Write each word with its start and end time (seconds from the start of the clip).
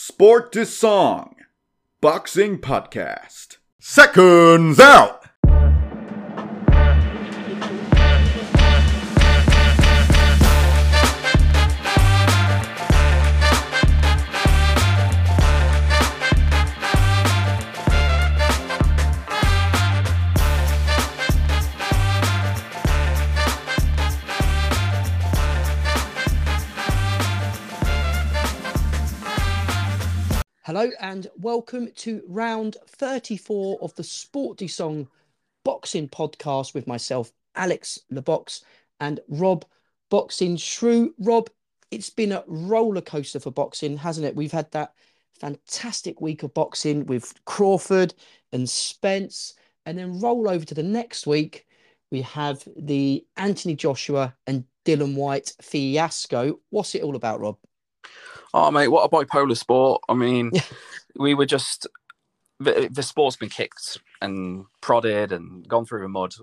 Sport 0.00 0.52
to 0.52 0.64
Song, 0.64 1.34
Boxing 2.00 2.58
Podcast. 2.58 3.56
Seconds 3.80 4.78
out! 4.78 5.17
Hello 30.78 30.92
and 31.00 31.26
welcome 31.38 31.90
to 31.96 32.22
round 32.28 32.76
34 32.86 33.80
of 33.82 33.92
the 33.96 34.04
Sporty 34.04 34.68
Song 34.68 35.08
Boxing 35.64 36.08
Podcast 36.08 36.72
with 36.72 36.86
myself, 36.86 37.32
Alex 37.56 37.98
LeBox, 38.12 38.62
and 39.00 39.18
Rob 39.26 39.64
Boxing 40.08 40.56
Shrew. 40.56 41.12
Rob, 41.18 41.50
it's 41.90 42.10
been 42.10 42.30
a 42.30 42.44
roller 42.46 43.00
coaster 43.00 43.40
for 43.40 43.50
boxing, 43.50 43.96
hasn't 43.96 44.24
it? 44.24 44.36
We've 44.36 44.52
had 44.52 44.70
that 44.70 44.92
fantastic 45.40 46.20
week 46.20 46.44
of 46.44 46.54
boxing 46.54 47.06
with 47.06 47.34
Crawford 47.44 48.14
and 48.52 48.70
Spence, 48.70 49.54
and 49.84 49.98
then 49.98 50.20
roll 50.20 50.48
over 50.48 50.64
to 50.64 50.74
the 50.74 50.84
next 50.84 51.26
week. 51.26 51.66
We 52.12 52.22
have 52.22 52.62
the 52.76 53.26
Anthony 53.36 53.74
Joshua 53.74 54.32
and 54.46 54.62
Dillian 54.84 55.16
Whyte 55.16 55.54
fiasco. 55.60 56.60
What's 56.70 56.94
it 56.94 57.02
all 57.02 57.16
about, 57.16 57.40
Rob? 57.40 57.56
Oh, 58.54 58.70
mate, 58.70 58.88
what 58.88 59.04
a 59.04 59.08
bipolar 59.08 59.56
sport. 59.56 60.02
I 60.08 60.14
mean, 60.14 60.52
we 61.16 61.34
were 61.34 61.46
just 61.46 61.86
the, 62.60 62.88
the 62.90 63.02
sport's 63.02 63.36
been 63.36 63.48
kicked 63.48 63.98
and 64.20 64.64
prodded 64.80 65.32
and 65.32 65.66
gone 65.68 65.84
through 65.84 66.02
the 66.02 66.08
mud 66.08 66.34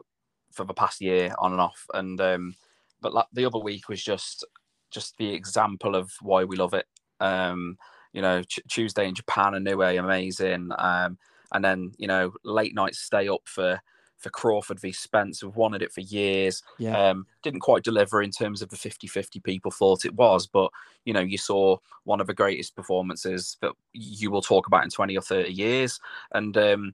for 0.52 0.66
the 0.66 0.74
past 0.74 1.02
year 1.02 1.34
on 1.40 1.52
and 1.52 1.62
off. 1.62 1.86
And 1.94 2.20
um, 2.22 2.56
but 3.02 3.14
like, 3.14 3.28
the 3.34 3.46
other 3.46 3.60
week 3.60 3.90
was 3.90 4.04
just 4.04 4.46
just 4.92 5.18
the 5.18 5.34
example 5.34 5.96
of 5.96 6.12
why 6.22 6.44
we 6.44 6.56
love 6.56 6.74
it. 6.74 6.86
Um, 7.20 7.78
you 8.14 8.22
know, 8.22 8.44
Ch- 8.44 8.62
Tuesday 8.70 9.08
in 9.08 9.16
Japan 9.16 9.56
and 9.56 9.68
Inoue, 9.68 10.00
amazing. 10.00 10.70
Um, 10.78 11.18
and 11.52 11.64
then 11.64 11.92
you 11.98 12.08
know, 12.08 12.34
late 12.44 12.74
night 12.74 12.96
stay 12.96 13.28
up 13.28 13.42
for 13.46 13.82
for 14.18 14.30
Crawford 14.30 14.80
v 14.80 14.92
Spence. 14.92 15.44
We've 15.44 15.56
wanted 15.56 15.82
it 15.82 15.92
for 15.92 16.02
years. 16.02 16.64
Yeah. 16.78 16.98
Um, 16.98 17.28
didn't 17.44 17.60
quite 17.60 17.84
deliver 17.84 18.22
in 18.22 18.32
terms 18.32 18.62
of 18.62 18.70
the 18.70 18.76
50-50 18.76 19.44
people 19.44 19.72
thought 19.72 20.06
it 20.06 20.16
was, 20.16 20.48
but 20.48 20.72
you 21.06 21.14
know, 21.14 21.22
you 21.22 21.38
saw 21.38 21.78
one 22.04 22.22
of 22.22 22.28
the 22.28 22.34
greatest 22.34 22.76
performances 22.76 23.58
that 23.62 23.74
you 23.94 24.32
will 24.32 24.42
talk 24.42 24.68
about 24.68 24.84
in 24.84 24.90
20 24.90 25.18
or 25.18 25.22
30 25.22 25.52
years. 25.52 26.00
And 26.34 26.58
um, 26.58 26.94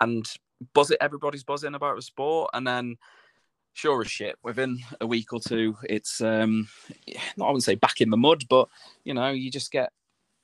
and 0.00 0.26
buzz 0.74 0.90
it, 0.90 0.98
everybody's 1.00 1.44
buzzing 1.44 1.74
about 1.74 1.96
the 1.96 2.02
sport. 2.02 2.50
And 2.54 2.66
then 2.66 2.96
sure 3.72 4.00
as 4.00 4.10
shit, 4.10 4.36
within 4.42 4.80
a 5.00 5.06
week 5.06 5.32
or 5.32 5.40
two, 5.40 5.76
it's 5.84 6.20
um 6.20 6.68
not, 7.36 7.46
I 7.46 7.48
wouldn't 7.48 7.64
say 7.64 7.74
back 7.74 8.00
in 8.00 8.10
the 8.10 8.16
mud, 8.16 8.44
but 8.48 8.68
you 9.04 9.14
know, 9.14 9.30
you 9.30 9.50
just 9.50 9.70
get 9.70 9.92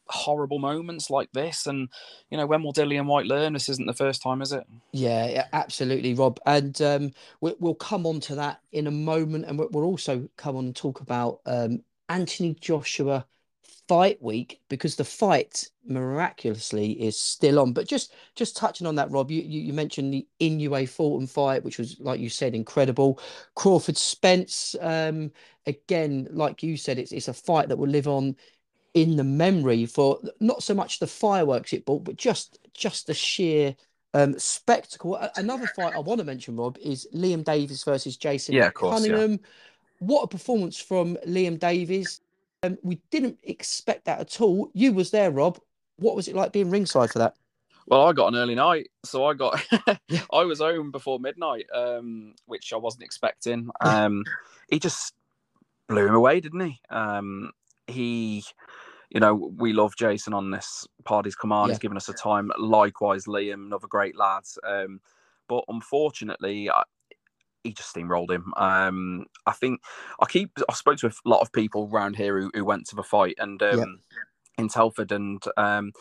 horrible 0.06 0.58
moments 0.58 1.11
like 1.11 1.31
this. 1.33 1.67
And 1.67 1.89
you 2.31 2.36
know, 2.36 2.47
when 2.47 2.62
will 2.62 2.72
Dillian 2.72 3.06
Whyte 3.06 3.27
learn? 3.27 3.53
This 3.53 3.69
isn't 3.69 3.86
the 3.86 3.95
first 3.95 4.22
time, 4.22 4.42
is 4.42 4.53
it? 4.53 4.67
Yeah, 4.92 5.47
absolutely, 5.53 6.14
Rob. 6.14 6.39
And 6.47 6.81
um, 6.83 7.12
we, 7.41 7.55
we'll 7.58 7.75
come 7.75 8.06
on 8.06 8.20
to 8.20 8.34
that 8.36 8.61
in 8.73 8.86
a 8.86 8.92
moment, 8.92 9.47
and 9.47 9.58
we'll 9.58 9.84
also 9.84 10.28
come 10.36 10.56
on 10.56 10.67
and 10.67 10.77
talk 10.77 11.00
about 11.00 11.41
um, 11.47 11.83
Anthony 12.08 12.56
Joshua 12.61 13.27
fight 13.89 14.23
week 14.23 14.61
because 14.69 14.97
the 14.97 15.05
fight 15.05 15.69
miraculously 15.84 16.92
is 16.92 17.19
still 17.19 17.58
on. 17.58 17.73
But 17.73 17.89
just 17.89 18.14
just 18.34 18.56
touching 18.56 18.86
on 18.86 18.95
that, 18.97 19.11
Rob, 19.11 19.30
you 19.30 19.42
you, 19.42 19.61
you 19.61 19.73
mentioned 19.73 20.12
the 20.12 20.27
Inoue 20.41 20.89
Fulton 20.89 21.27
fight, 21.27 21.64
which 21.64 21.78
was 21.78 21.98
like 22.00 22.20
you 22.20 22.28
said, 22.28 22.55
incredible. 22.55 23.20
Crawford 23.55 23.96
Spence, 23.96 24.77
um, 24.80 25.30
again, 25.67 26.29
like 26.30 26.63
you 26.63 26.77
said, 26.77 26.98
it's 26.98 27.13
it's 27.13 27.29
a 27.29 27.34
fight 27.34 27.69
that 27.69 27.77
will 27.77 27.89
live 27.89 28.08
on 28.08 28.36
in 28.95 29.17
the 29.17 29.25
memory 29.25 29.86
for 29.86 30.19
not 30.41 30.63
so 30.63 30.75
much 30.75 30.98
the 30.98 31.07
fireworks 31.07 31.73
it 31.73 31.86
brought, 31.86 32.05
but 32.05 32.17
just 32.17 32.58
just 32.75 33.07
the 33.07 33.14
sheer 33.14 33.75
um, 34.14 34.39
spectacle. 34.39 35.19
Another 35.36 35.67
fight 35.67 35.95
I 35.95 36.01
want 36.01 36.19
to 36.19 36.25
mention, 36.25 36.57
Rob, 36.57 36.79
is 36.79 37.08
Liam 37.14 37.45
Davies 37.45 37.85
versus 37.85 38.17
Jason 38.17 38.55
Yeah, 38.55 38.70
course, 38.70 39.07
yeah. 39.07 39.14
Cunningham. 39.14 39.41
What 40.01 40.23
a 40.23 40.29
performance 40.29 40.79
from 40.79 41.17
Liam 41.27 41.58
Davies. 41.58 42.20
Um, 42.63 42.79
we 42.83 43.01
didn't 43.11 43.39
expect 43.42 44.05
that 44.05 44.20
at 44.20 44.41
all. 44.41 44.70
You 44.75 44.92
was 44.92 45.11
there, 45.11 45.31
Rob. 45.31 45.58
What 45.97 46.17
was 46.17 46.29
it 46.29 46.36
like 46.36 46.52
being 46.52 46.70
ringside 46.70 47.11
for 47.11 47.19
that? 47.20 47.35
Well, 47.86 48.07
I 48.07 48.13
got 48.13 48.29
an 48.29 48.36
early 48.36 48.55
night, 48.55 48.91
so 49.05 49.25
I 49.25 49.35
got 49.35 49.61
I 50.33 50.45
was 50.45 50.61
home 50.61 50.91
before 50.91 51.19
midnight, 51.19 51.67
um, 51.75 52.35
which 52.47 52.73
I 52.73 52.77
wasn't 52.77 53.02
expecting. 53.02 53.70
Um, 53.81 54.25
he 54.69 54.79
just 54.79 55.14
blew 55.89 56.07
him 56.07 56.14
away, 56.14 56.41
didn't 56.41 56.61
he? 56.61 56.81
Um, 56.91 57.51
he, 57.87 58.45
you 59.11 59.20
know, 59.20 59.35
we 59.35 59.73
love 59.73 59.95
Jason 59.97 60.35
on 60.35 60.51
this 60.51 60.87
party's 61.05 61.35
command. 61.35 61.69
Yeah. 61.69 61.75
He's 61.75 61.81
given 61.81 61.97
us 61.97 62.09
a 62.09 62.15
time. 62.15 62.51
Likewise, 62.59 63.27
Liam, 63.27 63.67
another 63.67 63.89
great 63.89 64.17
lad. 64.17 64.45
Um, 64.67 65.01
but 65.48 65.65
unfortunately, 65.69 66.70
I, 66.70 66.83
he 67.65 67.73
just 67.73 67.95
steamrolled 67.95 68.31
him. 68.31 68.53
Um, 68.57 69.27
I 69.47 69.53
think 69.53 69.81
I 70.20 70.27
keep 70.27 70.51
I 70.69 70.73
spoke 70.73 70.98
to 70.98 71.09
a 71.09 71.29
lot 71.29 71.41
of 71.41 71.53
people 71.53 71.89
around 71.93 72.17
here 72.17 72.41
who, 72.41 72.51
who 72.55 72.65
went 72.65 72.87
to 72.89 72.97
the 72.97 73.03
fight 73.03 73.37
and 73.39 73.63
um, 73.63 73.79
Yeah. 73.79 73.85
in 74.59 74.69
Telford, 74.69 75.13
and 75.13 75.43
um, 75.57 75.93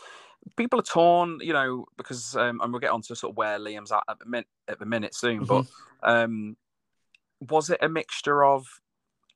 people 0.56 0.80
are 0.80 0.84
torn, 0.84 1.38
you 1.40 1.52
know, 1.52 1.86
because 1.96 2.34
um, 2.36 2.60
and 2.60 2.72
we'll 2.72 2.80
get 2.80 2.90
on 2.90 3.02
to 3.02 3.14
sort 3.14 3.32
of 3.32 3.36
where 3.36 3.58
Liam's 3.58 3.92
at 3.92 4.02
at 4.08 4.18
the 4.18 4.26
minute 4.26 4.48
at 4.68 4.78
the 4.78 4.86
minute 4.86 5.14
soon. 5.14 5.44
But 5.44 5.66
um, 6.02 6.56
was 7.48 7.70
it 7.70 7.78
a 7.80 7.88
mixture 7.88 8.44
of 8.44 8.66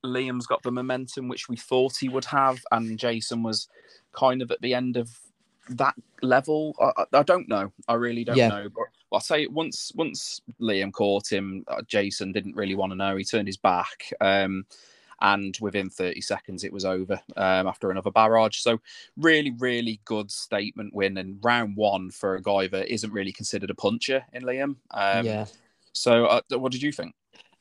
Liam's 0.07 0.47
got 0.47 0.63
the 0.63 0.71
momentum 0.71 1.27
which 1.27 1.49
we 1.49 1.55
thought 1.55 1.97
he 1.97 2.09
would 2.09 2.25
have, 2.25 2.59
and 2.71 2.97
Jason 2.97 3.43
was 3.43 3.67
kind 4.13 4.41
of 4.41 4.51
at 4.51 4.61
the 4.61 4.73
end 4.73 4.97
of 4.97 5.09
that 5.69 5.95
level? 6.21 6.75
I, 6.79 7.05
I, 7.19 7.23
don't 7.23 7.47
know. 7.47 7.71
I 7.87 7.95
really 7.95 8.23
don't 8.23 8.37
Yeah. 8.37 8.49
know. 8.49 8.69
But 8.69 8.85
I'll 9.11 9.19
say 9.19 9.47
once 9.47 9.91
once 9.95 10.41
Liam 10.61 10.91
caught 10.91 11.31
him, 11.31 11.63
uh, 11.67 11.81
Jason 11.83 12.31
didn't 12.31 12.55
really 12.55 12.75
want 12.75 12.91
to 12.91 12.95
know. 12.95 13.15
He 13.15 13.23
turned 13.23 13.47
his 13.47 13.57
back. 13.57 14.11
Um, 14.21 14.65
and 15.19 15.57
within 15.61 15.89
30 15.89 16.21
seconds, 16.21 16.63
it 16.63 16.71
was 16.71 16.85
over 16.85 17.19
um, 17.35 17.67
after 17.67 17.89
another 17.89 18.11
barrage. 18.11 18.57
So, 18.59 18.79
really, 19.17 19.51
really 19.57 19.99
good 20.05 20.29
statement 20.29 20.93
win. 20.93 21.17
And 21.17 21.39
round 21.43 21.75
one 21.75 22.11
for 22.11 22.35
a 22.35 22.41
guy 22.41 22.67
that 22.67 22.93
isn't 22.93 23.11
really 23.11 23.31
considered 23.31 23.71
a 23.71 23.75
puncher 23.75 24.23
in 24.33 24.43
Liam. 24.43 24.75
Um, 24.91 25.25
yeah. 25.25 25.45
So, 25.93 26.25
uh, 26.25 26.41
what 26.51 26.71
did 26.71 26.83
you 26.83 26.91
think? 26.91 27.15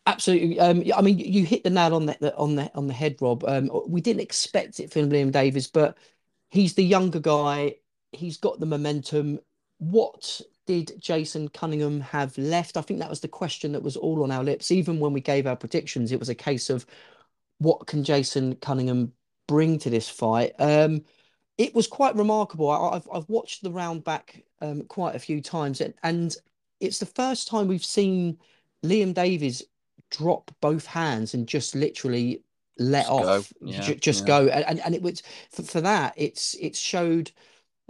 Absolutely. 0.07 0.61
Um, 0.61 0.85
I 0.95 1.03
mean, 1.03 1.19
you 1.19 1.45
hit 1.45 1.65
the 1.65 1.71
nail 1.71 1.95
on 1.95 2.07
the 2.07 2.37
on 2.37 2.55
the 2.55 2.71
on 2.77 2.87
the 2.87 2.93
head, 2.95 3.17
Rob. 3.21 3.45
Um, 3.45 3.71
we 3.89 4.01
didn't 4.01 4.23
expect 4.23 4.79
it 4.79 4.93
from 4.93 5.11
Liam 5.11 5.33
Davies, 5.33 5.67
but 5.67 5.99
he's 6.49 6.75
the 6.75 6.85
younger 6.85 7.19
guy. 7.19 7.77
He's 8.13 8.37
got 8.37 8.61
the 8.61 8.67
momentum. 8.67 9.41
What 9.79 10.41
did 10.67 10.93
Jason 11.01 11.49
Cunningham 11.49 12.01
have 12.01 12.39
left? 12.39 12.77
I 12.77 12.83
think 12.83 13.01
that 13.01 13.11
was 13.11 13.21
the 13.21 13.29
question 13.29 13.73
that 13.73 13.83
was 13.83 13.97
all 13.97 14.23
on 14.23 14.31
our 14.31 14.45
lips. 14.45 14.71
Even 14.71 15.01
when 15.01 15.13
we 15.13 15.21
gave 15.21 15.47
our 15.47 15.57
predictions, 15.57 16.13
it 16.13 16.21
was 16.21 16.29
a 16.29 16.35
case 16.37 16.71
of 16.71 16.87
what 17.59 17.87
can 17.89 18.05
Jason 18.05 18.55
Cunningham 18.57 19.13
bring 19.49 19.79
to 19.81 19.91
this 19.91 20.09
fight? 20.09 20.53
Um, 20.61 21.05
it 21.59 21.75
was 21.75 21.89
quite 21.89 22.15
remarkable. 22.17 22.71
I, 22.71 22.97
I've 22.97 23.09
I've 23.13 23.29
watched 23.29 23.63
the 23.63 23.73
round 23.73 24.05
back 24.05 24.45
um, 24.61 24.83
quite 24.85 25.17
a 25.17 25.21
few 25.21 25.41
times, 25.43 25.81
and, 25.81 25.95
and 26.05 26.37
it's 26.81 26.99
the 27.01 27.07
first 27.07 27.49
time 27.49 27.67
we've 27.69 27.85
seen 27.85 28.39
Liam 28.85 29.15
Davies 29.15 29.63
drop 30.11 30.51
both 30.61 30.87
hands 30.87 31.35
and 31.35 31.47
just 31.49 31.75
literally 31.75 32.43
let 32.79 33.07
Just 33.07 33.19
go. 33.19 33.25
off, 33.25 33.53
Yeah, 33.63 33.81
ju- 33.83 33.95
just 33.97 34.21
yeah. 34.21 34.27
go. 34.27 34.49
And, 34.49 34.65
and 34.67 34.81
and 34.81 34.95
it 34.95 35.03
was 35.03 35.23
for, 35.51 35.63
for 35.63 35.81
that. 35.81 36.15
It's 36.17 36.55
it 36.55 36.77
showed, 36.77 37.31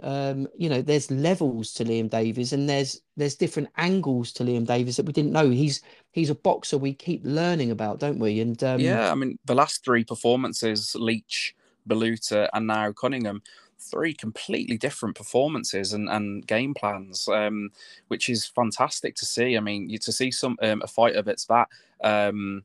um, 0.01 0.47
you 0.57 0.69
know, 0.69 0.81
there's 0.81 1.11
levels 1.11 1.73
to 1.75 1.85
Liam 1.85 2.09
Davies, 2.09 2.53
and 2.53 2.69
there's 2.69 3.01
there's 3.17 3.35
different 3.35 3.69
angles 3.77 4.31
to 4.33 4.43
Liam 4.43 4.65
Davies 4.65 4.97
that 4.97 5.05
we 5.05 5.13
didn't 5.13 5.31
know. 5.33 5.49
He's 5.49 5.81
he's 6.11 6.29
a 6.29 6.35
boxer 6.35 6.77
we 6.77 6.93
keep 6.93 7.21
learning 7.25 7.71
about, 7.71 7.99
don't 7.99 8.19
we? 8.19 8.39
And 8.41 8.61
um, 8.63 8.81
yeah, 8.81 9.11
I 9.11 9.15
mean, 9.15 9.37
the 9.45 9.55
last 9.55 9.83
three 9.83 10.03
performances 10.03 10.95
Leach, 10.95 11.55
Baluta, 11.87 12.49
and 12.53 12.67
now 12.67 12.91
Cunningham, 12.91 13.41
three 13.89 14.13
completely 14.13 14.77
different 14.77 15.15
performances 15.15 15.93
and, 15.93 16.09
and 16.09 16.45
game 16.47 16.73
plans, 16.73 17.27
um, 17.27 17.69
which 18.07 18.29
is 18.29 18.45
fantastic 18.45 19.15
to 19.15 19.25
see. 19.25 19.57
I 19.57 19.59
mean, 19.59 19.89
you, 19.89 19.97
to 19.99 20.11
see 20.11 20.31
some 20.31 20.57
um, 20.61 20.81
a 20.83 20.87
fighter 20.87 21.21
that's 21.21 21.45
that 21.45 21.67
um, 22.03 22.63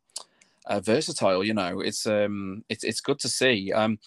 uh, 0.67 0.81
versatile, 0.81 1.45
you 1.45 1.55
know, 1.55 1.81
it's 1.81 2.07
um, 2.07 2.65
it's 2.69 2.85
it's 2.85 3.01
good 3.01 3.19
to 3.21 3.29
see. 3.29 3.73
Um, 3.73 3.99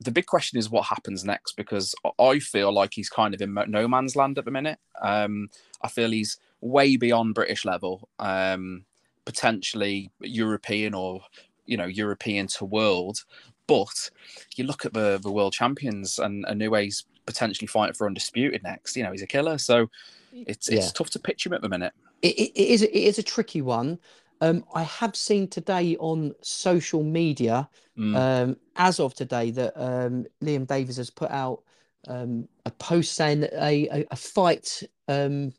the 0.00 0.10
big 0.10 0.26
question 0.26 0.58
is 0.58 0.70
what 0.70 0.86
happens 0.86 1.24
next 1.24 1.56
because 1.56 1.94
I 2.18 2.38
feel 2.38 2.72
like 2.72 2.94
he's 2.94 3.10
kind 3.10 3.34
of 3.34 3.42
in 3.42 3.54
no 3.68 3.86
man's 3.86 4.16
land 4.16 4.38
at 4.38 4.44
the 4.46 4.50
minute. 4.50 4.78
Um, 5.02 5.50
I 5.82 5.88
feel 5.88 6.10
he's 6.10 6.38
way 6.62 6.96
beyond 6.96 7.34
British 7.34 7.64
level, 7.64 8.08
um, 8.18 8.84
potentially 9.24 10.10
European 10.20 10.94
or 10.94 11.22
you 11.66 11.76
know 11.76 11.86
European 11.86 12.46
to 12.48 12.64
world. 12.64 13.24
But 13.70 14.10
you 14.56 14.64
look 14.64 14.84
at 14.84 14.92
the 14.92 15.18
the 15.22 15.30
world 15.30 15.52
champions 15.52 16.18
and 16.18 16.44
a 16.46 16.54
new 16.54 16.70
Inoue's 16.70 17.04
potentially 17.24 17.68
fighting 17.68 17.94
for 17.94 18.06
undisputed 18.08 18.62
next. 18.64 18.96
You 18.96 19.04
know, 19.04 19.12
he's 19.12 19.22
a 19.22 19.26
killer, 19.28 19.58
so 19.58 19.88
it's 20.32 20.68
it's 20.68 20.86
Yeah. 20.86 20.92
tough 20.92 21.10
to 21.10 21.20
pitch 21.20 21.46
him 21.46 21.52
at 21.52 21.62
the 21.62 21.68
minute. 21.68 21.92
It, 22.22 22.34
it, 22.36 22.50
it 22.62 22.68
is 22.74 22.82
it 22.82 22.92
is 23.10 23.18
a 23.18 23.22
tricky 23.22 23.62
one. 23.62 23.98
Um, 24.40 24.64
I 24.74 24.82
have 24.82 25.14
seen 25.14 25.46
today 25.48 25.96
on 26.00 26.34
social 26.42 27.02
media, 27.04 27.68
Mm. 27.96 28.16
um, 28.16 28.56
as 28.76 28.98
of 28.98 29.14
today, 29.14 29.50
that 29.52 29.72
um, 29.76 30.26
Liam 30.42 30.66
Davies 30.66 30.96
has 30.96 31.10
put 31.10 31.30
out 31.30 31.62
um, 32.08 32.48
a 32.64 32.70
post 32.72 33.12
saying 33.12 33.40
that 33.40 33.52
a 33.54 33.88
a, 33.88 34.06
a 34.10 34.16
fight, 34.16 34.82
um, 35.06 35.52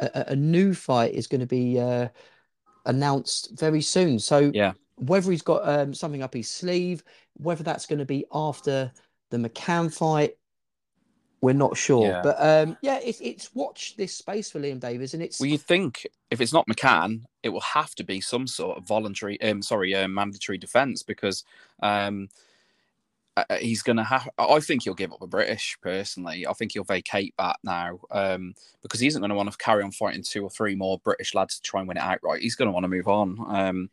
a, 0.00 0.10
a- 0.14 0.24
a 0.32 0.36
new 0.36 0.74
fight, 0.74 1.14
is 1.14 1.26
going 1.28 1.42
to 1.42 1.46
be 1.60 1.78
uh, 1.78 2.08
announced 2.86 3.50
very 3.58 3.82
soon. 3.82 4.18
So 4.18 4.50
Yeah. 4.52 4.72
Whether 4.96 5.30
he's 5.30 5.42
got 5.42 5.68
um, 5.68 5.94
something 5.94 6.22
up 6.22 6.34
his 6.34 6.50
sleeve, 6.50 7.02
whether 7.34 7.62
that's 7.62 7.86
going 7.86 7.98
to 7.98 8.04
be 8.04 8.24
after 8.32 8.92
the 9.30 9.36
McCann 9.36 9.92
fight, 9.92 10.36
we're 11.40 11.52
not 11.52 11.76
sure. 11.76 12.06
Yeah. 12.06 12.22
But 12.22 12.36
um, 12.38 12.76
yeah, 12.82 13.00
it's 13.02 13.20
it's 13.20 13.54
watch 13.54 13.96
this 13.96 14.14
space 14.14 14.50
for 14.50 14.60
Liam 14.60 14.78
Davies, 14.78 15.12
and 15.12 15.22
it's 15.22 15.40
Well, 15.40 15.50
you 15.50 15.58
think 15.58 16.06
if 16.30 16.40
it's 16.40 16.52
not 16.52 16.66
McCann, 16.68 17.24
it 17.42 17.48
will 17.48 17.60
have 17.60 17.94
to 17.96 18.04
be 18.04 18.20
some 18.20 18.46
sort 18.46 18.78
of 18.78 18.84
voluntary, 18.84 19.40
um, 19.42 19.60
sorry, 19.60 19.94
uh, 19.94 20.06
mandatory 20.06 20.56
defence 20.56 21.02
because 21.02 21.44
um, 21.82 22.28
uh, 23.36 23.44
uh, 23.50 23.56
he's 23.56 23.82
going 23.82 23.96
to 23.96 24.04
have. 24.04 24.28
I 24.38 24.60
think 24.60 24.84
he'll 24.84 24.94
give 24.94 25.12
up 25.12 25.20
a 25.20 25.26
British 25.26 25.76
personally. 25.82 26.46
I 26.46 26.52
think 26.52 26.72
he'll 26.72 26.84
vacate 26.84 27.34
that 27.38 27.56
now 27.64 27.98
um, 28.10 28.54
because 28.82 29.00
he 29.00 29.08
isn't 29.08 29.20
going 29.20 29.30
to 29.30 29.34
want 29.34 29.50
to 29.50 29.58
carry 29.58 29.82
on 29.82 29.90
fighting 29.90 30.22
two 30.22 30.44
or 30.44 30.50
three 30.50 30.76
more 30.76 31.00
British 31.00 31.34
lads 31.34 31.56
to 31.56 31.62
try 31.62 31.80
and 31.80 31.88
win 31.88 31.96
it 31.96 32.02
outright. 32.02 32.42
He's 32.42 32.54
going 32.54 32.68
to 32.68 32.72
want 32.72 32.84
to 32.84 32.88
move 32.88 33.08
on. 33.08 33.38
Um, 33.48 33.90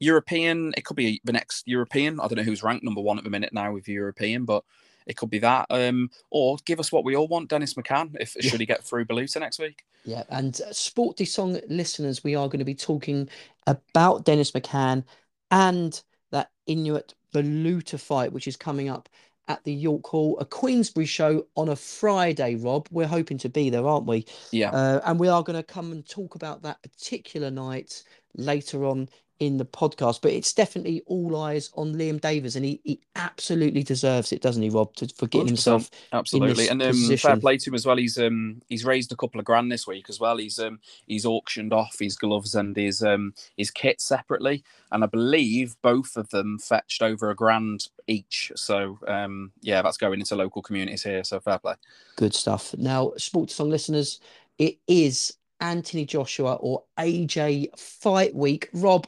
European, 0.00 0.74
it 0.76 0.84
could 0.84 0.96
be 0.96 1.20
the 1.24 1.32
next 1.32 1.66
European. 1.66 2.20
I 2.20 2.28
don't 2.28 2.36
know 2.36 2.42
who's 2.42 2.62
ranked 2.62 2.84
number 2.84 3.00
one 3.00 3.18
at 3.18 3.24
the 3.24 3.30
minute 3.30 3.52
now 3.52 3.72
with 3.72 3.88
European, 3.88 4.44
but 4.44 4.64
it 5.06 5.16
could 5.16 5.30
be 5.30 5.38
that. 5.40 5.66
Um, 5.70 6.10
or 6.30 6.56
give 6.64 6.80
us 6.80 6.90
what 6.90 7.04
we 7.04 7.16
all 7.16 7.28
want, 7.28 7.50
Dennis 7.50 7.74
McCann, 7.74 8.16
if 8.20 8.36
Yeah. 8.40 8.50
should 8.50 8.60
he 8.60 8.66
get 8.66 8.82
through 8.84 9.04
Baluta 9.04 9.40
next 9.40 9.58
week. 9.58 9.84
Yeah, 10.04 10.24
and 10.28 10.60
uh, 10.60 10.72
Sporty 10.72 11.24
Song 11.24 11.58
listeners, 11.68 12.24
we 12.24 12.34
are 12.34 12.48
going 12.48 12.58
to 12.58 12.64
be 12.64 12.74
talking 12.74 13.28
about 13.66 14.24
Dennis 14.24 14.50
McCann 14.52 15.04
and 15.50 16.02
that 16.30 16.50
Ionut 16.68 17.14
Baluta 17.34 17.98
fight, 17.98 18.32
which 18.32 18.48
is 18.48 18.56
coming 18.56 18.88
up 18.88 19.08
at 19.46 19.62
the 19.64 19.72
York 19.74 20.06
Hall, 20.06 20.38
a 20.38 20.44
Queensberry 20.44 21.04
show 21.06 21.46
on 21.54 21.68
a 21.68 21.76
Friday, 21.76 22.54
Rob. 22.54 22.88
We're 22.90 23.06
hoping 23.06 23.36
to 23.38 23.48
be 23.50 23.68
there, 23.68 23.86
aren't 23.86 24.06
we? 24.06 24.24
Yeah. 24.52 24.70
Uh, 24.70 25.00
and 25.04 25.20
we 25.20 25.28
are 25.28 25.42
going 25.42 25.56
to 25.56 25.62
come 25.62 25.92
and 25.92 26.06
talk 26.08 26.34
about 26.34 26.62
that 26.62 26.82
particular 26.82 27.50
night 27.50 28.02
later 28.36 28.86
on 28.86 29.08
in 29.40 29.56
the 29.56 29.64
podcast. 29.64 30.20
But 30.22 30.32
it's 30.32 30.52
definitely 30.52 31.02
all 31.06 31.36
eyes 31.36 31.70
on 31.74 31.94
Liam 31.94 32.20
Davies, 32.20 32.56
and 32.56 32.64
he, 32.64 32.80
he 32.84 33.00
absolutely 33.16 33.82
deserves 33.82 34.32
it, 34.32 34.42
doesn't 34.42 34.62
he, 34.62 34.70
Rob, 34.70 34.94
to, 34.96 35.08
for 35.08 35.26
getting 35.26 35.48
himself 35.48 35.90
Absolutely, 36.12 36.68
and 36.68 36.82
um, 36.82 37.16
fair 37.16 37.36
play 37.36 37.56
to 37.56 37.70
him 37.70 37.74
as 37.74 37.86
well. 37.86 37.96
He's 37.96 38.18
um 38.18 38.62
he's 38.68 38.84
raised 38.84 39.12
a 39.12 39.16
couple 39.16 39.38
of 39.38 39.44
grand 39.44 39.70
this 39.70 39.86
week 39.86 40.06
as 40.08 40.20
well. 40.20 40.36
He's 40.36 40.58
um 40.58 40.80
he's 41.06 41.26
auctioned 41.26 41.72
off 41.72 41.98
his 41.98 42.16
gloves 42.16 42.54
and 42.54 42.76
his 42.76 43.02
um 43.02 43.34
his 43.56 43.70
kit 43.70 44.00
separately, 44.00 44.62
and 44.92 45.02
I 45.02 45.06
believe 45.06 45.76
both 45.82 46.16
of 46.16 46.28
them 46.30 46.58
fetched 46.58 47.02
over 47.02 47.30
a 47.30 47.34
grand 47.34 47.88
each. 48.06 48.52
So 48.56 48.98
um 49.08 49.52
yeah, 49.60 49.82
that's 49.82 49.96
going 49.96 50.20
into 50.20 50.36
local 50.36 50.62
communities 50.62 51.02
here. 51.02 51.24
So 51.24 51.40
fair 51.40 51.58
play. 51.58 51.74
Good 52.16 52.34
stuff. 52.34 52.74
Now, 52.78 53.12
Sports 53.16 53.54
Song 53.54 53.70
listeners, 53.70 54.20
it 54.58 54.78
is 54.86 55.36
Anthony 55.60 56.04
Joshua 56.04 56.54
or 56.54 56.84
AJ 56.98 57.78
Fight 57.78 58.34
Week. 58.34 58.68
Rob, 58.72 59.06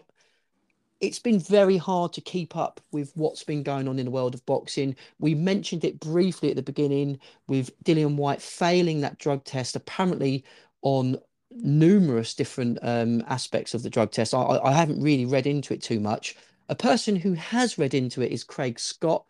it's 1.00 1.18
been 1.18 1.38
very 1.38 1.76
hard 1.76 2.12
to 2.14 2.20
keep 2.20 2.56
up 2.56 2.80
with 2.90 3.12
what's 3.14 3.44
been 3.44 3.62
going 3.62 3.86
on 3.88 3.98
in 3.98 4.06
the 4.06 4.10
world 4.10 4.34
of 4.34 4.44
boxing. 4.46 4.96
We 5.18 5.34
mentioned 5.34 5.84
it 5.84 6.00
briefly 6.00 6.50
at 6.50 6.56
the 6.56 6.62
beginning 6.62 7.18
with 7.48 7.70
Dillian 7.84 8.16
Whyte 8.16 8.40
failing 8.40 9.00
that 9.02 9.18
drug 9.18 9.44
test, 9.44 9.76
apparently 9.76 10.44
on 10.82 11.18
numerous 11.50 12.34
different 12.34 12.78
um, 12.82 13.22
aspects 13.28 13.74
of 13.74 13.82
the 13.82 13.90
drug 13.90 14.10
test. 14.10 14.34
I, 14.34 14.58
I 14.62 14.72
haven't 14.72 15.02
really 15.02 15.26
read 15.26 15.46
into 15.46 15.74
it 15.74 15.82
too 15.82 16.00
much. 16.00 16.36
A 16.68 16.74
person 16.74 17.14
who 17.14 17.34
has 17.34 17.78
read 17.78 17.94
into 17.94 18.22
it 18.22 18.32
is 18.32 18.42
Craig 18.42 18.78
Scott 18.78 19.24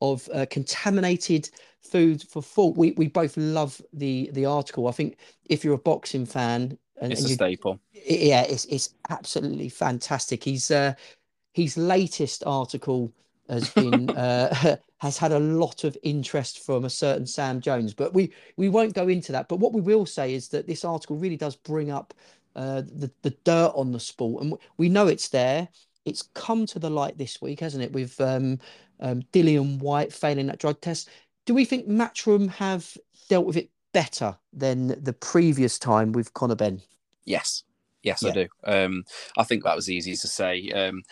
of 0.00 0.28
uh, 0.34 0.46
Contaminated 0.50 1.48
Food 1.80 2.22
for 2.22 2.42
Thought. 2.42 2.76
We 2.76 2.92
we 2.92 3.08
both 3.08 3.36
love 3.36 3.80
the 3.92 4.30
the 4.32 4.44
article. 4.44 4.88
I 4.88 4.92
think 4.92 5.16
if 5.46 5.64
you're 5.64 5.74
a 5.74 5.78
boxing 5.78 6.26
fan 6.26 6.76
and, 7.02 7.12
It's 7.12 7.20
and 7.20 7.26
a 7.26 7.30
you 7.30 7.34
staple. 7.34 7.80
yeah, 7.92 8.42
it's 8.42 8.64
it's 8.66 8.94
absolutely 9.10 9.68
fantastic. 9.68 10.44
He's 10.44 10.70
uh 10.70 10.94
his 11.52 11.76
latest 11.76 12.44
article 12.46 13.12
has 13.48 13.70
been 13.70 14.10
uh 14.16 14.76
has 14.98 15.18
had 15.18 15.32
a 15.32 15.38
lot 15.38 15.84
of 15.84 15.96
interest 16.02 16.60
from 16.64 16.84
a 16.84 16.90
certain 16.90 17.26
Sam 17.26 17.60
Jones, 17.60 17.92
but 17.94 18.14
we 18.14 18.32
we 18.56 18.68
won't 18.68 18.94
go 18.94 19.08
into 19.08 19.32
that. 19.32 19.48
But 19.48 19.58
what 19.58 19.72
we 19.72 19.80
will 19.80 20.06
say 20.06 20.34
is 20.34 20.48
that 20.48 20.66
this 20.66 20.84
article 20.84 21.16
really 21.16 21.36
does 21.36 21.56
bring 21.56 21.90
up 21.90 22.14
uh 22.56 22.82
the 22.82 23.10
the 23.22 23.36
dirt 23.44 23.72
on 23.74 23.92
the 23.92 24.00
sport, 24.00 24.44
and 24.44 24.54
we 24.78 24.88
know 24.88 25.08
it's 25.08 25.28
there. 25.28 25.68
It's 26.04 26.22
come 26.34 26.66
to 26.66 26.78
the 26.78 26.90
light 26.90 27.18
this 27.18 27.40
week, 27.42 27.60
hasn't 27.60 27.84
it? 27.84 27.92
With 27.92 28.20
um, 28.20 28.58
um 29.00 29.22
Dillian 29.32 29.78
Whyte 29.80 30.12
failing 30.12 30.46
that 30.46 30.58
drug 30.58 30.80
test. 30.80 31.08
Do 31.46 31.54
we 31.54 31.64
think 31.64 31.88
Matchroom 31.88 32.48
have 32.50 32.96
dealt 33.28 33.46
with 33.46 33.56
it 33.56 33.70
better 33.92 34.36
than 34.52 35.02
the 35.02 35.12
previous 35.12 35.78
time 35.78 36.12
with 36.12 36.34
Conor 36.34 36.56
Benn? 36.56 36.82
Yes. 37.24 37.64
Yes, 38.02 38.22
Yeah. 38.22 38.30
I 38.30 38.32
do. 38.32 38.48
Um, 38.64 39.04
I 39.36 39.44
think 39.44 39.64
that 39.64 39.76
was 39.76 39.90
easy 39.90 40.16
to 40.16 40.28
say. 40.28 40.70
Um, 40.70 41.02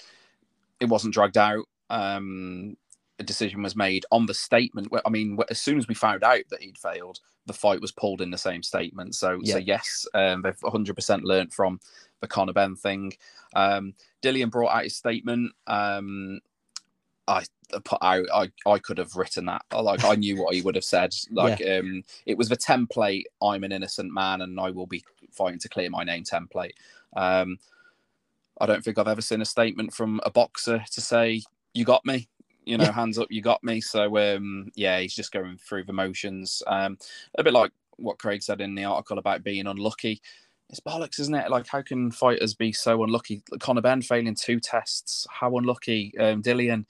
it 0.80 0.86
wasn't 0.86 1.14
dragged 1.14 1.38
out. 1.38 1.66
Um, 1.88 2.76
a 3.18 3.22
decision 3.22 3.62
was 3.62 3.76
made 3.76 4.06
on 4.10 4.26
the 4.26 4.34
statement. 4.34 4.88
I 5.04 5.10
mean, 5.10 5.38
as 5.50 5.60
soon 5.60 5.78
as 5.78 5.86
we 5.86 5.94
found 5.94 6.24
out 6.24 6.40
that 6.48 6.62
he'd 6.62 6.78
failed, 6.78 7.20
the 7.46 7.52
fight 7.52 7.80
was 7.80 7.92
pulled 7.92 8.22
in 8.22 8.30
the 8.30 8.38
same 8.38 8.62
statement. 8.62 9.14
So, 9.14 9.40
so 9.44 9.58
yes, 9.58 10.06
um, 10.14 10.42
they've 10.42 10.58
100% 10.58 11.22
learnt 11.22 11.52
from 11.52 11.80
the 12.20 12.26
Conor 12.26 12.54
Benn 12.54 12.76
thing. 12.76 13.12
Um, 13.54 13.94
Dillian 14.22 14.50
brought 14.50 14.70
out 14.74 14.84
his 14.84 14.96
statement. 14.96 15.52
Um, 15.66 16.40
I 17.30 17.44
put 17.84 17.98
out. 18.02 18.26
I, 18.34 18.50
I 18.66 18.78
could 18.78 18.98
have 18.98 19.14
written 19.16 19.46
that. 19.46 19.62
Like 19.72 20.04
I 20.04 20.14
knew 20.16 20.36
what 20.42 20.54
he 20.54 20.62
would 20.62 20.74
have 20.74 20.84
said. 20.84 21.14
Like 21.30 21.62
um, 21.66 22.02
it 22.26 22.36
was 22.36 22.48
the 22.48 22.56
template. 22.56 23.24
I'm 23.42 23.64
an 23.64 23.72
innocent 23.72 24.12
man, 24.12 24.42
and 24.42 24.58
I 24.58 24.70
will 24.70 24.86
be 24.86 25.04
fighting 25.32 25.60
to 25.60 25.68
clear 25.68 25.88
my 25.90 26.04
name 26.04 26.24
template. 26.24 26.72
Um, 27.16 27.58
I 28.60 28.66
don't 28.66 28.84
think 28.84 28.98
I've 28.98 29.08
ever 29.08 29.22
seen 29.22 29.40
a 29.40 29.46
statement 29.46 29.94
from 29.94 30.20
a 30.24 30.30
boxer 30.30 30.84
to 30.92 31.00
say 31.00 31.42
you 31.72 31.84
got 31.84 32.04
me. 32.04 32.28
You 32.64 32.76
know, 32.76 32.84
Yeah. 32.84 32.92
hands 32.92 33.18
up, 33.18 33.28
you 33.30 33.40
got 33.40 33.64
me. 33.64 33.80
So 33.80 34.18
um, 34.18 34.70
yeah, 34.74 35.00
he's 35.00 35.14
just 35.14 35.32
going 35.32 35.56
through 35.56 35.84
the 35.84 35.92
motions. 35.92 36.62
Um, 36.66 36.98
a 37.38 37.44
bit 37.44 37.52
like 37.54 37.72
what 37.96 38.18
Craig 38.18 38.42
said 38.42 38.60
in 38.60 38.74
the 38.74 38.84
article 38.84 39.18
about 39.18 39.44
being 39.44 39.66
unlucky. 39.66 40.20
It's 40.68 40.80
bollocks, 40.80 41.18
isn't 41.18 41.34
it? 41.34 41.50
Like, 41.50 41.66
how 41.66 41.82
can 41.82 42.12
fighters 42.12 42.54
be 42.54 42.70
so 42.70 43.02
unlucky? 43.02 43.42
Conor 43.58 43.80
Benn 43.80 44.02
failing 44.02 44.36
two 44.36 44.60
tests. 44.60 45.26
How 45.28 45.56
unlucky? 45.56 46.14
Um, 46.16 46.42
Dillian, 46.42 46.84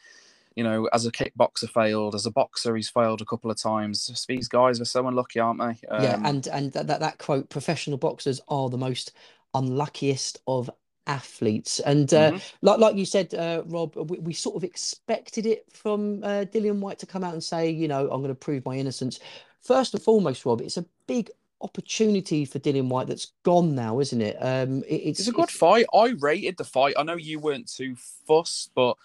you 0.57 0.65
know, 0.65 0.89
as 0.93 1.07
a 1.07 1.13
kickboxer 1.13 1.71
failed. 1.71 2.15
As 2.15 2.27
a 2.27 2.31
boxer, 2.31 2.77
he's 2.77 2.91
failed 2.91 3.21
a 3.23 3.25
couple 3.27 3.51
of 3.51 3.57
times. 3.59 4.07
Just 4.07 4.27
these 4.29 4.49
guys 4.49 4.81
are 4.81 4.85
so 4.87 5.07
unlucky, 5.07 5.41
aren't 5.41 5.61
they? 5.61 5.79
yeah, 5.97 6.15
Um, 6.15 6.27
and 6.27 6.47
and 6.49 6.73
that, 6.73 6.87
that 6.89 7.01
that 7.01 7.19
quote: 7.19 7.49
"Professional 7.51 7.99
boxers 7.99 8.41
are 8.49 8.69
the 8.71 8.79
most 8.79 9.13
unluckiest 9.55 10.39
of 10.47 10.71
athletes." 11.07 11.81
And 11.81 12.13
uh, 12.15 12.33
mhm. 12.33 12.43
like 12.63 12.79
like 12.79 12.97
you 12.97 13.07
said, 13.07 13.35
uh, 13.35 13.63
Rob, 13.67 13.97
we, 14.11 14.19
we 14.19 14.33
sort 14.35 14.57
of 14.57 14.65
expected 14.65 15.47
it 15.47 15.67
from 15.73 16.23
uh, 16.25 16.45
Dillian 16.53 16.81
Whyte 16.81 16.99
to 17.01 17.07
come 17.07 17.25
out 17.25 17.35
and 17.35 17.45
say, 17.45 17.71
you 17.71 17.89
know, 17.89 18.03
I'm 18.11 18.23
going 18.23 18.29
to 18.29 18.35
prove 18.35 18.65
my 18.65 18.77
innocence. 18.77 19.21
First 19.63 19.95
and 19.95 20.03
foremost, 20.03 20.45
Rob, 20.47 20.61
it's 20.63 20.77
a 20.79 20.87
big 21.07 21.31
opportunity 21.63 22.45
for 22.45 22.59
Dillian 22.59 22.89
Whyte 22.89 23.07
that's 23.09 23.33
gone 23.45 23.75
now, 23.75 24.01
isn't 24.01 24.21
it? 24.23 24.37
Um, 24.41 24.83
it- 24.89 25.03
it's 25.05 25.21
It's 25.21 25.29
a 25.29 25.33
good 25.33 25.51
fight. 25.51 25.87
I 25.95 26.15
rated 26.19 26.57
the 26.57 26.65
fight. 26.65 26.95
I 26.99 27.03
know 27.03 27.17
you 27.17 27.39
weren't 27.39 27.71
too 27.71 27.97
fussed, 28.27 28.73
but 28.75 28.97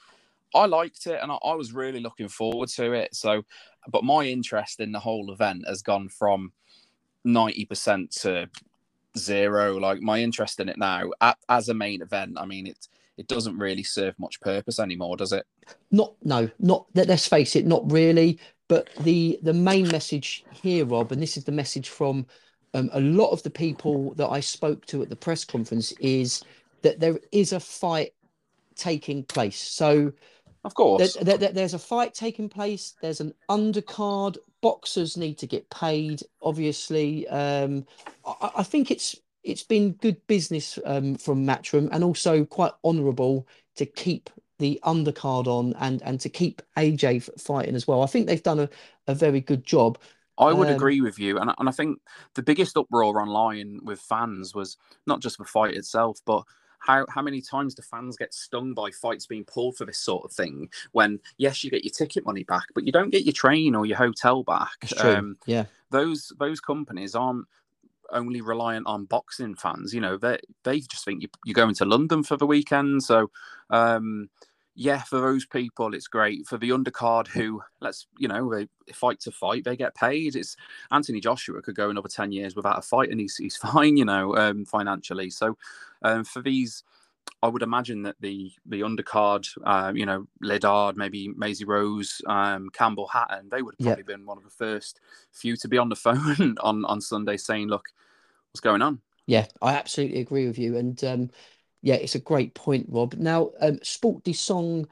I 0.56 0.66
liked 0.66 1.08
it 1.08 1.20
and 1.22 1.32
I, 1.32 1.36
I 1.36 1.54
was 1.56 1.74
really 1.74 2.00
looking 2.00 2.28
forward 2.28 2.70
to 2.70 2.94
it. 2.94 3.16
So, 3.16 3.44
but 3.90 4.04
my 4.04 4.26
interest 4.26 4.80
in 4.80 4.92
the 4.92 5.00
whole 5.00 5.32
event 5.32 5.66
has 5.68 5.82
gone 5.82 6.10
from 6.10 6.52
90% 7.28 8.22
to 8.22 8.50
zero. 9.18 9.78
Like 9.80 10.02
my 10.02 10.20
interest 10.20 10.60
in 10.60 10.70
it 10.70 10.78
now 10.78 11.12
at, 11.22 11.38
as 11.50 11.70
a 11.70 11.74
main 11.74 12.02
event, 12.02 12.38
I 12.40 12.46
mean, 12.46 12.68
it, 12.68 12.88
it 13.18 13.28
doesn't 13.28 13.58
really 13.58 13.84
serve 13.84 14.18
much 14.20 14.40
purpose 14.42 14.80
anymore, 14.80 15.18
does 15.18 15.34
it? 15.34 15.46
not 15.92 16.14
no 16.24 16.50
not 16.60 16.86
let- 16.94 17.08
let's 17.08 17.28
face 17.28 17.56
it 17.56 17.66
not 17.66 17.90
really 17.92 18.40
but 18.68 18.90
the 19.02 19.40
the 19.44 19.54
main 19.54 19.88
message 19.88 20.46
here 20.52 20.86
rob 20.86 21.12
and 21.12 21.22
this 21.22 21.38
is 21.38 21.44
the 21.44 21.52
message 21.52 21.90
from 21.90 22.26
um, 22.74 22.90
a 22.94 23.00
lot 23.00 23.30
of 23.30 23.42
the 23.44 23.50
people 23.50 24.14
that 24.16 24.28
i 24.30 24.40
spoke 24.40 24.86
to 24.86 25.02
at 25.02 25.10
the 25.10 25.16
press 25.16 25.46
conference 25.46 25.92
is 25.94 26.44
that 26.82 27.00
there 27.00 27.20
is 27.32 27.54
a 27.54 27.60
fight 27.60 28.12
taking 28.76 29.24
place 29.24 29.60
so 29.60 30.12
Of 30.66 30.74
course. 30.74 31.14
there, 31.14 31.24
there- 31.24 31.38
there- 31.38 31.54
there's 31.54 31.74
a 31.76 31.80
fight 31.80 32.14
taking 32.14 32.50
place. 32.50 32.96
There's 33.02 33.22
an 33.22 33.34
undercard. 33.50 34.38
Boxers 34.62 35.16
need 35.16 35.38
to 35.40 35.48
get 35.48 35.70
paid 35.70 36.22
obviously. 36.42 37.28
Um 37.30 37.86
i, 38.26 38.52
I 38.58 38.64
think 38.64 38.90
it's 38.92 39.16
it's 39.44 39.64
been 39.64 39.94
good 39.94 40.18
business 40.28 40.80
um 40.86 41.16
from 41.16 41.46
matchroom 41.46 41.88
and 41.92 42.04
also 42.04 42.46
quite 42.46 42.74
honorable 42.84 43.48
to 43.76 43.86
keep 43.86 44.30
the 44.58 44.80
undercard 44.84 45.48
on 45.48 45.74
and 45.80 46.02
and 46.02 46.20
to 46.22 46.30
keep 46.30 46.62
aj 46.78 47.30
fighting 47.40 47.76
as 47.76 47.88
well. 47.88 48.02
I 48.02 48.08
think 48.08 48.26
they've 48.26 48.42
done 48.52 48.60
a, 48.62 48.70
a 49.08 49.14
very 49.14 49.42
good 49.42 49.64
job. 49.66 50.00
I 50.38 50.52
would 50.52 50.70
Um, 50.70 50.76
agree 50.76 51.00
with 51.02 51.20
you, 51.20 51.38
and 51.40 51.54
and 51.60 51.70
I 51.70 51.72
think 51.72 52.00
the 52.34 52.44
biggest 52.44 52.76
uproar 52.76 53.22
online 53.22 53.82
with 53.84 54.00
fans 54.00 54.56
was 54.56 54.78
not 55.06 55.22
just 55.22 55.38
the 55.38 55.46
fight 55.46 55.76
itself, 55.76 56.20
but 56.26 56.44
how 56.86 57.06
how 57.10 57.22
many 57.22 57.42
times 57.42 57.74
do 57.74 57.82
fans 57.82 58.16
get 58.16 58.34
stung 58.34 58.74
by 58.74 58.92
fights 58.92 59.26
being 59.26 59.44
pulled 59.44 59.76
for 59.76 59.86
this 59.86 60.00
sort 60.00 60.24
of 60.24 60.32
thing? 60.32 60.70
When 60.92 61.20
yes, 61.38 61.64
you 61.64 61.72
get 61.72 61.84
your 61.84 61.92
ticket 61.92 62.26
money 62.26 62.44
back, 62.44 62.66
but 62.74 62.86
you 62.86 62.92
don't 62.92 63.10
get 63.10 63.26
your 63.26 63.34
train 63.34 63.76
or 63.76 63.86
your 63.86 63.98
hotel 63.98 64.44
back. 64.44 64.80
True. 64.86 65.16
Um, 65.16 65.38
yeah. 65.46 65.66
those 65.90 66.32
those 66.40 66.60
companies 66.60 67.16
aren't 67.16 67.46
only 68.12 68.42
reliant 68.42 68.86
on 68.86 69.06
boxing 69.06 69.56
fans. 69.56 69.94
You 69.94 70.02
know, 70.02 70.18
they 70.18 70.38
they 70.64 70.80
just 70.80 71.06
think 71.06 71.24
you, 71.24 71.28
you're 71.44 71.56
going 71.56 71.76
to 71.76 71.86
London 71.86 72.24
for 72.24 72.38
the 72.38 72.46
weekend. 72.46 73.04
So, 73.04 73.32
um, 73.72 74.30
yeah, 74.76 75.02
for 75.04 75.20
those 75.22 75.46
people, 75.46 75.94
it's 75.94 76.08
great. 76.08 76.46
For 76.48 76.58
the 76.58 76.70
undercard, 76.70 77.28
who 77.28 77.62
let's 77.80 78.08
you 78.18 78.28
know, 78.28 78.54
they 78.54 78.68
fight 78.94 79.20
to 79.22 79.32
fight, 79.32 79.64
they 79.64 79.78
get 79.78 79.96
paid. 79.96 80.36
It's 80.36 80.58
Anthony 80.92 81.22
Joshua 81.22 81.62
could 81.62 81.76
go 81.76 81.90
another 81.90 82.10
ten 82.10 82.32
years 82.32 82.56
without 82.56 82.78
a 82.80 82.82
fight, 82.82 83.10
and 83.10 83.20
he's 83.20 83.38
he's 83.38 83.56
fine. 83.74 83.98
You 83.98 84.06
know, 84.06 84.36
um, 84.36 84.66
financially. 84.66 85.30
So, 85.30 85.58
um, 86.02 86.24
for 86.24 86.42
these. 86.42 86.84
I 87.42 87.48
would 87.48 87.64
imagine 87.64 88.04
that 88.04 88.16
the 88.20 88.52
the 88.66 88.82
undercard, 88.82 89.48
um, 89.68 89.96
you 89.98 90.06
know, 90.06 90.28
Liddard, 90.42 90.96
maybe 90.96 91.28
Maisie 91.30 91.66
Rose, 91.66 92.22
um, 92.28 92.70
Campbell 92.72 93.08
Hatton, 93.08 93.50
they 93.50 93.62
would 93.62 93.74
have 93.76 93.80
Yeah. 93.80 93.96
probably 93.96 94.04
been 94.04 94.26
one 94.26 94.38
of 94.38 94.44
the 94.44 94.50
first 94.50 95.00
few 95.32 95.56
to 95.58 95.68
be 95.68 95.78
on 95.78 95.90
the 95.90 95.96
phone 96.08 96.56
on 96.60 96.86
on 96.86 97.02
Sunday 97.02 97.38
saying, 97.38 97.68
"Look, 97.68 97.86
what's 98.52 98.62
going 98.62 98.82
on?" 98.82 99.02
Yeah, 99.28 99.48
I 99.62 99.74
absolutely 99.74 100.20
agree 100.22 100.46
with 100.48 100.60
you. 100.60 100.78
And 100.78 101.04
um, 101.04 101.30
yeah, 101.86 101.94
it's 101.94 102.16
a 102.16 102.20
great 102.20 102.56
point, 102.56 102.88
Rob. 102.90 103.14
Now, 103.14 103.52
um, 103.62 103.78
Sport 103.84 104.24
de 104.24 104.34
Song 104.34 104.88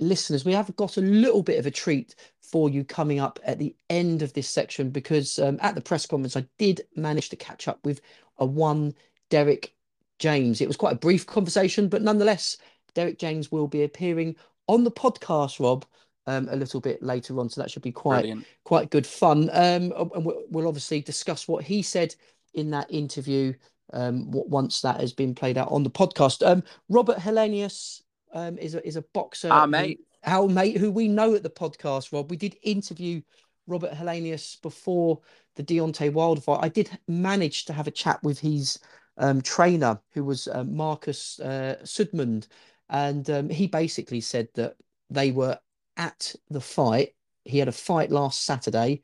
listeners, 0.00 0.44
we 0.44 0.52
have 0.52 0.74
got 0.74 0.96
a 0.96 1.00
little 1.00 1.44
bit 1.44 1.60
of 1.60 1.66
a 1.66 1.70
treat 1.70 2.16
for 2.40 2.68
you 2.68 2.82
coming 2.82 3.20
up 3.20 3.38
at 3.44 3.60
the 3.60 3.76
end 3.90 4.22
of 4.22 4.32
this 4.32 4.50
section 4.50 4.90
because 4.90 5.38
um, 5.38 5.56
at 5.62 5.76
the 5.76 5.80
press 5.80 6.04
conference, 6.04 6.36
I 6.36 6.44
did 6.58 6.80
manage 6.96 7.28
to 7.28 7.36
catch 7.36 7.68
up 7.68 7.78
with 7.84 8.00
a 8.38 8.44
one 8.44 8.92
Derrick 9.30 9.72
James. 10.18 10.60
It 10.60 10.66
was 10.66 10.76
quite 10.76 10.94
a 10.94 10.98
brief 10.98 11.26
conversation, 11.26 11.86
but 11.86 12.02
nonetheless, 12.02 12.56
Derrick 12.92 13.20
James 13.20 13.52
will 13.52 13.68
be 13.68 13.84
appearing 13.84 14.34
on 14.66 14.82
the 14.82 14.90
podcast, 14.90 15.60
Rob. 15.60 15.86
Um, 16.26 16.48
a 16.50 16.56
little 16.56 16.80
bit 16.80 17.02
later 17.02 17.38
on, 17.40 17.48
so 17.48 17.60
that 17.60 17.70
should 17.70 17.82
be 17.82 17.90
quite 17.90 18.20
Brilliant. 18.20 18.46
quite 18.64 18.90
good 18.90 19.06
fun. 19.06 19.48
Um, 19.52 19.92
and 20.14 20.24
we'll, 20.24 20.42
we'll 20.50 20.68
obviously 20.68 21.00
discuss 21.00 21.46
what 21.48 21.64
he 21.64 21.82
said 21.82 22.14
in 22.54 22.70
that 22.70 22.92
interview 22.92 23.54
um, 23.92 24.30
once 24.30 24.80
that 24.82 25.00
has 25.00 25.12
been 25.12 25.34
played 25.34 25.58
out 25.58 25.70
on 25.70 25.82
the 25.82 25.90
podcast. 25.90 26.46
Um, 26.46 26.62
Robert 26.88 27.18
Helenius 27.18 28.02
um, 28.32 28.58
is 28.58 28.74
a, 28.74 28.86
is 28.86 28.96
a 28.96 29.02
boxer. 29.12 29.50
Our 29.50 29.66
who- 29.66 29.70
mate. 29.70 30.00
our 30.24 30.48
mate, 30.48 30.76
who 30.76 30.90
we 30.90 31.08
know 31.08 31.34
at 31.34 31.42
the 31.42 31.50
podcast, 31.50 32.12
Rob. 32.12 32.30
We 32.30 32.36
did 32.36 32.56
interview 32.62 33.22
Robert 33.66 33.92
Helenius 33.92 34.60
before 34.62 35.20
the 35.56 35.62
Deontay 35.62 36.12
Wilder 36.12 36.40
fight. 36.40 36.60
I 36.62 36.68
did 36.68 36.90
manage 37.08 37.66
to 37.66 37.72
have 37.72 37.86
a 37.86 37.92
chat 37.92 38.22
with 38.22 38.38
his 38.38 38.78
um, 39.18 39.40
trainer, 39.42 40.00
who 40.12 40.24
was 40.24 40.48
uh, 40.48 40.64
Marcus 40.64 41.38
uh, 41.40 41.76
Sudmund, 41.84 42.48
and 42.88 43.28
um, 43.30 43.48
he 43.48 43.66
basically 43.66 44.20
said 44.20 44.48
that 44.54 44.76
they 45.10 45.30
were 45.30 45.58
at 45.96 46.34
the 46.50 46.60
fight. 46.60 47.14
He 47.44 47.58
had 47.58 47.68
a 47.68 47.72
fight 47.72 48.10
last 48.10 48.44
Saturday, 48.44 49.02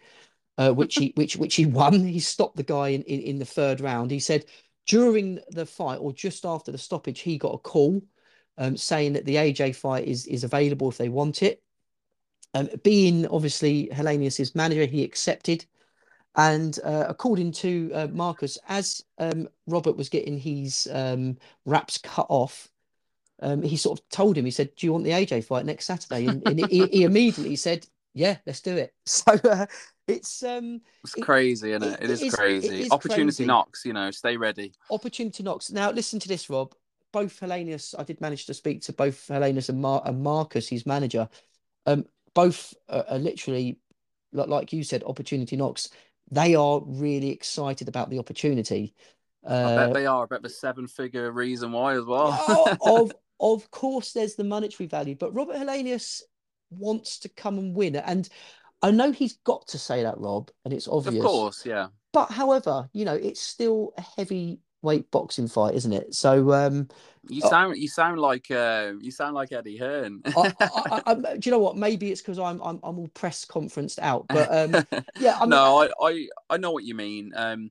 uh, 0.56 0.72
which 0.72 0.94
he 0.94 1.12
which 1.16 1.36
which 1.36 1.54
he 1.54 1.66
won. 1.66 2.00
He 2.00 2.20
stopped 2.20 2.56
the 2.56 2.62
guy 2.62 2.88
in, 2.88 3.02
in 3.02 3.20
in 3.20 3.38
the 3.38 3.44
third 3.44 3.80
round. 3.80 4.10
He 4.10 4.20
said 4.20 4.44
during 4.88 5.38
the 5.50 5.66
fight 5.66 5.98
or 5.98 6.12
just 6.12 6.44
after 6.44 6.72
the 6.72 6.78
stoppage, 6.78 7.20
he 7.20 7.38
got 7.38 7.54
a 7.54 7.58
call 7.58 8.02
um, 8.56 8.76
saying 8.76 9.12
that 9.12 9.24
the 9.24 9.36
AJ 9.36 9.76
fight 9.76 10.08
is 10.08 10.26
is 10.26 10.42
available 10.42 10.88
if 10.88 10.98
they 10.98 11.08
want 11.08 11.42
it. 11.42 11.62
Um, 12.54 12.68
being 12.82 13.26
obviously 13.28 13.88
Helenius's 13.92 14.54
manager, 14.54 14.86
he 14.86 15.04
accepted. 15.04 15.64
And 16.34 16.78
uh, 16.84 17.04
according 17.08 17.52
to 17.52 17.90
uh, 17.94 18.08
Marcus, 18.08 18.58
as 18.68 19.02
um, 19.18 19.48
Robert 19.66 19.96
was 19.96 20.08
getting 20.08 20.38
his 20.38 20.88
um, 20.92 21.36
wraps 21.64 21.98
cut 21.98 22.26
off, 22.28 22.68
um, 23.40 23.62
he 23.62 23.76
sort 23.76 23.98
of 23.98 24.08
told 24.08 24.36
him, 24.36 24.44
he 24.44 24.50
said, 24.50 24.74
Do 24.76 24.86
you 24.86 24.92
want 24.92 25.04
the 25.04 25.10
AJ 25.10 25.44
fight 25.44 25.66
next 25.66 25.86
Saturday? 25.86 26.26
And, 26.26 26.46
and 26.46 26.66
he, 26.70 26.86
he 26.86 27.02
immediately 27.02 27.56
said, 27.56 27.86
Yeah, 28.14 28.38
let's 28.46 28.60
do 28.60 28.76
it. 28.76 28.94
So 29.06 29.32
uh, 29.44 29.66
it's 30.06 30.42
um, 30.42 30.80
It's 31.04 31.16
It- 31.16 31.22
crazy, 31.22 31.72
isn't 31.72 31.82
it? 31.82 32.00
it- 32.00 32.04
It 32.04 32.10
is 32.10 32.22
it 32.22 32.26
is- 32.28 32.32
it 32.32 32.36
crazy. 32.36 32.80
is 32.82 32.90
Opportunity 32.90 33.24
crazy. 33.26 33.44
knocks. 33.46 33.84
You 33.84 33.92
know, 33.92 34.10
stay 34.10 34.36
ready. 34.36 34.72
opportunity 34.90 35.42
knocks. 35.42 35.70
Now, 35.70 35.90
listen 35.90 36.18
to 36.20 36.28
this, 36.28 36.48
Rob. 36.50 36.74
Both 37.12 37.40
Helenius, 37.40 37.94
I 37.98 38.02
did 38.04 38.20
manage 38.20 38.44
to 38.46 38.54
speak 38.54 38.82
to 38.82 38.92
both 38.92 39.26
Helenius 39.28 39.70
and, 39.70 39.80
Mar- 39.80 40.02
and 40.04 40.22
Marcus, 40.22 40.68
his 40.68 40.84
manager. 40.84 41.28
Um, 41.86 42.04
both 42.34 42.74
are, 42.88 43.04
are 43.08 43.18
literally, 43.18 43.78
like, 44.32 44.48
like 44.48 44.72
you 44.74 44.82
said, 44.84 45.02
opportunity 45.04 45.56
knocks. 45.56 45.88
They 46.30 46.54
are 46.54 46.82
really 46.84 47.30
excited 47.30 47.88
about 47.88 48.10
the 48.10 48.18
opportunity. 48.18 48.94
I 49.46 49.54
Uh, 49.54 49.76
bet 49.86 49.94
they 49.94 50.04
are. 50.06 50.24
I 50.24 50.26
bet 50.26 50.42
the 50.42 50.50
seven-figure 50.50 51.30
reason 51.32 51.72
why 51.72 51.94
as 51.96 52.04
well. 52.04 52.36
oh, 52.46 52.76
of 53.04 53.12
of 53.40 53.70
course, 53.70 54.12
there's 54.12 54.34
the 54.34 54.44
monetary 54.44 54.86
value, 54.86 55.14
but 55.14 55.32
Robert 55.34 55.56
Helenius 55.56 56.20
wants 56.70 57.18
to 57.20 57.28
come 57.28 57.58
and 57.58 57.74
win, 57.74 57.96
and 57.96 58.28
I 58.82 58.90
know 58.90 59.10
he's 59.10 59.38
got 59.44 59.66
to 59.68 59.78
say 59.78 60.02
that, 60.02 60.18
Rob, 60.18 60.50
and 60.64 60.72
it's 60.72 60.88
obvious. 60.88 61.16
of 61.16 61.22
course, 61.22 61.66
yeah. 61.66 61.88
But 62.12 62.30
however, 62.30 62.88
you 62.92 63.04
know, 63.04 63.14
it's 63.14 63.40
still 63.40 63.92
a 63.96 64.02
heavyweight 64.02 65.10
boxing 65.10 65.48
fight, 65.48 65.74
isn't 65.74 65.92
it? 65.92 66.14
So, 66.14 66.52
um, 66.52 66.88
You 67.28 67.42
Oh. 67.44 67.50
sound 67.50 67.76
you 67.76 67.88
sound 67.88 68.20
like 68.20 68.50
uh, 68.50 68.92
you 69.00 69.10
sound 69.10 69.34
like 69.34 69.52
Eddie 69.52 69.76
Hearn. 69.76 70.22
I, 70.26 71.02
I, 71.06 71.14
do 71.38 71.40
you 71.42 71.50
know 71.50 71.58
what? 71.58 71.76
Maybe 71.76 72.10
it's 72.10 72.22
because 72.22 72.38
I'm 72.38 72.60
I'm 72.62 72.80
I'm 72.82 72.98
all 72.98 73.08
press 73.08 73.44
conferenced 73.44 73.98
out, 73.98 74.26
but 74.28 74.48
um, 74.50 74.86
yeah, 75.20 75.36
I 75.36 75.40
mean, 75.40 75.50
no, 75.50 75.82
I, 75.82 75.88
I 76.00 76.28
I 76.50 76.56
know 76.56 76.70
what 76.70 76.84
you 76.84 76.94
mean. 76.94 77.32
Um, 77.36 77.70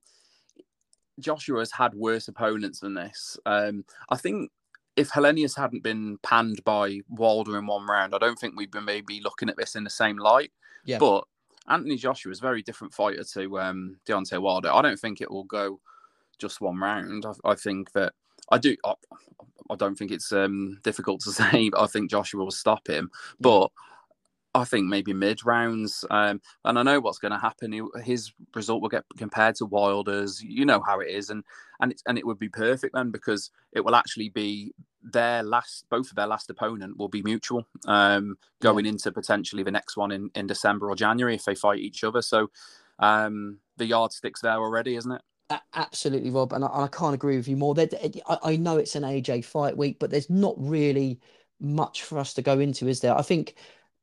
Joshua 1.20 1.60
has 1.60 1.72
had 1.72 1.96
worse 1.96 2.28
opponents 2.28 2.80
than 2.80 2.94
this. 2.94 3.38
Um, 3.46 3.86
I 4.10 4.18
think 4.18 4.52
if 4.98 5.12
Helenius 5.12 5.56
hadn't 5.56 5.84
been 5.84 6.18
panned 6.24 6.64
by 6.66 7.00
Wilder 7.08 7.58
in 7.58 7.68
one 7.68 7.86
round, 7.86 8.16
I 8.16 8.18
don't 8.18 8.38
think 8.38 8.58
we'd 8.58 8.72
be 8.72 8.82
maybe 8.82 9.22
looking 9.22 9.48
at 9.48 9.56
this 9.56 9.76
in 9.76 9.84
the 9.84 9.90
same 9.90 10.18
light. 10.18 10.52
Yeah. 10.86 10.98
But 10.98 11.26
Anthony 11.70 11.98
Joshua 11.98 12.32
is 12.32 12.40
a 12.40 12.42
very 12.42 12.64
different 12.64 12.94
fighter 12.94 13.24
to 13.24 13.60
um, 13.60 13.98
Deontay 14.08 14.42
Wilder. 14.42 14.74
I 14.74 14.82
don't 14.82 15.00
think 15.00 15.22
it 15.22 15.30
will 15.30 15.44
go 15.44 15.80
just 16.40 16.62
one 16.62 16.80
round. 16.80 17.26
I, 17.26 17.52
I 17.52 17.56
think 17.56 17.92
that 17.92 18.14
I 18.52 18.58
do. 18.58 18.76
I, 18.84 18.94
I 19.70 19.76
don't 19.76 19.96
think 19.96 20.12
it's 20.12 20.32
um, 20.32 20.80
difficult 20.84 21.22
to 21.22 21.32
say, 21.32 21.70
I 21.78 21.88
think 21.88 22.10
Joshua 22.10 22.44
will 22.44 22.52
stop 22.52 22.88
him. 22.88 23.12
But 23.40 23.70
I 24.56 24.64
think 24.64 24.88
maybe 24.88 25.14
mid 25.14 25.46
rounds, 25.46 26.04
um, 26.10 26.42
and 26.66 26.80
I 26.80 26.84
know 26.84 27.00
what's 27.00 27.20
going 27.20 27.34
to 27.34 27.38
happen. 27.38 27.80
His 28.04 28.34
result 28.56 28.82
will 28.82 28.90
get 28.90 29.04
compared 29.18 29.56
to 29.56 29.66
Wilder's. 29.66 30.42
You 30.42 30.66
know 30.66 30.82
how 30.82 31.02
it 31.02 31.10
is, 31.10 31.30
and 31.30 31.44
and 31.80 31.92
it, 31.92 32.02
and 32.08 32.18
it 32.18 32.26
would 32.26 32.40
be 32.40 32.50
perfect 32.50 32.94
then 32.94 33.12
because 33.12 33.52
it 33.72 33.84
will 33.84 33.96
actually 33.96 34.30
be 34.30 34.74
their 35.04 35.44
last. 35.44 35.86
Both 35.90 36.10
of 36.10 36.16
their 36.16 36.28
last 36.28 36.50
opponent 36.50 36.98
will 36.98 37.10
be 37.10 37.22
mutual, 37.24 37.68
um, 37.86 38.38
going 38.62 38.86
into 38.86 39.12
potentially 39.12 39.64
the 39.64 39.72
next 39.72 39.98
one 39.98 40.12
in 40.12 40.30
in 40.36 40.48
December 40.48 40.90
or 40.90 40.96
January 40.96 41.36
if 41.36 41.46
they 41.46 41.56
fight 41.56 41.80
each 41.80 42.04
other. 42.04 42.22
So 42.22 42.50
um, 43.00 43.60
the 43.78 43.86
yardsticks 43.86 44.42
there 44.42 44.58
already, 44.58 44.96
isn't 44.96 45.12
it? 45.12 45.22
Absolutely, 45.74 46.30
Rob, 46.30 46.52
and 46.52 46.66
I, 46.66 46.68
and 46.68 46.84
I 46.84 46.88
can't 46.88 47.14
agree 47.14 47.38
with 47.38 47.48
you 47.48 47.56
more. 47.56 47.74
I, 47.78 48.38
I 48.44 48.56
know 48.58 48.78
it's 48.78 48.96
an 48.96 49.04
AJ 49.04 49.46
fight 49.46 49.78
week, 49.78 49.98
but 50.00 50.10
there's 50.10 50.30
not 50.30 50.56
really 50.58 51.22
much 51.60 52.04
for 52.04 52.20
us 52.20 52.34
to 52.34 52.42
go 52.42 52.60
into, 52.60 52.88
is 52.88 53.00
there? 53.00 53.18
I 53.18 53.22
think, 53.22 53.56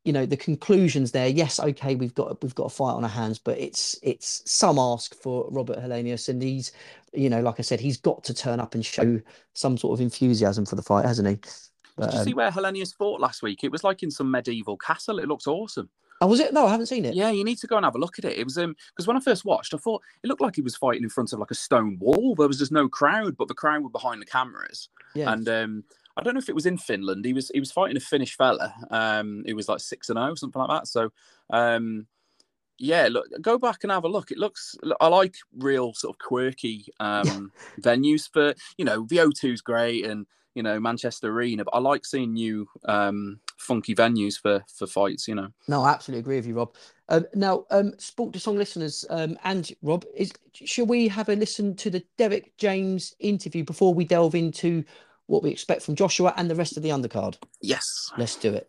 you 0.04 0.12
know, 0.12 0.26
the 0.26 0.36
conclusions 0.36 1.12
there. 1.12 1.28
Yes, 1.28 1.58
okay, 1.58 1.94
we've 1.94 2.14
got 2.14 2.42
we've 2.42 2.54
got 2.54 2.64
a 2.64 2.70
fight 2.70 2.92
on 2.92 3.04
our 3.04 3.10
hands, 3.10 3.38
but 3.38 3.58
it's 3.58 3.98
it's 4.02 4.42
some 4.44 4.78
ask 4.78 5.14
for 5.14 5.48
Robert 5.50 5.78
Helenius, 5.78 6.28
and 6.28 6.42
he's, 6.42 6.72
you 7.12 7.30
know, 7.30 7.40
like 7.40 7.58
I 7.58 7.62
said, 7.62 7.80
he's 7.80 7.96
got 7.96 8.22
to 8.24 8.34
turn 8.34 8.60
up 8.60 8.74
and 8.74 8.84
show 8.84 9.20
some 9.54 9.78
sort 9.78 9.98
of 9.98 10.02
enthusiasm 10.02 10.66
for 10.66 10.76
the 10.76 10.82
fight, 10.82 11.06
hasn't 11.06 11.28
he? 11.28 11.38
But, 11.96 12.06
Did 12.06 12.14
you 12.14 12.18
um, 12.18 12.24
see 12.26 12.34
where 12.34 12.50
Helenius 12.50 12.94
fought 12.94 13.20
last 13.20 13.42
week? 13.42 13.64
It 13.64 13.72
was 13.72 13.84
like 13.84 14.02
in 14.02 14.10
some 14.10 14.30
medieval 14.30 14.76
castle. 14.76 15.18
It 15.20 15.28
looked 15.28 15.46
awesome. 15.46 15.88
oh, 16.20 16.26
was 16.26 16.40
it? 16.40 16.52
No, 16.52 16.66
I 16.66 16.70
haven't 16.70 16.86
seen 16.86 17.04
it. 17.04 17.14
Yeah, 17.14 17.30
you 17.30 17.44
need 17.44 17.58
to 17.58 17.66
go 17.66 17.76
and 17.76 17.84
have 17.84 17.94
a 17.94 17.98
look 17.98 18.18
at 18.18 18.26
it. 18.26 18.36
It 18.36 18.44
was 18.44 18.58
um 18.58 18.76
because 18.94 19.06
when 19.06 19.16
I 19.16 19.20
first 19.20 19.46
watched, 19.46 19.72
I 19.72 19.78
thought 19.78 20.02
it 20.22 20.26
looked 20.26 20.42
like 20.42 20.56
he 20.56 20.62
was 20.62 20.76
fighting 20.76 21.02
in 21.02 21.08
front 21.08 21.32
of 21.32 21.38
like 21.38 21.50
a 21.50 21.54
stone 21.54 21.98
wall. 21.98 22.34
There 22.34 22.48
was 22.48 22.58
just 22.58 22.72
no 22.72 22.90
crowd, 22.90 23.38
but 23.38 23.48
the 23.48 23.54
crowd 23.54 23.82
were 23.82 23.88
behind 23.88 24.20
the 24.20 24.26
cameras. 24.26 24.90
Yeah. 25.14 25.32
And 25.32 25.48
um 25.48 25.84
I 26.16 26.22
don't 26.22 26.34
know 26.34 26.38
if 26.38 26.48
it 26.48 26.54
was 26.54 26.66
in 26.66 26.78
Finland. 26.78 27.24
He 27.24 27.32
was 27.32 27.50
he 27.52 27.60
was 27.60 27.72
fighting 27.72 27.96
a 27.96 28.00
Finnish 28.00 28.36
fella. 28.36 28.74
Um, 28.90 29.42
he 29.46 29.54
was 29.54 29.68
like 29.68 29.80
six 29.80 30.08
and 30.08 30.18
zero, 30.18 30.34
something 30.34 30.60
like 30.60 30.80
that. 30.80 30.88
So, 30.88 31.10
um, 31.50 32.06
yeah, 32.78 33.08
look, 33.10 33.26
go 33.40 33.58
back 33.58 33.82
and 33.82 33.92
have 33.92 34.04
a 34.04 34.08
look. 34.08 34.30
It 34.30 34.38
looks. 34.38 34.76
I 35.00 35.08
like 35.08 35.34
real 35.56 35.92
sort 35.94 36.14
of 36.14 36.18
quirky 36.18 36.86
um 37.00 37.52
venues 37.80 38.28
for 38.32 38.54
you 38.78 38.84
know 38.84 39.06
the 39.08 39.18
O2 39.18 39.54
is 39.54 39.60
great 39.60 40.04
and 40.04 40.26
you 40.54 40.62
know 40.62 40.78
Manchester 40.78 41.30
Arena, 41.30 41.64
but 41.64 41.74
I 41.74 41.78
like 41.78 42.04
seeing 42.04 42.34
new 42.34 42.68
um 42.84 43.40
funky 43.56 43.94
venues 43.94 44.40
for 44.40 44.64
for 44.72 44.86
fights. 44.86 45.26
You 45.26 45.34
know. 45.34 45.48
No, 45.68 45.82
I 45.82 45.90
absolutely 45.90 46.20
agree 46.20 46.36
with 46.36 46.46
you, 46.46 46.54
Rob. 46.54 46.74
Um, 47.08 47.26
now, 47.34 47.66
um, 47.70 47.92
Sport 47.98 48.32
to 48.32 48.40
Song 48.40 48.56
listeners, 48.56 49.04
um, 49.10 49.36
and 49.44 49.70
Rob, 49.82 50.04
is 50.16 50.32
shall 50.54 50.86
we 50.86 51.08
have 51.08 51.28
a 51.28 51.34
listen 51.34 51.76
to 51.76 51.90
the 51.90 52.04
Derrick 52.16 52.56
James 52.56 53.14
interview 53.18 53.64
before 53.64 53.92
we 53.92 54.04
delve 54.04 54.34
into 54.34 54.84
what 55.26 55.42
we 55.42 55.50
expect 55.50 55.82
from 55.82 55.94
Joshua 55.94 56.34
and 56.36 56.50
the 56.50 56.54
rest 56.54 56.76
of 56.76 56.82
the 56.82 56.90
undercard? 56.90 57.36
Yes. 57.60 57.84
Let's 58.18 58.36
do 58.36 58.52
it. 58.52 58.68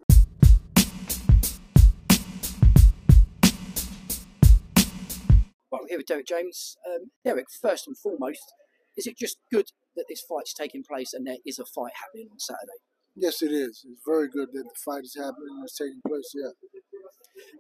Well, 5.72 5.82
here 5.90 5.98
with 5.98 6.06
Derrick 6.08 6.28
James. 6.28 6.78
Um, 6.88 7.12
Derrick, 7.24 7.48
first 7.62 7.88
and 7.88 7.98
foremost, 7.98 8.54
is 8.98 9.08
it 9.08 9.18
just 9.18 9.38
good 9.52 9.66
that 9.96 10.06
this 10.08 10.22
fight's 10.22 10.54
taking 10.54 10.84
place 10.84 11.14
and 11.14 11.28
there 11.28 11.38
is 11.46 11.60
a 11.60 11.66
fight 11.66 11.94
happening 12.02 12.30
on 12.32 12.40
Saturday? 12.40 12.80
Yes, 13.16 13.42
it 13.42 13.52
is. 13.52 13.86
It's 13.90 14.02
very 14.06 14.28
good 14.28 14.50
that 14.54 14.64
the 14.64 14.76
fight 14.84 15.04
is 15.04 15.16
happening 15.16 15.50
and 15.52 15.64
it's 15.64 15.78
taking 15.78 16.02
place. 16.08 16.34
Yeah. 16.34 16.52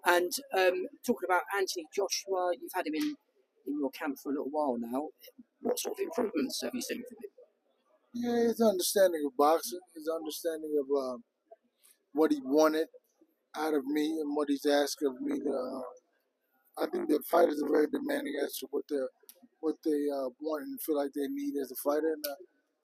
And 0.05 0.31
um, 0.53 0.85
talking 1.05 1.25
about 1.25 1.43
Anthony 1.57 1.85
Joshua, 1.95 2.51
you've 2.59 2.71
had 2.73 2.87
him 2.87 2.95
in, 2.95 3.15
in 3.67 3.79
your 3.79 3.89
camp 3.91 4.17
for 4.21 4.29
a 4.29 4.33
little 4.33 4.51
while 4.51 4.77
now. 4.77 5.09
What 5.61 5.79
sort 5.79 5.97
of 5.97 6.03
improvements 6.03 6.61
have 6.61 6.71
you 6.73 6.81
seen 6.81 7.03
from 7.07 7.17
him? 7.23 7.24
Yeah, 8.15 8.47
his 8.47 8.61
understanding 8.61 9.23
of 9.27 9.35
boxing, 9.35 9.79
his 9.93 10.07
understanding 10.07 10.71
of 10.79 10.87
uh, 10.87 11.17
what 12.13 12.31
he 12.31 12.39
wanted 12.43 12.87
out 13.57 13.73
of 13.73 13.85
me 13.85 14.05
and 14.21 14.35
what 14.35 14.47
he's 14.47 14.65
asked 14.65 15.03
of 15.03 15.19
me. 15.19 15.37
To, 15.37 15.51
uh, 15.51 16.83
I 16.83 16.87
think 16.87 17.09
that 17.09 17.25
fighters 17.25 17.61
are 17.61 17.69
very 17.69 17.87
demanding 17.91 18.35
as 18.41 18.55
to 18.59 18.67
what 18.71 18.85
they 18.89 19.03
what 19.59 19.75
they 19.83 20.07
uh, 20.07 20.29
want 20.39 20.63
and 20.63 20.79
feel 20.81 20.95
like 20.95 21.11
they 21.13 21.27
need 21.27 21.59
as 21.61 21.71
a 21.71 21.75
fighter, 21.83 22.13
and 22.13 22.23
uh, 22.25 22.35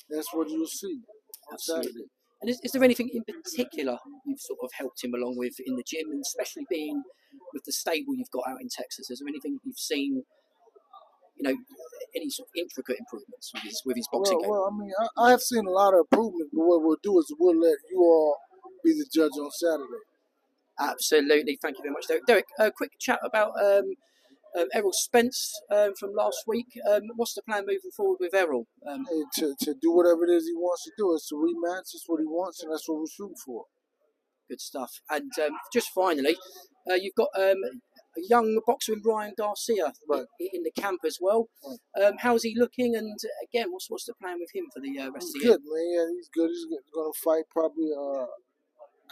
that's 0.09 0.33
what 0.33 0.49
you'll 0.49 0.67
see. 0.67 0.99
Absolutely. 1.53 2.11
And 2.41 2.49
is, 2.49 2.59
is 2.63 2.71
there 2.71 2.83
anything 2.83 3.09
in 3.13 3.23
particular 3.23 3.97
you've 4.25 4.39
sort 4.39 4.59
of 4.63 4.71
helped 4.73 5.01
him 5.03 5.13
along 5.13 5.37
with 5.37 5.53
in 5.65 5.75
the 5.77 5.83
gym, 5.87 6.11
and 6.11 6.21
especially 6.21 6.65
being 6.69 7.03
with 7.53 7.63
the 7.63 7.71
stable 7.71 8.15
you've 8.15 8.31
got 8.31 8.49
out 8.49 8.59
in 8.61 8.67
Texas? 8.67 9.09
Is 9.09 9.19
there 9.19 9.29
anything 9.29 9.59
you've 9.63 9.79
seen, 9.79 10.23
you 11.41 11.49
know, 11.49 11.57
any 12.15 12.29
sort 12.29 12.47
of 12.47 12.53
intricate 12.57 12.97
improvements 12.99 13.51
with 13.53 13.63
his 13.63 13.81
with 13.85 13.97
his 13.97 14.07
boxing 14.11 14.37
well, 14.37 14.41
game? 14.41 14.49
well, 14.51 14.69
I 14.71 14.77
mean, 14.77 14.91
I, 14.99 15.27
I 15.27 15.31
have 15.31 15.41
seen 15.41 15.65
a 15.65 15.71
lot 15.71 15.93
of 15.93 16.05
improvements, 16.11 16.51
but 16.53 16.65
what 16.65 16.83
we'll 16.83 16.97
do 17.01 17.17
is 17.19 17.33
we'll 17.39 17.59
let 17.59 17.77
you 17.89 17.99
all 17.99 18.37
be 18.83 18.93
the 18.93 19.07
judge 19.13 19.33
on 19.39 19.49
Saturday. 19.51 20.03
Absolutely. 20.79 21.57
Thank 21.61 21.77
you 21.77 21.83
very 21.83 21.93
much, 21.93 22.07
Derrick. 22.07 22.25
Derrick, 22.27 22.45
a 22.59 22.71
quick 22.71 22.91
chat 22.99 23.19
about 23.23 23.51
um, 23.61 23.93
um, 24.57 24.67
Errol 24.73 24.93
Spence 24.93 25.53
um, 25.71 25.93
from 25.99 26.13
last 26.15 26.43
week. 26.47 26.67
Um, 26.89 27.03
what's 27.15 27.35
the 27.35 27.43
plan 27.43 27.63
moving 27.67 27.91
forward 27.95 28.17
with 28.19 28.33
Errol? 28.33 28.67
Um, 28.87 29.05
to, 29.35 29.55
to 29.61 29.75
do 29.79 29.91
whatever 29.91 30.25
it 30.25 30.31
is 30.31 30.45
he 30.47 30.53
wants 30.53 30.83
to 30.85 30.91
do. 30.97 31.13
It's 31.13 31.31
a 31.31 31.35
rematch. 31.35 31.93
It's 31.93 32.05
what 32.07 32.19
he 32.19 32.25
wants, 32.25 32.63
and 32.63 32.71
that's 32.71 32.87
what 32.89 32.99
we're 32.99 33.05
shooting 33.07 33.35
for. 33.45 33.65
good 34.49 34.61
stuff. 34.61 34.91
And 35.09 35.31
um, 35.45 35.53
just 35.73 35.89
finally, 35.95 36.35
uh, 36.89 36.95
you've 36.95 37.15
got 37.15 37.29
um, 37.37 37.57
a 38.17 38.21
young 38.29 38.59
boxer 38.65 38.93
in 38.93 39.01
Brian 39.01 39.33
Garcia 39.37 39.93
Right. 40.07 40.25
in 40.53 40.63
the 40.63 40.71
camp 40.71 41.01
as 41.05 41.17
well. 41.21 41.49
Um, 42.01 42.13
how's 42.19 42.43
he 42.43 42.53
looking? 42.57 42.95
And 42.95 43.17
uh, 43.23 43.45
again, 43.49 43.71
what's 43.71 43.89
what's 43.89 44.05
the 44.05 44.13
plan 44.21 44.37
with 44.39 44.49
him 44.53 44.65
for 44.73 44.79
the 44.81 44.99
uh, 44.99 45.11
rest 45.11 45.27
He's 45.33 45.35
of 45.35 45.41
the 45.41 45.47
year? 45.47 45.57
good, 45.57 45.61
man. 45.65 45.93
Yeah, 45.93 46.15
he's 46.15 46.29
good. 46.33 46.49
He's 46.49 46.65
going 46.93 47.11
to 47.13 47.19
fight 47.23 47.43
probably 47.51 47.91
uh, 47.97 48.25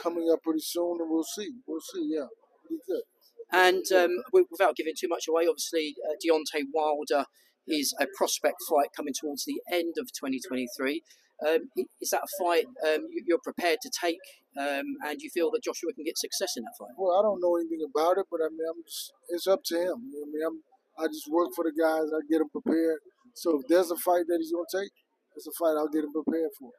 coming 0.01 0.29
up 0.32 0.44
pretty 0.44 0.62
soon, 0.62 0.98
and 1.00 1.10
we'll 1.10 1.24
see. 1.24 1.51
We'll 1.68 1.82
see. 1.82 2.10
Yeah, 2.13 2.27
he's 2.68 2.82
good. 2.88 3.03
And 3.51 3.84
um, 3.96 4.24
without 4.51 4.75
giving 4.75 4.94
too 4.98 5.08
much 5.08 5.25
away, 5.27 5.48
obviously 5.48 5.96
uh, 6.08 6.13
Deontay 6.24 6.65
Wilder 6.74 7.25
is 7.68 7.96
a 8.00 8.06
prospect 8.15 8.58
fight 8.70 8.89
coming 8.96 9.13
towards 9.20 9.46
the 9.46 9.62
end 9.72 9.96
of 9.98 10.12
2023. 10.13 11.01
Um, 11.48 11.70
is 12.01 12.10
that 12.10 12.22
a 12.24 12.44
fight 12.44 12.65
um, 12.86 13.08
you're 13.25 13.39
prepared 13.44 13.79
to 13.82 13.89
take, 13.89 14.18
um, 14.58 14.86
and 15.06 15.22
you 15.22 15.29
feel 15.29 15.51
that 15.51 15.63
Joshua 15.63 15.94
can 15.94 16.03
get 16.03 16.18
success 16.18 16.53
in 16.58 16.63
that 16.63 16.74
fight? 16.77 16.96
Well, 16.98 17.18
I 17.18 17.22
don't 17.22 17.41
know 17.41 17.58
anything 17.58 17.86
about 17.86 18.18
it, 18.18 18.25
but 18.32 18.41
I 18.41 18.50
mean, 18.50 18.65
I'm 18.70 18.82
just, 18.86 19.13
it's 19.29 19.48
up 19.48 19.63
to 19.65 19.75
him. 19.75 20.10
You 20.10 20.22
know 20.22 20.25
what 20.25 20.27
I 20.27 20.32
mean, 20.34 20.44
I'm, 20.48 21.06
I 21.06 21.08
just 21.08 21.29
work 21.29 21.50
for 21.56 21.63
the 21.63 21.72
guys. 21.72 22.10
I 22.12 22.20
get 22.29 22.41
him 22.41 22.50
prepared. 22.50 23.00
So 23.36 23.60
if 23.60 23.68
there's 23.68 23.91
a 23.91 23.96
fight 23.98 24.25
that 24.27 24.38
he's 24.39 24.51
going 24.51 24.65
to 24.70 24.79
take, 24.82 24.91
it's 25.36 25.48
a 25.48 25.51
fight 25.60 25.77
I'll 25.77 25.88
get 25.88 26.03
him 26.03 26.12
prepared 26.12 26.50
for. 26.60 26.72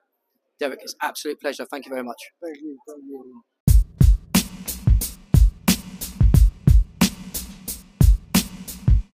Derrick, 0.58 0.80
it's 0.82 0.92
an 0.94 0.98
absolute 1.02 1.40
pleasure. 1.40 1.64
Thank 1.70 1.86
you 1.86 1.90
very 1.90 2.04
much. 2.04 2.20
Thank 2.42 2.58
you. 2.60 2.76
Thank 2.86 3.04
you. 3.08 3.42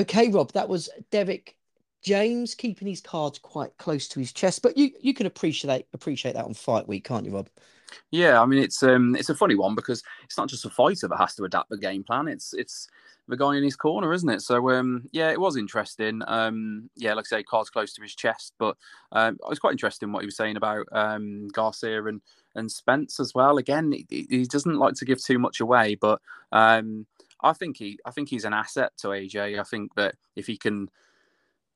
Okay, 0.02 0.28
Rob, 0.28 0.52
that 0.52 0.68
was 0.68 0.90
Derrick 1.10 1.56
James 2.02 2.54
keeping 2.54 2.88
his 2.88 3.00
cards 3.00 3.38
quite 3.38 3.76
close 3.78 4.08
to 4.08 4.20
his 4.20 4.32
chest, 4.32 4.62
but 4.62 4.76
you 4.76 4.90
you 5.00 5.14
can 5.14 5.26
appreciate 5.26 5.86
appreciate 5.94 6.34
that 6.34 6.44
on 6.44 6.54
fight 6.54 6.88
week, 6.88 7.04
can't 7.04 7.24
you, 7.24 7.32
Rob? 7.32 7.48
Yeah, 8.10 8.40
I 8.40 8.46
mean 8.46 8.62
it's 8.62 8.82
um 8.82 9.14
it's 9.16 9.30
a 9.30 9.34
funny 9.34 9.54
one 9.54 9.74
because 9.74 10.02
it's 10.24 10.36
not 10.36 10.48
just 10.48 10.64
a 10.64 10.70
fighter 10.70 11.08
that 11.08 11.16
has 11.18 11.34
to 11.36 11.44
adapt 11.44 11.70
the 11.70 11.78
game 11.78 12.04
plan. 12.04 12.28
It's 12.28 12.52
it's 12.54 12.88
the 13.28 13.36
guy 13.36 13.56
in 13.56 13.62
his 13.62 13.76
corner, 13.76 14.12
isn't 14.12 14.28
it? 14.28 14.42
So 14.42 14.70
um 14.70 15.08
yeah, 15.12 15.30
it 15.30 15.40
was 15.40 15.56
interesting. 15.56 16.22
Um 16.26 16.90
yeah, 16.96 17.14
like 17.14 17.26
I 17.26 17.38
say, 17.38 17.42
cards 17.42 17.70
close 17.70 17.92
to 17.94 18.02
his 18.02 18.14
chest, 18.14 18.54
but 18.58 18.76
um 19.12 19.34
it 19.34 19.48
was 19.48 19.58
quite 19.58 19.72
interesting 19.72 20.12
what 20.12 20.22
he 20.22 20.26
was 20.26 20.36
saying 20.36 20.56
about 20.56 20.86
um 20.92 21.48
Garcia 21.48 22.04
and 22.04 22.20
and 22.54 22.70
Spence 22.70 23.18
as 23.18 23.34
well. 23.34 23.56
Again, 23.56 23.92
he, 23.92 24.26
he 24.28 24.44
doesn't 24.44 24.78
like 24.78 24.94
to 24.94 25.04
give 25.04 25.22
too 25.22 25.38
much 25.38 25.60
away, 25.60 25.94
but 25.94 26.20
um 26.52 27.06
I 27.42 27.52
think 27.52 27.76
he 27.78 27.98
I 28.04 28.10
think 28.10 28.28
he's 28.28 28.44
an 28.44 28.52
asset 28.54 28.92
to 28.98 29.12
AJ. 29.12 29.58
I 29.58 29.64
think 29.64 29.94
that 29.96 30.16
if 30.36 30.46
he 30.46 30.56
can 30.56 30.88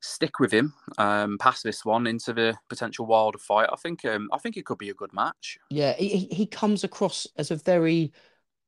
stick 0.06 0.38
with 0.38 0.52
him 0.52 0.72
um 0.98 1.36
past 1.38 1.62
this 1.62 1.84
one 1.84 2.06
into 2.06 2.32
the 2.32 2.56
potential 2.68 3.06
wilder 3.06 3.38
fight, 3.38 3.68
I 3.72 3.76
think 3.76 4.04
um 4.04 4.28
I 4.32 4.38
think 4.38 4.56
it 4.56 4.64
could 4.66 4.78
be 4.78 4.90
a 4.90 4.94
good 4.94 5.12
match. 5.12 5.58
Yeah, 5.70 5.92
he 5.94 6.08
he- 6.08 6.34
he 6.34 6.46
comes 6.46 6.84
across 6.84 7.26
as 7.36 7.50
a 7.50 7.56
very 7.56 8.12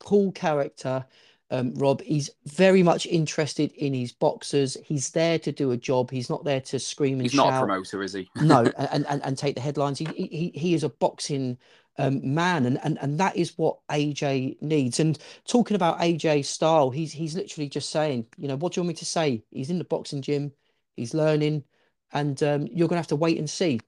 cool 0.01 0.33
character. 0.33 1.07
Um, 1.51 1.73
Rob, 1.77 2.03
he's 2.03 2.29
very 2.45 2.83
much 2.83 3.07
interested 3.07 3.73
in 3.73 3.95
his 3.95 4.13
boxers. 4.13 4.77
He's 4.85 5.11
there 5.13 5.39
to 5.39 5.51
do 5.51 5.71
a 5.71 5.79
job. 5.79 6.11
He's 6.11 6.29
not 6.29 6.45
there 6.45 6.61
to 6.61 6.79
scream 6.79 7.15
and 7.15 7.23
He's 7.23 7.33
shout. 7.33 7.47
not 7.47 7.57
a 7.57 7.67
promoter, 7.67 8.03
is 8.03 8.13
he? 8.13 8.29
no, 8.43 8.65
and, 8.77 9.07
and 9.07 9.23
and 9.25 9.39
take 9.39 9.55
the 9.55 9.63
headlines. 9.63 9.99
He 9.99 10.05
he 10.05 10.53
he 10.55 10.75
is 10.75 10.85
a 10.85 10.91
boxing 10.91 11.57
um, 11.97 12.21
man, 12.35 12.67
and, 12.67 12.79
and 12.85 12.99
and 13.01 13.19
that 13.19 13.35
is 13.37 13.57
what 13.57 13.79
AJ 13.91 14.61
needs. 14.61 15.01
And 15.01 15.19
talking 15.47 15.75
about 15.75 15.99
AJ's 16.01 16.49
style, 16.49 16.91
he's 16.91 17.13
he's 17.13 17.35
literally 17.35 17.69
just 17.69 17.89
saying, 17.91 18.27
you 18.37 18.47
know, 18.47 18.57
what 18.57 18.73
do 18.75 18.79
you 18.79 18.83
want 18.83 18.89
me 18.89 18.95
to 18.95 19.05
say? 19.07 19.43
He's 19.51 19.71
in 19.71 19.79
the 19.79 19.85
boxing 19.85 20.21
gym, 20.23 20.53
he's 20.99 21.15
learning, 21.15 21.65
and 22.13 22.43
um, 22.43 22.67
you're 22.71 22.89
gonna 22.89 22.99
have 22.99 23.07
to 23.09 23.17
wait 23.17 23.39
and 23.39 23.49
see. 23.49 23.81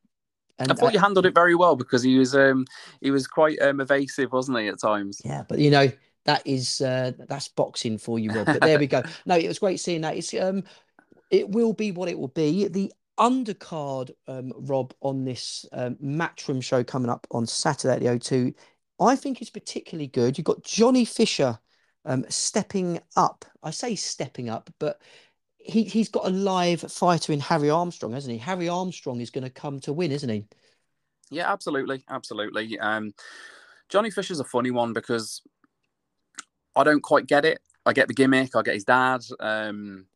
And 0.59 0.71
I 0.71 0.75
thought 0.75 0.91
uh, 0.91 0.93
you 0.93 0.99
handled 0.99 1.27
it 1.27 1.35
very 1.35 1.55
well 1.55 1.75
because 1.77 2.03
he 2.03 2.19
was 2.19 2.35
um 2.35 2.67
he 3.01 3.11
was 3.11 3.27
quite 3.27 3.61
um, 3.63 3.81
evasive, 3.81 4.33
wasn't 4.33 4.59
he, 4.59 4.69
at 4.69 4.81
times? 4.81 5.21
Yeah, 5.25 5.45
but 5.49 5.59
you 5.59 5.71
know 5.71 5.91
that 6.25 6.43
is 6.47 6.81
uh, 6.81 7.13
that's 7.29 7.49
boxing 7.49 7.99
for 7.99 8.19
you, 8.19 8.31
Rob. 8.31 8.47
But 8.47 8.61
there 8.61 8.79
we 8.79 8.87
go. 8.87 9.03
No, 9.27 9.37
it 9.37 9.49
was 9.49 9.59
great 9.59 9.81
seeing 9.81 10.03
that. 10.03 10.17
It's 10.17 10.35
um, 10.35 10.65
it 11.31 11.49
will 11.49 11.73
be 11.73 11.93
what 11.93 12.09
it 12.09 12.19
will 12.19 12.29
be. 12.29 12.69
The 12.69 12.93
undercard, 13.19 14.11
um, 14.29 14.53
Rob, 14.57 14.95
on 15.01 15.25
this 15.25 15.67
um, 15.73 15.97
Matchroom 16.03 16.63
show 16.63 16.83
coming 16.83 17.11
up 17.11 17.27
on 17.31 17.47
Saturday 17.47 17.95
at 17.95 18.01
the 18.01 18.07
O2, 18.07 18.55
I 19.01 19.17
think 19.17 19.41
is 19.41 19.51
particularly 19.51 20.09
good. 20.09 20.37
You've 20.37 20.47
got 20.47 20.63
Johnny 20.63 21.05
Fisher 21.05 21.59
um, 22.05 22.25
stepping 22.29 23.01
up. 23.17 23.45
I 23.63 23.71
say 23.71 23.95
stepping 23.95 24.49
up, 24.49 24.71
but 24.79 25.01
he 25.63 25.85
he's 25.85 26.09
got 26.09 26.27
a 26.27 26.31
live 26.31 26.81
fighter 26.81 27.33
in 27.33 27.41
Harry 27.41 27.71
Armstrong, 27.71 28.13
hasn't 28.13 28.33
he? 28.33 28.39
Harry 28.39 28.69
Armstrong 28.69 29.21
is 29.21 29.31
going 29.31 29.45
to 29.45 29.51
come 29.51 29.81
to 29.81 29.93
win, 29.93 30.13
isn't 30.13 30.29
he? 30.29 30.47
Yeah, 31.31 31.51
absolutely, 31.53 32.05
absolutely. 32.09 32.79
Um, 32.79 33.13
Johnny 33.89 34.11
Fisher's 34.11 34.41
a 34.41 34.45
funny 34.45 34.71
one 34.71 34.93
because 34.93 35.43
I 36.75 36.85
don't 36.85 37.03
quite 37.03 37.27
get 37.27 37.45
it. 37.45 37.61
I 37.87 37.93
get 37.93 38.09
the 38.09 38.15
gimmick. 38.15 38.55
I 38.57 38.63
get 38.63 38.75
his 38.75 38.85
dad. 38.85 39.23
Um, 39.39 40.07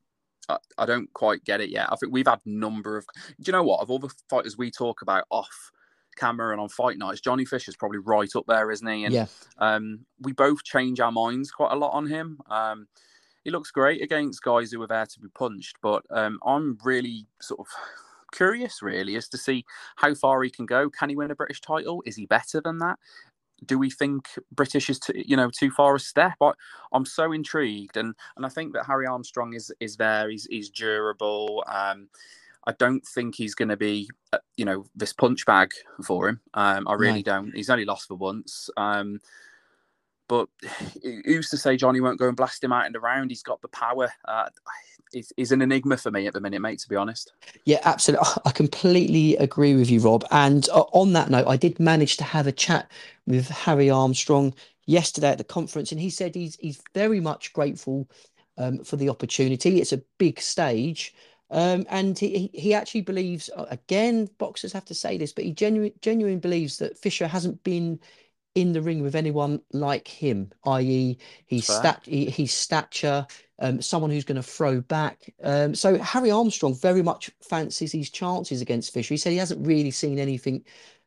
I, 0.49 0.59
I 0.79 0.87
don't 0.87 1.13
quite 1.13 1.45
get 1.45 1.61
it 1.61 1.71
yet. 1.71 1.89
I 1.91 1.97
think 1.97 2.13
we've 2.13 2.27
had 2.27 2.41
number 2.45 2.97
of. 2.97 3.07
Do 3.41 3.49
you 3.49 3.53
know 3.53 3.63
what? 3.63 3.81
Of 3.81 3.91
all 3.91 3.99
the 3.99 4.13
fighters 4.29 4.59
we 4.59 4.71
talk 4.71 5.03
about 5.03 5.25
off 5.31 5.71
camera 6.17 6.53
and 6.53 6.61
on 6.61 6.69
fight 6.69 6.99
nights, 6.99 7.21
Johnny 7.21 7.45
Fisher's 7.45 7.77
probably 7.77 7.99
right 7.99 8.31
up 8.37 8.45
there, 8.47 8.71
isn't 8.71 8.87
he? 8.87 9.05
And 9.05 9.15
Yeah. 9.15 9.27
um, 9.59 10.01
we 10.21 10.33
both 10.33 10.63
change 10.65 11.01
our 11.01 11.13
minds 11.13 11.51
quite 11.51 11.73
a 11.73 11.77
lot 11.77 11.93
on 11.93 12.07
him. 12.07 12.39
Um, 12.49 12.87
he 13.45 13.51
looks 13.51 13.71
great 13.71 14.03
against 14.03 14.43
guys 14.43 14.73
who 14.73 14.83
are 14.83 14.87
there 14.87 15.07
to 15.07 15.21
be 15.21 15.29
punched, 15.29 15.77
but 15.83 16.03
um, 16.11 16.39
I'm 16.45 16.79
really 16.83 17.27
sort 17.41 17.61
of 17.61 17.67
curious, 18.33 18.83
really, 18.83 19.17
as 19.17 19.29
to 19.29 19.39
see 19.39 19.65
how 19.97 20.15
far 20.15 20.43
he 20.43 20.51
can 20.51 20.67
go. 20.67 20.91
Can 20.91 21.11
he 21.11 21.17
win 21.17 21.31
a 21.31 21.37
British 21.37 21.61
title? 21.61 22.03
Is 22.07 22.17
he 22.17 22.27
better 22.27 22.61
than 22.61 22.79
that? 22.79 22.99
Do 23.67 23.79
we 23.79 23.91
think 23.91 24.27
British 24.51 24.91
is 24.91 24.99
too, 24.99 25.15
you 25.15 25.37
know 25.37 25.51
too 25.51 25.71
far 25.71 25.95
a 25.95 26.01
step? 26.01 26.35
I, 26.41 26.53
I'm 26.93 27.07
so 27.07 27.33
intrigued, 27.33 27.97
and 27.97 28.15
and 28.37 28.45
I 28.45 28.49
think 28.49 28.73
that 28.73 28.87
Harry 28.87 29.07
Armstrong 29.07 29.55
is 29.55 29.73
is 29.79 29.97
there. 29.97 30.29
He's 30.29 30.47
he's 30.51 30.71
durable. 30.71 31.65
Um, 31.69 32.09
I 32.67 32.73
don't 32.73 33.07
think 33.07 33.35
he's 33.35 33.55
going 33.55 33.69
to 33.69 33.77
be, 33.77 34.09
uh, 34.33 34.39
you 34.57 34.65
know, 34.65 34.87
this 34.97 35.13
punch 35.13 35.45
bag 35.45 35.73
for 36.03 36.29
him. 36.29 36.41
Um, 36.55 36.89
I 36.89 36.95
really 36.95 37.23
don't. 37.23 37.55
He's 37.55 37.69
only 37.69 37.85
lost 37.85 38.09
for 38.09 38.15
once. 38.15 38.71
Um, 38.79 39.21
but 40.29 40.49
who's 41.25 41.51
to 41.51 41.57
say 41.57 41.77
Johnny 41.77 42.01
won't 42.01 42.19
go 42.19 42.29
and 42.29 42.37
blast 42.37 42.63
him 42.63 42.73
out 42.73 42.87
in 42.87 42.93
the 42.93 43.01
round? 43.01 43.31
He's 43.31 43.43
got 43.43 43.61
the 43.61 43.69
power. 43.69 44.13
Uh, 44.25 44.49
he's, 45.37 45.53
an 45.53 45.63
enigma 45.63 45.97
for 45.97 46.11
me 46.11 46.27
at 46.27 46.33
the 46.33 46.41
minute, 46.41 46.61
mate. 46.61 46.79
To 46.81 46.89
be 46.89 46.97
honest. 46.97 47.33
Yeah, 47.65 47.81
absolutely. 47.85 48.27
I 48.45 48.51
completely 48.51 49.37
agree 49.37 49.75
with 49.75 49.91
you, 49.91 50.01
Rob. 50.01 50.25
And 50.31 50.69
uh, 50.71 50.85
on 50.93 51.13
that 51.15 51.31
note, 51.31 51.47
I 51.47 51.57
did 51.57 51.81
manage 51.81 52.17
to 52.19 52.25
have 52.25 52.47
a 52.47 52.53
chat 52.53 52.91
with 53.27 53.49
Harry 53.49 53.91
Armstrong 53.91 54.55
yesterday 54.87 55.31
at 55.31 55.39
the 55.39 55.45
conference, 55.45 55.93
and 55.93 56.01
he 56.01 56.11
said 56.11 56.35
he's 56.35 56.57
he's 56.57 56.83
very 56.95 57.21
much 57.21 57.53
grateful 57.53 58.09
um, 58.59 58.85
for 58.85 58.97
the 58.97 59.09
opportunity. 59.09 59.81
It's 59.81 59.93
a 59.93 60.03
big 60.19 60.41
stage. 60.41 61.15
Um, 61.51 61.87
and 61.89 62.19
he, 62.19 62.51
he 62.53 62.75
actually 62.75 63.03
believes 63.03 63.51
uh, 63.55 63.67
again, 63.71 64.29
boxers 64.39 64.73
have 64.73 64.87
to 64.87 64.95
say 64.95 65.19
this, 65.19 65.33
but 65.33 65.45
he 65.45 65.53
genuine 65.53 65.93
genuinely 66.01 66.41
believes 66.41 66.79
that 66.79 66.99
Fisher 66.99 67.29
hasn't 67.29 67.63
been 67.63 68.01
in 68.55 68.73
the 68.73 68.81
ring 68.81 69.03
with 69.03 69.15
anyone 69.15 69.61
like 69.73 70.07
him, 70.07 70.53
i.e., 70.65 71.19
his 71.47 71.67
stat, 71.67 72.03
his 72.07 72.53
stature, 72.53 73.27
um, 73.59 73.83
someone 73.83 74.11
who's 74.11 74.25
going 74.25 74.37
to 74.37 74.43
throw 74.43 74.81
back. 74.81 75.33
Um, 75.43 75.75
so 75.75 75.99
Harry 75.99 76.31
Armstrong 76.31 76.75
very 76.75 77.03
much 77.03 77.31
fancies 77.41 77.93
his 77.93 78.11
chances 78.11 78.63
against 78.63 78.93
Fisher. 78.93 79.15
He 79.15 79.19
said 79.19 79.31
he 79.31 79.39
hasn't 79.39 79.67
really 79.67 79.91
seen 79.91 80.19
anything 80.19 80.65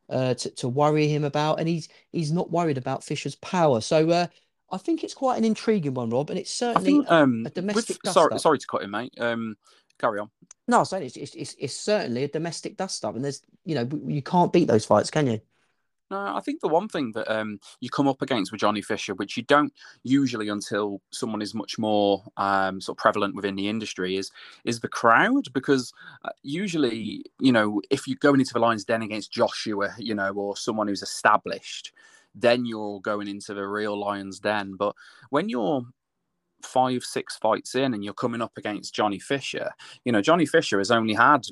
uh, 0.10 0.34
to, 0.36 0.50
to 0.52 0.68
worry 0.68 1.08
him 1.08 1.24
about, 1.24 1.60
and 1.60 1.68
he's 1.68 1.90
he's 2.12 2.32
not 2.32 2.52
worried 2.52 2.78
about 2.78 3.04
Fisher's 3.04 3.36
power. 3.36 3.82
So 3.82 4.10
uh, 4.10 4.28
I 4.72 4.78
think 4.78 5.04
it's 5.04 5.14
quite 5.14 5.38
an 5.38 5.46
intriguing 5.46 5.94
one, 5.94 6.10
Rob, 6.10 6.30
and 6.30 6.40
it's 6.40 6.54
certainly 6.54 6.92
think, 6.92 7.12
um, 7.12 7.46
a 7.46 7.50
domestic. 7.50 8.00
with, 8.04 8.14
sorry, 8.14 8.38
sorry 8.40 8.60
to 8.60 8.68
cut 8.68 8.84
in, 8.84 8.92
mate. 8.92 9.14
Um, 9.18 9.56
carry 10.00 10.20
on. 10.20 10.30
No, 10.68 10.80
I'm 10.80 10.86
saying 10.86 11.04
it's, 11.04 11.16
it's, 11.16 11.36
it's, 11.36 11.56
it's 11.60 11.76
certainly 11.76 12.26
a 12.26 12.28
domestic 12.28 12.76
dust 12.76 13.06
up, 13.06 13.16
and 13.16 13.24
there's 13.24 13.42
you 13.66 13.76
know 13.76 13.88
you 14.06 14.22
can't 14.22 14.52
beat 14.52 14.68
those 14.68 14.86
fights, 14.86 15.10
can 15.10 15.28
you? 15.28 15.42
No, 16.10 16.18
I 16.36 16.40
think 16.40 16.62
the 16.62 16.70
one 16.70 16.88
thing 16.88 17.12
that 17.14 17.30
um, 17.30 17.60
you 17.82 17.90
come 17.90 18.08
up 18.08 18.22
against 18.22 18.52
with 18.52 18.62
Johnny 18.62 18.82
Fisher, 18.82 19.14
which 19.14 19.36
you 19.36 19.44
don't 19.44 19.74
usually 20.04 20.48
until 20.48 21.02
someone 21.12 21.42
is 21.42 21.54
much 21.54 21.78
more 21.78 22.24
um, 22.38 22.80
sort 22.80 22.98
of 22.98 23.02
prevalent 23.02 23.36
within 23.36 23.56
the 23.56 23.68
industry, 23.68 24.16
is 24.16 24.32
is 24.64 24.80
the 24.80 24.88
crowd. 24.88 25.52
Because 25.54 25.92
uh, 26.24 26.30
usually, 26.44 27.26
you 27.42 27.52
know, 27.52 27.82
if 27.90 28.08
you're 28.08 28.18
going 28.22 28.40
into 28.40 28.54
the 28.54 28.60
Lions 28.60 28.86
Den 28.86 29.02
against 29.02 29.34
Joshua, 29.34 29.94
you 29.98 30.16
know, 30.16 30.32
or 30.32 30.56
someone 30.56 30.88
who's 30.88 31.04
established, 31.04 31.92
then 32.34 32.66
you're 32.66 33.02
going 33.02 33.28
into 33.28 33.54
the 33.54 33.68
real 33.68 34.00
Lions 34.00 34.40
Den. 34.40 34.76
But 34.78 34.96
when 35.30 35.50
you're 35.50 35.84
five, 36.62 37.04
six 37.04 37.38
fights 37.38 37.76
in, 37.76 37.94
and 37.94 38.04
you're 38.04 38.14
coming 38.14 38.42
up 38.42 38.58
against 38.58 38.94
Johnny 38.94 39.20
Fisher. 39.20 39.72
You 40.06 40.12
know, 40.12 40.22
Johnny 40.22 40.46
Fisher 40.46 40.78
has 40.80 40.92
only 40.92 41.14
had, 41.14 41.46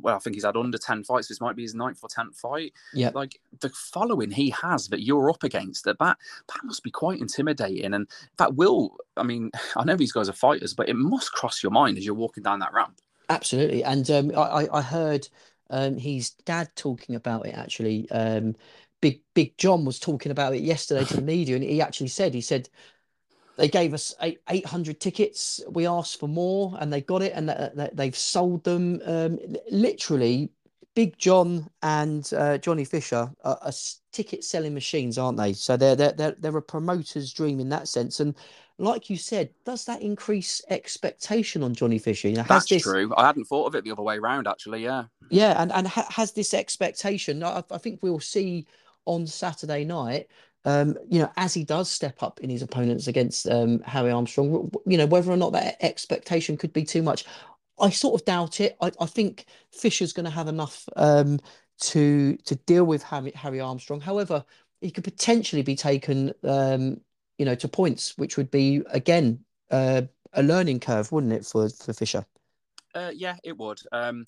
well, 0.00 0.16
I 0.16 0.18
think 0.18 0.36
he's 0.36 0.44
had 0.44 0.56
under 0.56 0.78
ten 0.78 1.04
fights. 1.04 1.28
This 1.28 1.40
might 1.40 1.56
be 1.56 1.62
his 1.62 1.74
ninth 1.74 2.00
or 2.02 2.08
tenth 2.08 2.36
fight. 2.36 2.72
Yeah, 2.92 3.10
like 3.14 3.40
the 3.60 3.70
following 3.70 4.30
he 4.30 4.50
has 4.50 4.88
that 4.88 5.04
you're 5.04 5.30
up 5.30 5.42
against, 5.42 5.84
that 5.84 5.98
that 5.98 6.18
that 6.48 6.64
must 6.64 6.82
be 6.82 6.90
quite 6.90 7.20
intimidating, 7.20 7.94
and 7.94 8.08
that 8.38 8.54
will. 8.54 8.96
I 9.16 9.22
mean, 9.22 9.50
I 9.76 9.84
know 9.84 9.96
these 9.96 10.12
guys 10.12 10.28
are 10.28 10.34
fighters, 10.34 10.74
but 10.74 10.88
it 10.88 10.96
must 10.96 11.32
cross 11.32 11.62
your 11.62 11.72
mind 11.72 11.98
as 11.98 12.04
you're 12.04 12.14
walking 12.14 12.42
down 12.42 12.60
that 12.60 12.72
ramp. 12.72 13.00
Absolutely, 13.28 13.84
and 13.84 14.10
um, 14.10 14.32
I, 14.36 14.68
I 14.72 14.82
heard 14.82 15.28
um, 15.70 15.96
his 15.96 16.30
dad 16.30 16.70
talking 16.76 17.14
about 17.14 17.46
it 17.46 17.54
actually. 17.56 18.10
Um, 18.10 18.54
Big 19.00 19.20
Big 19.34 19.58
John 19.58 19.84
was 19.84 19.98
talking 19.98 20.30
about 20.30 20.54
it 20.54 20.62
yesterday 20.62 21.04
to 21.04 21.16
the 21.16 21.22
media, 21.22 21.56
and 21.56 21.64
he 21.64 21.82
actually 21.82 22.08
said 22.08 22.32
he 22.32 22.40
said 22.40 22.68
they 23.56 23.68
gave 23.68 23.94
us 23.94 24.14
eight, 24.22 24.40
800 24.48 25.00
tickets. 25.00 25.60
We 25.68 25.86
asked 25.86 26.18
for 26.18 26.28
more 26.28 26.76
and 26.80 26.92
they 26.92 27.00
got 27.00 27.22
it 27.22 27.32
and 27.34 27.48
they've 27.92 28.16
sold 28.16 28.64
them. 28.64 29.00
Um, 29.04 29.38
literally, 29.70 30.50
Big 30.94 31.16
John 31.18 31.68
and 31.82 32.30
uh, 32.36 32.58
Johnny 32.58 32.84
Fisher 32.84 33.30
are, 33.44 33.58
are, 33.62 33.72
ticket 34.12 34.44
selling 34.44 34.74
machines, 34.74 35.16
aren't 35.16 35.38
they? 35.38 35.54
So 35.54 35.76
they're, 35.76 35.96
they're, 35.96 36.12
they're, 36.12 36.36
they're 36.38 36.56
a 36.58 36.62
promoter's 36.62 37.32
dream 37.32 37.60
in 37.60 37.70
that 37.70 37.88
sense. 37.88 38.20
And 38.20 38.34
like 38.76 39.08
you 39.08 39.16
said, 39.16 39.48
does 39.64 39.86
that 39.86 40.02
increase 40.02 40.60
expectation 40.68 41.62
on 41.62 41.74
Johnny 41.74 41.98
Fisher? 41.98 42.28
You 42.28 42.36
know, 42.36 42.44
That's 42.46 42.68
this... 42.68 42.82
true. 42.82 43.12
I 43.16 43.26
hadn't 43.26 43.44
thought 43.46 43.66
of 43.66 43.74
it 43.74 43.84
the 43.84 43.90
other 43.92 44.02
way 44.02 44.18
around, 44.18 44.46
actually. 44.46 44.82
Yeah. 44.82 45.04
Yeah. 45.30 45.54
And, 45.62 45.72
and 45.72 45.86
ha- 45.88 46.08
has 46.10 46.32
this 46.32 46.52
expectation, 46.52 47.42
I, 47.42 47.64
I 47.70 47.78
think 47.78 48.00
we'll 48.02 48.20
see 48.20 48.66
on 49.06 49.26
Saturday 49.26 49.84
night 49.84 50.28
um, 50.64 50.96
you 51.08 51.20
know, 51.20 51.30
as 51.36 51.54
he 51.54 51.64
does 51.64 51.90
step 51.90 52.22
up 52.22 52.40
in 52.40 52.50
his 52.50 52.62
opponents 52.62 53.06
against 53.06 53.48
um, 53.48 53.80
Harry 53.80 54.10
Armstrong, 54.10 54.70
you 54.86 54.96
know, 54.96 55.06
whether 55.06 55.30
or 55.30 55.36
not 55.36 55.52
that 55.52 55.76
expectation 55.80 56.56
could 56.56 56.72
be 56.72 56.84
too 56.84 57.02
much, 57.02 57.24
I 57.80 57.90
sort 57.90 58.20
of 58.20 58.24
doubt 58.24 58.60
it. 58.60 58.76
I, 58.80 58.92
I 59.00 59.06
think 59.06 59.46
Fisher's 59.72 60.12
going 60.12 60.24
to 60.24 60.30
have 60.30 60.48
enough 60.48 60.88
um, 60.96 61.40
to 61.80 62.36
to 62.36 62.54
deal 62.54 62.84
with 62.84 63.02
Harry, 63.02 63.32
Harry 63.34 63.60
Armstrong. 63.60 64.00
However, 64.00 64.44
he 64.80 64.90
could 64.90 65.04
potentially 65.04 65.62
be 65.62 65.74
taken, 65.74 66.32
um, 66.44 67.00
you 67.38 67.44
know, 67.44 67.54
to 67.56 67.68
points, 67.68 68.16
which 68.16 68.36
would 68.36 68.50
be 68.50 68.82
again 68.90 69.40
uh, 69.70 70.02
a 70.32 70.42
learning 70.42 70.80
curve, 70.80 71.10
wouldn't 71.10 71.32
it, 71.32 71.44
for 71.44 71.68
for 71.68 71.92
Fisher? 71.92 72.24
Uh, 72.94 73.10
yeah, 73.14 73.36
it 73.42 73.56
would. 73.56 73.80
Um, 73.90 74.26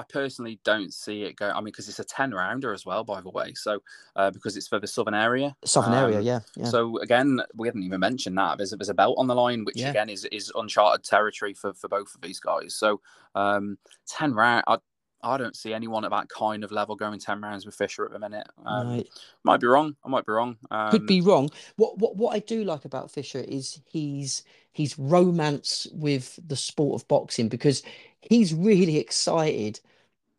I 0.00 0.04
personally 0.08 0.58
don't 0.64 0.94
see 0.94 1.24
it 1.24 1.36
going. 1.36 1.52
I 1.52 1.56
mean, 1.56 1.66
because 1.66 1.88
it's 1.88 1.98
a 1.98 2.04
ten 2.04 2.32
rounder 2.32 2.72
as 2.72 2.86
well, 2.86 3.04
by 3.04 3.20
the 3.20 3.28
way. 3.28 3.52
So 3.54 3.82
uh, 4.16 4.30
because 4.30 4.56
it's 4.56 4.66
for 4.66 4.80
the 4.80 4.86
southern 4.86 5.14
area, 5.14 5.54
southern 5.64 5.92
um, 5.92 6.04
area, 6.04 6.20
yeah, 6.20 6.40
yeah, 6.56 6.64
So 6.64 6.98
again, 6.98 7.40
we 7.54 7.68
haven't 7.68 7.82
even 7.82 8.00
mentioned 8.00 8.38
that 8.38 8.56
there's 8.56 8.72
a, 8.72 8.76
there's 8.76 8.88
a 8.88 8.94
belt 8.94 9.16
on 9.18 9.26
the 9.26 9.34
line, 9.34 9.64
which 9.64 9.76
yeah. 9.76 9.90
again 9.90 10.08
is 10.08 10.24
is 10.26 10.50
uncharted 10.54 11.04
territory 11.04 11.52
for 11.52 11.74
for 11.74 11.88
both 11.88 12.14
of 12.14 12.22
these 12.22 12.40
guys. 12.40 12.74
So 12.74 13.00
um, 13.34 13.76
ten 14.06 14.32
round. 14.32 14.64
I, 14.66 14.78
I 15.22 15.36
don't 15.36 15.54
see 15.54 15.74
anyone 15.74 16.06
at 16.06 16.12
that 16.12 16.30
kind 16.30 16.64
of 16.64 16.72
level 16.72 16.96
going 16.96 17.20
ten 17.20 17.42
rounds 17.42 17.66
with 17.66 17.74
Fisher 17.74 18.06
at 18.06 18.12
the 18.12 18.18
minute. 18.18 18.46
Um, 18.64 18.88
right. 18.88 19.08
Might 19.44 19.60
be 19.60 19.66
wrong. 19.66 19.94
I 20.02 20.08
might 20.08 20.24
be 20.24 20.32
wrong. 20.32 20.56
Um, 20.70 20.90
Could 20.90 21.06
be 21.06 21.20
wrong. 21.20 21.50
What 21.76 21.98
what 21.98 22.16
what 22.16 22.34
I 22.34 22.38
do 22.38 22.64
like 22.64 22.86
about 22.86 23.10
Fisher 23.10 23.44
is 23.46 23.82
he's 23.84 24.44
he's 24.72 24.98
romance 24.98 25.86
with 25.92 26.38
the 26.46 26.56
sport 26.56 27.00
of 27.00 27.06
boxing 27.08 27.48
because 27.48 27.82
he's 28.22 28.54
really 28.54 28.98
excited 28.98 29.80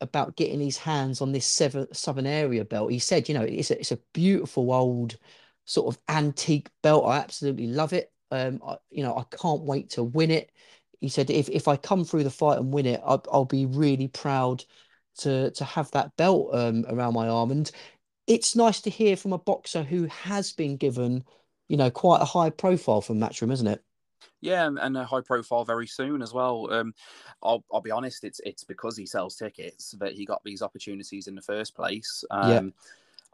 about 0.02 0.36
getting 0.36 0.60
his 0.60 0.76
hands 0.76 1.20
on 1.20 1.32
this 1.32 1.46
seven, 1.46 1.86
southern 1.94 2.26
area 2.26 2.64
belt. 2.64 2.92
He 2.92 2.98
said, 2.98 3.28
you 3.28 3.34
know, 3.34 3.42
it's 3.42 3.70
a, 3.70 3.78
it's 3.78 3.92
a 3.92 3.98
beautiful 4.12 4.72
old 4.72 5.16
sort 5.64 5.94
of 5.94 6.02
antique 6.08 6.68
belt. 6.82 7.06
I 7.06 7.18
absolutely 7.18 7.68
love 7.68 7.92
it. 7.92 8.12
Um, 8.30 8.60
I, 8.66 8.76
you 8.90 9.02
know, 9.02 9.16
I 9.16 9.24
can't 9.36 9.62
wait 9.62 9.90
to 9.90 10.02
win 10.02 10.30
it. 10.30 10.50
He 11.00 11.08
said, 11.08 11.30
if, 11.30 11.48
if 11.48 11.68
I 11.68 11.76
come 11.76 12.04
through 12.04 12.24
the 12.24 12.30
fight 12.30 12.58
and 12.58 12.72
win 12.72 12.86
it, 12.86 13.00
I'll, 13.04 13.24
I'll 13.32 13.44
be 13.44 13.66
really 13.66 14.08
proud 14.08 14.64
to 15.18 15.50
to 15.50 15.64
have 15.64 15.90
that 15.90 16.16
belt 16.16 16.54
um, 16.54 16.84
around 16.88 17.14
my 17.14 17.28
arm. 17.28 17.50
And 17.50 17.70
it's 18.26 18.56
nice 18.56 18.80
to 18.82 18.90
hear 18.90 19.16
from 19.16 19.32
a 19.32 19.38
boxer 19.38 19.82
who 19.82 20.06
has 20.06 20.52
been 20.52 20.76
given, 20.76 21.24
you 21.68 21.76
know, 21.76 21.90
quite 21.90 22.22
a 22.22 22.24
high 22.26 22.50
profile 22.50 23.00
from 23.00 23.18
Matchroom, 23.18 23.52
isn't 23.52 23.66
it? 23.66 23.82
Yeah, 24.40 24.66
and 24.66 24.96
a 24.96 25.04
high 25.04 25.20
profile 25.20 25.64
very 25.64 25.86
soon 25.86 26.22
as 26.22 26.32
well. 26.32 26.72
Um, 26.72 26.94
I'll, 27.42 27.64
I'll 27.72 27.80
be 27.80 27.90
honest, 27.90 28.24
it's 28.24 28.40
it's 28.44 28.64
because 28.64 28.96
he 28.96 29.06
sells 29.06 29.36
tickets 29.36 29.92
that 30.00 30.12
he 30.12 30.24
got 30.24 30.42
these 30.44 30.62
opportunities 30.62 31.28
in 31.28 31.34
the 31.34 31.42
first 31.42 31.74
place. 31.74 32.24
Um, 32.30 32.50
yeah. 32.50 32.70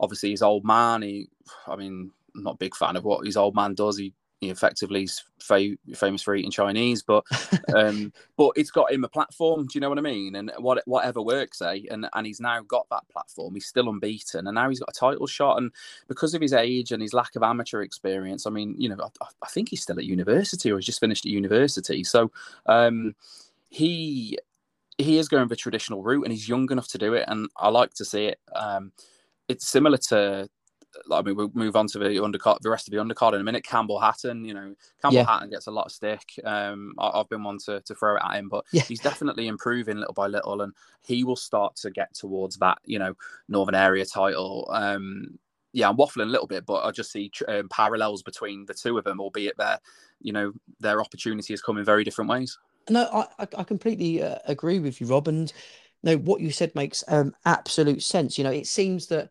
Obviously, 0.00 0.30
his 0.30 0.42
old 0.42 0.64
man. 0.64 1.02
He, 1.02 1.28
I 1.66 1.76
mean, 1.76 2.10
I'm 2.34 2.42
not 2.42 2.54
a 2.54 2.58
big 2.58 2.76
fan 2.76 2.96
of 2.96 3.04
what 3.04 3.26
his 3.26 3.36
old 3.36 3.54
man 3.54 3.74
does. 3.74 3.98
He 3.98 4.04
he 4.04 4.12
effectively 4.40 5.04
is 5.04 5.24
fa- 5.40 5.76
famous 5.94 6.22
for 6.22 6.34
eating 6.34 6.50
Chinese, 6.50 7.02
but 7.02 7.24
um, 7.74 8.12
but 8.36 8.52
it's 8.56 8.70
got 8.70 8.92
him 8.92 9.04
a 9.04 9.08
platform. 9.08 9.66
Do 9.66 9.70
you 9.74 9.80
know 9.80 9.88
what 9.88 9.98
I 9.98 10.02
mean? 10.02 10.36
And 10.36 10.52
what 10.58 10.82
whatever 10.86 11.20
works, 11.20 11.60
eh? 11.60 11.80
And 11.90 12.08
and 12.12 12.26
he's 12.26 12.40
now 12.40 12.60
got 12.62 12.86
that 12.90 13.08
platform. 13.08 13.54
He's 13.54 13.66
still 13.66 13.88
unbeaten, 13.88 14.46
and 14.46 14.54
now 14.54 14.68
he's 14.68 14.80
got 14.80 14.90
a 14.90 14.98
title 14.98 15.26
shot. 15.26 15.58
And 15.58 15.72
because 16.06 16.34
of 16.34 16.42
his 16.42 16.52
age 16.52 16.92
and 16.92 17.02
his 17.02 17.12
lack 17.14 17.34
of 17.36 17.42
amateur 17.42 17.82
experience, 17.82 18.46
I 18.46 18.50
mean, 18.50 18.74
you 18.78 18.88
know, 18.88 19.10
I, 19.20 19.26
I 19.42 19.48
think 19.48 19.70
he's 19.70 19.82
still 19.82 19.98
at 19.98 20.04
university 20.04 20.70
or 20.70 20.76
he's 20.76 20.86
just 20.86 21.00
finished 21.00 21.26
at 21.26 21.32
university. 21.32 22.04
So 22.04 22.30
um, 22.66 23.14
he 23.70 24.38
he 24.98 25.18
is 25.18 25.28
going 25.28 25.48
the 25.48 25.56
traditional 25.56 26.02
route, 26.02 26.24
and 26.24 26.32
he's 26.32 26.48
young 26.48 26.70
enough 26.70 26.88
to 26.88 26.98
do 26.98 27.14
it. 27.14 27.24
And 27.28 27.48
I 27.56 27.68
like 27.68 27.94
to 27.94 28.04
see 28.04 28.26
it. 28.26 28.40
Um, 28.54 28.92
it's 29.48 29.66
similar 29.66 29.96
to 29.96 30.48
I 31.12 31.22
mean, 31.22 31.36
we'll 31.36 31.50
move 31.54 31.76
on 31.76 31.86
to 31.88 31.98
the 31.98 32.16
undercard, 32.16 32.60
the 32.60 32.70
rest 32.70 32.88
of 32.88 32.92
the 32.92 32.98
undercard 32.98 33.34
in 33.34 33.40
a 33.40 33.44
minute. 33.44 33.64
Campbell 33.64 34.00
Hatton, 34.00 34.44
you 34.44 34.54
know, 34.54 34.74
Campbell 35.02 35.16
yeah. 35.16 35.26
Hatton 35.26 35.50
gets 35.50 35.66
a 35.66 35.70
lot 35.70 35.86
of 35.86 35.92
stick. 35.92 36.22
Um, 36.44 36.94
I, 36.98 37.18
have 37.18 37.28
been 37.28 37.44
one 37.44 37.58
to, 37.66 37.80
to 37.80 37.94
throw 37.94 38.16
it 38.16 38.22
at 38.24 38.36
him, 38.36 38.48
but 38.48 38.64
yeah. 38.72 38.82
he's 38.82 39.00
definitely 39.00 39.48
improving 39.48 39.98
little 39.98 40.14
by 40.14 40.26
little, 40.26 40.62
and 40.62 40.72
he 41.02 41.24
will 41.24 41.36
start 41.36 41.76
to 41.76 41.90
get 41.90 42.14
towards 42.14 42.56
that, 42.58 42.78
you 42.84 42.98
know, 42.98 43.14
Northern 43.48 43.74
Area 43.74 44.04
title. 44.04 44.68
Um, 44.72 45.38
yeah, 45.72 45.88
I'm 45.88 45.96
waffling 45.96 46.22
a 46.22 46.26
little 46.26 46.46
bit, 46.46 46.64
but 46.66 46.84
I 46.84 46.90
just 46.90 47.12
see 47.12 47.30
um, 47.46 47.68
parallels 47.68 48.22
between 48.22 48.64
the 48.66 48.74
two 48.74 48.96
of 48.98 49.04
them, 49.04 49.20
albeit 49.20 49.56
their, 49.58 49.78
you 50.20 50.32
know, 50.32 50.52
their 50.80 51.00
opportunity 51.00 51.52
has 51.52 51.62
come 51.62 51.78
in 51.78 51.84
very 51.84 52.04
different 52.04 52.30
ways. 52.30 52.58
No, 52.90 53.26
I, 53.38 53.46
I 53.56 53.64
completely 53.64 54.22
uh, 54.22 54.38
agree 54.46 54.78
with 54.78 55.00
you, 55.00 55.06
Rob, 55.06 55.28
and 55.28 55.52
no, 56.02 56.16
what 56.16 56.40
you 56.40 56.50
said 56.50 56.74
makes 56.74 57.04
um, 57.08 57.34
absolute 57.44 58.02
sense. 58.02 58.38
You 58.38 58.44
know, 58.44 58.50
it 58.50 58.66
seems 58.66 59.08
that 59.08 59.30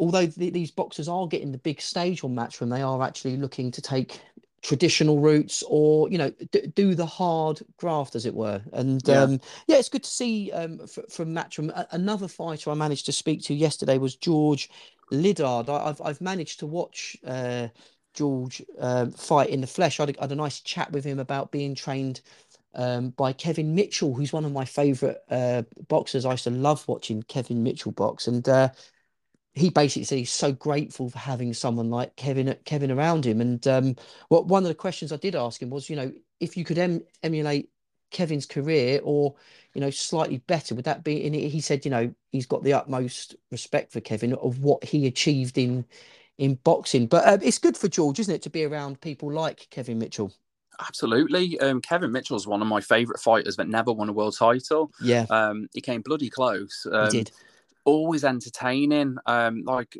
although 0.00 0.26
th- 0.26 0.52
these 0.52 0.70
boxers 0.70 1.08
are 1.08 1.28
getting 1.28 1.52
the 1.52 1.58
big 1.58 1.80
stage 1.80 2.24
on 2.24 2.34
Matchroom, 2.34 2.70
they 2.70 2.82
are 2.82 3.02
actually 3.02 3.36
looking 3.36 3.70
to 3.70 3.82
take 3.82 4.20
traditional 4.62 5.20
routes 5.20 5.64
or 5.68 6.10
you 6.10 6.18
know 6.18 6.30
d- 6.52 6.66
do 6.74 6.94
the 6.94 7.06
hard 7.06 7.60
graft 7.76 8.14
as 8.14 8.26
it 8.26 8.34
were. 8.34 8.60
And 8.72 9.06
yeah, 9.06 9.22
um, 9.22 9.40
yeah 9.66 9.76
it's 9.76 9.88
good 9.88 10.04
to 10.04 10.10
see 10.10 10.50
um, 10.52 10.80
f- 10.82 11.10
from 11.10 11.34
matchroom. 11.34 11.70
A- 11.70 11.88
another 11.92 12.28
fighter 12.28 12.70
i 12.70 12.74
managed 12.74 13.06
to 13.06 13.12
speak 13.12 13.42
to 13.44 13.54
yesterday 13.54 13.98
was 13.98 14.16
george 14.16 14.70
liddard. 15.10 15.68
I- 15.68 15.86
have 15.86 16.00
I've 16.02 16.20
managed 16.20 16.58
to 16.60 16.66
watch 16.66 17.16
uh, 17.26 17.68
george 18.12 18.62
um, 18.78 19.12
fight 19.12 19.48
in 19.50 19.60
the 19.60 19.66
flesh. 19.66 19.98
I 19.98 20.02
had, 20.04 20.16
a, 20.16 20.20
I 20.20 20.24
had, 20.24 20.32
a 20.32 20.36
nice 20.36 20.60
chat 20.60 20.92
with 20.92 21.04
him 21.04 21.18
about 21.18 21.52
being 21.52 21.74
trained 21.74 22.20
um, 22.74 23.10
by 23.10 23.32
kevin 23.32 23.74
mitchell 23.74 24.14
who's 24.14 24.32
one 24.32 24.44
of 24.44 24.52
my 24.52 24.64
favorite 24.66 25.18
uh, 25.30 25.62
boxers. 25.88 26.26
I 26.26 26.32
used 26.32 26.44
to 26.44 26.50
love 26.50 26.86
watching 26.86 27.22
kevin 27.22 27.62
mitchell 27.62 27.92
box. 27.92 28.26
And 28.26 28.46
uh, 28.46 28.68
he 29.54 29.70
basically 29.70 30.04
said 30.04 30.18
he's 30.18 30.32
so 30.32 30.52
grateful 30.52 31.08
for 31.08 31.18
having 31.18 31.52
someone 31.52 31.90
like 31.90 32.16
Kevin 32.16 32.56
Kevin 32.64 32.90
around 32.90 33.24
him. 33.24 33.40
And 33.40 33.66
um, 33.66 33.96
what 34.28 34.46
one 34.46 34.62
of 34.62 34.68
the 34.68 34.74
questions 34.74 35.12
I 35.12 35.16
did 35.16 35.34
ask 35.34 35.60
him 35.60 35.70
was, 35.70 35.90
you 35.90 35.96
know, 35.96 36.12
if 36.38 36.56
you 36.56 36.64
could 36.64 36.78
em- 36.78 37.02
emulate 37.22 37.70
Kevin's 38.10 38.46
career 38.46 39.00
or 39.02 39.34
you 39.74 39.80
know 39.80 39.90
slightly 39.90 40.38
better, 40.38 40.74
would 40.74 40.84
that 40.84 41.04
be? 41.04 41.26
And 41.26 41.34
he 41.34 41.60
said, 41.60 41.84
you 41.84 41.90
know, 41.90 42.14
he's 42.30 42.46
got 42.46 42.62
the 42.62 42.72
utmost 42.72 43.36
respect 43.50 43.92
for 43.92 44.00
Kevin 44.00 44.34
of 44.34 44.60
what 44.60 44.84
he 44.84 45.06
achieved 45.06 45.58
in 45.58 45.84
in 46.38 46.54
boxing. 46.54 47.06
But 47.06 47.26
uh, 47.26 47.38
it's 47.42 47.58
good 47.58 47.76
for 47.76 47.88
George, 47.88 48.18
isn't 48.20 48.34
it, 48.34 48.42
to 48.42 48.50
be 48.50 48.64
around 48.64 49.00
people 49.00 49.30
like 49.30 49.66
Kevin 49.70 49.98
Mitchell? 49.98 50.32
Absolutely. 50.80 51.60
Um, 51.60 51.80
Kevin 51.82 52.10
Mitchell's 52.10 52.46
one 52.46 52.62
of 52.62 52.68
my 52.68 52.80
favourite 52.80 53.20
fighters 53.20 53.56
that 53.56 53.68
never 53.68 53.92
won 53.92 54.08
a 54.08 54.12
world 54.12 54.36
title. 54.38 54.90
Yeah, 55.02 55.26
Um, 55.28 55.68
he 55.74 55.82
came 55.82 56.00
bloody 56.00 56.30
close. 56.30 56.86
Um, 56.90 57.04
he 57.06 57.18
did. 57.18 57.32
Always 57.90 58.24
entertaining. 58.24 59.16
Um, 59.26 59.64
like 59.64 59.98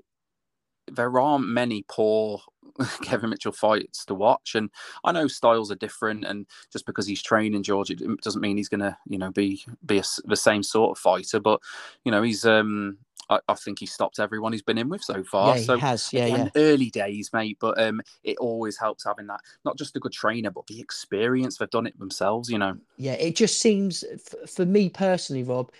there 0.90 1.18
aren't 1.18 1.46
many 1.46 1.84
poor 1.88 2.40
Kevin 3.02 3.30
Mitchell 3.30 3.52
fights 3.52 4.04
to 4.06 4.14
watch, 4.14 4.54
and 4.54 4.70
I 5.04 5.12
know 5.12 5.26
styles 5.26 5.70
are 5.70 5.76
different, 5.76 6.24
and 6.24 6.46
just 6.72 6.86
because 6.86 7.06
he's 7.06 7.22
training 7.22 7.62
George, 7.62 7.90
it 7.90 8.00
doesn't 8.22 8.40
mean 8.40 8.56
he's 8.56 8.68
gonna, 8.68 8.96
you 9.06 9.18
know, 9.18 9.30
be 9.30 9.64
be 9.84 9.98
a 9.98 10.04
the 10.24 10.36
same 10.36 10.62
sort 10.62 10.96
of 10.96 11.02
fighter. 11.02 11.40
But 11.40 11.60
you 12.04 12.12
know, 12.12 12.22
he's 12.22 12.44
um, 12.46 12.98
I, 13.28 13.38
I 13.48 13.54
think 13.54 13.78
he 13.78 13.86
stopped 13.86 14.18
everyone 14.18 14.52
he's 14.52 14.62
been 14.62 14.78
in 14.78 14.88
with 14.88 15.02
so 15.02 15.22
far. 15.22 15.56
Yeah, 15.56 15.62
so 15.62 15.78
has. 15.78 16.12
Yeah, 16.12 16.26
again, 16.26 16.50
yeah. 16.54 16.62
early 16.62 16.90
days, 16.90 17.30
mate. 17.32 17.58
But 17.60 17.80
um, 17.80 18.00
it 18.24 18.36
always 18.38 18.76
helps 18.76 19.04
having 19.04 19.26
that 19.28 19.40
not 19.64 19.78
just 19.78 19.96
a 19.96 20.00
good 20.00 20.12
trainer, 20.12 20.50
but 20.50 20.66
the 20.66 20.80
experience. 20.80 21.56
They've 21.56 21.70
done 21.70 21.86
it 21.86 21.98
themselves, 21.98 22.50
you 22.50 22.58
know. 22.58 22.76
Yeah, 22.96 23.14
it 23.14 23.36
just 23.36 23.60
seems 23.60 24.04
f- 24.12 24.50
for 24.50 24.66
me 24.66 24.88
personally, 24.88 25.44
Rob, 25.44 25.70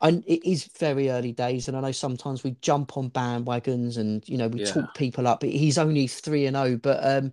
and 0.00 0.24
it 0.26 0.48
is 0.48 0.64
very 0.78 1.10
early 1.10 1.32
days, 1.32 1.68
and 1.68 1.76
I 1.76 1.80
know 1.80 1.92
sometimes 1.92 2.44
we 2.44 2.52
jump 2.60 2.96
on 2.96 3.10
bandwagons 3.10 3.98
and 3.98 4.26
you 4.28 4.38
know 4.38 4.48
we 4.48 4.60
Yeah. 4.60 4.72
talk 4.72 4.94
people 4.94 5.26
up. 5.26 5.42
He's 5.42 5.78
only 5.78 6.06
three 6.06 6.46
and 6.46 6.56
zero, 6.56 6.76
but 6.76 7.00
um, 7.04 7.32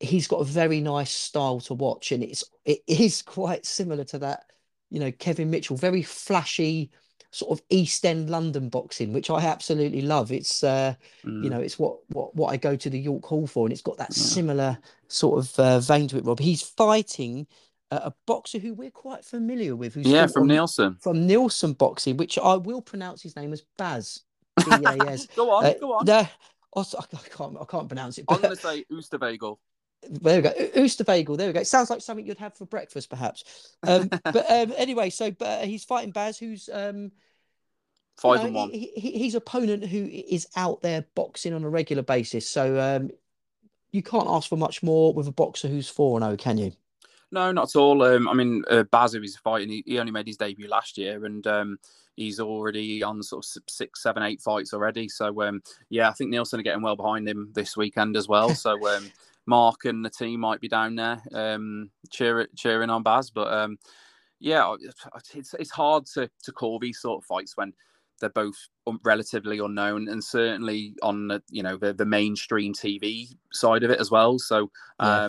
he's 0.00 0.26
got 0.26 0.40
a 0.40 0.44
very 0.44 0.80
nice 0.80 1.10
style 1.12 1.60
to 1.60 1.74
watch, 1.74 2.12
and 2.12 2.22
it's 2.22 2.44
it 2.64 2.80
is 2.86 3.22
quite 3.22 3.66
similar 3.66 4.04
to 4.04 4.18
that. 4.20 4.44
You 4.90 5.00
know, 5.00 5.12
Kevin 5.12 5.50
Mitchell, 5.50 5.76
very 5.76 6.02
flashy, 6.02 6.90
sort 7.32 7.58
of 7.58 7.64
East 7.70 8.06
End 8.06 8.30
London 8.30 8.68
boxing, 8.70 9.12
which 9.12 9.28
I 9.30 9.44
absolutely 9.44 10.00
love. 10.02 10.32
It's 10.32 10.64
uh, 10.64 10.94
you 11.40 11.50
Mm. 11.50 11.50
know, 11.50 11.60
it's 11.60 11.78
what 11.78 11.98
what 12.08 12.34
what 12.34 12.52
I 12.52 12.56
go 12.56 12.76
to 12.76 12.90
the 12.90 12.98
York 12.98 13.24
Hall 13.26 13.46
for, 13.46 13.66
and 13.66 13.72
it's 13.72 13.82
got 13.82 13.98
that 13.98 14.14
Yeah. 14.14 14.22
similar 14.22 14.78
sort 15.08 15.38
of 15.38 15.58
uh, 15.60 15.80
vein 15.80 16.08
to 16.08 16.18
it. 16.18 16.24
Rob, 16.24 16.40
he's 16.40 16.62
fighting 16.62 17.46
a, 17.90 18.12
boxer 18.26 18.58
who 18.58 18.74
we're 18.74 18.90
quite 18.90 19.24
familiar 19.24 19.76
with, 19.76 19.94
who's 19.94 20.06
yeah, 20.06 20.26
from 20.26 20.42
on- 20.42 20.48
Nielsen. 20.48 20.96
from 21.00 21.26
Nielsen 21.26 21.72
Boxing, 21.72 22.16
which 22.16 22.38
I 22.38 22.54
will 22.56 22.82
pronounce 22.82 23.22
his 23.22 23.36
name 23.36 23.52
as 23.52 23.62
Baz. 23.78 24.22
B-A-S. 24.56 25.26
go 25.36 25.50
on, 25.50 25.66
Uh, 25.66 25.74
go 25.78 25.92
on. 25.92 26.04
No, 26.06 26.26
I 26.76 26.84
can't 27.36 27.56
I 27.60 27.64
can't 27.64 27.88
pronounce 27.88 28.18
it. 28.18 28.26
But... 28.26 28.36
I'm 28.36 28.42
going 28.42 28.56
to 28.56 28.60
say 28.60 28.84
Oostervagel. 28.92 29.58
there 30.10 30.36
we 30.36 30.42
go. 30.42 30.52
Oostervagel. 30.52 31.36
There 31.36 31.46
we 31.48 31.52
go. 31.52 31.60
It 31.60 31.66
sounds 31.66 31.90
like 31.90 32.00
something 32.00 32.26
you'd 32.26 32.38
have 32.38 32.54
for 32.54 32.66
breakfast, 32.66 33.10
perhaps. 33.10 33.76
Um, 33.82 34.08
but 34.24 34.50
um, 34.50 34.72
anyway, 34.76 35.10
so 35.10 35.30
but 35.30 35.64
he's 35.64 35.84
fighting 35.84 36.10
Baz, 36.10 36.38
who's 36.38 36.68
um, 36.72 37.02
you 37.04 37.10
Five 38.16 38.40
know, 38.40 38.46
and 38.46 38.54
one. 38.54 38.70
He, 38.70 38.92
he, 38.96 39.10
he's 39.12 39.34
opponent 39.34 39.84
who 39.84 40.06
is 40.06 40.48
out 40.56 40.80
there 40.80 41.04
boxing 41.14 41.52
on 41.52 41.64
a 41.64 41.68
regular 41.68 42.02
basis. 42.02 42.48
So 42.48 42.80
um, 42.80 43.10
you 43.90 44.02
can't 44.02 44.28
ask 44.28 44.48
for 44.48 44.56
much 44.56 44.82
more 44.82 45.12
with 45.12 45.28
a 45.28 45.32
boxer 45.32 45.68
who's 45.68 45.88
four 45.88 46.18
and 46.18 46.24
zero, 46.24 46.36
can 46.36 46.58
you? 46.58 46.72
No, 47.36 47.52
not 47.52 47.68
at 47.68 47.78
all. 47.78 48.02
Um, 48.02 48.30
I 48.30 48.32
mean, 48.32 48.64
uh, 48.70 48.84
Baz, 48.84 49.12
who 49.12 49.20
he's 49.20 49.36
fighting, 49.36 49.68
he, 49.68 49.84
he 49.84 49.98
only 49.98 50.10
made 50.10 50.26
his 50.26 50.38
debut 50.38 50.68
last 50.68 50.96
year, 50.96 51.26
and 51.26 51.46
um, 51.46 51.78
he's 52.16 52.40
already 52.40 53.02
on 53.02 53.22
sort 53.22 53.44
of 53.44 53.62
six, 53.68 54.02
seven, 54.02 54.22
eight 54.22 54.40
fights 54.40 54.72
already. 54.72 55.06
So, 55.06 55.42
um, 55.42 55.60
yeah, 55.90 56.08
I 56.08 56.12
think 56.14 56.30
Nielsen 56.30 56.60
are 56.60 56.62
getting 56.62 56.80
well 56.80 56.96
behind 56.96 57.28
him 57.28 57.50
this 57.54 57.76
weekend 57.76 58.16
as 58.16 58.26
well. 58.26 58.54
so, 58.54 58.88
um, 58.96 59.12
Mark 59.44 59.84
and 59.84 60.02
the 60.02 60.08
team 60.08 60.40
might 60.40 60.62
be 60.62 60.68
down 60.68 60.96
there 60.96 61.20
um, 61.34 61.90
cheer, 62.10 62.48
cheering 62.56 62.88
on 62.88 63.02
Baz. 63.02 63.28
But 63.28 63.52
um, 63.52 63.76
yeah, 64.40 64.74
it's 65.34 65.52
it's 65.52 65.70
hard 65.70 66.06
to 66.14 66.30
to 66.44 66.52
call 66.52 66.78
these 66.78 67.00
sort 67.02 67.22
of 67.22 67.26
fights 67.26 67.54
when 67.54 67.74
they're 68.18 68.30
both 68.30 68.56
relatively 69.04 69.58
unknown, 69.58 70.08
and 70.08 70.24
certainly 70.24 70.94
on 71.02 71.28
the 71.28 71.42
you 71.50 71.62
know 71.62 71.76
the 71.76 71.92
the 71.92 72.06
mainstream 72.06 72.72
TV 72.72 73.28
side 73.52 73.82
of 73.82 73.90
it 73.90 74.00
as 74.00 74.10
well. 74.10 74.38
So. 74.38 74.70
Yeah. 75.02 75.28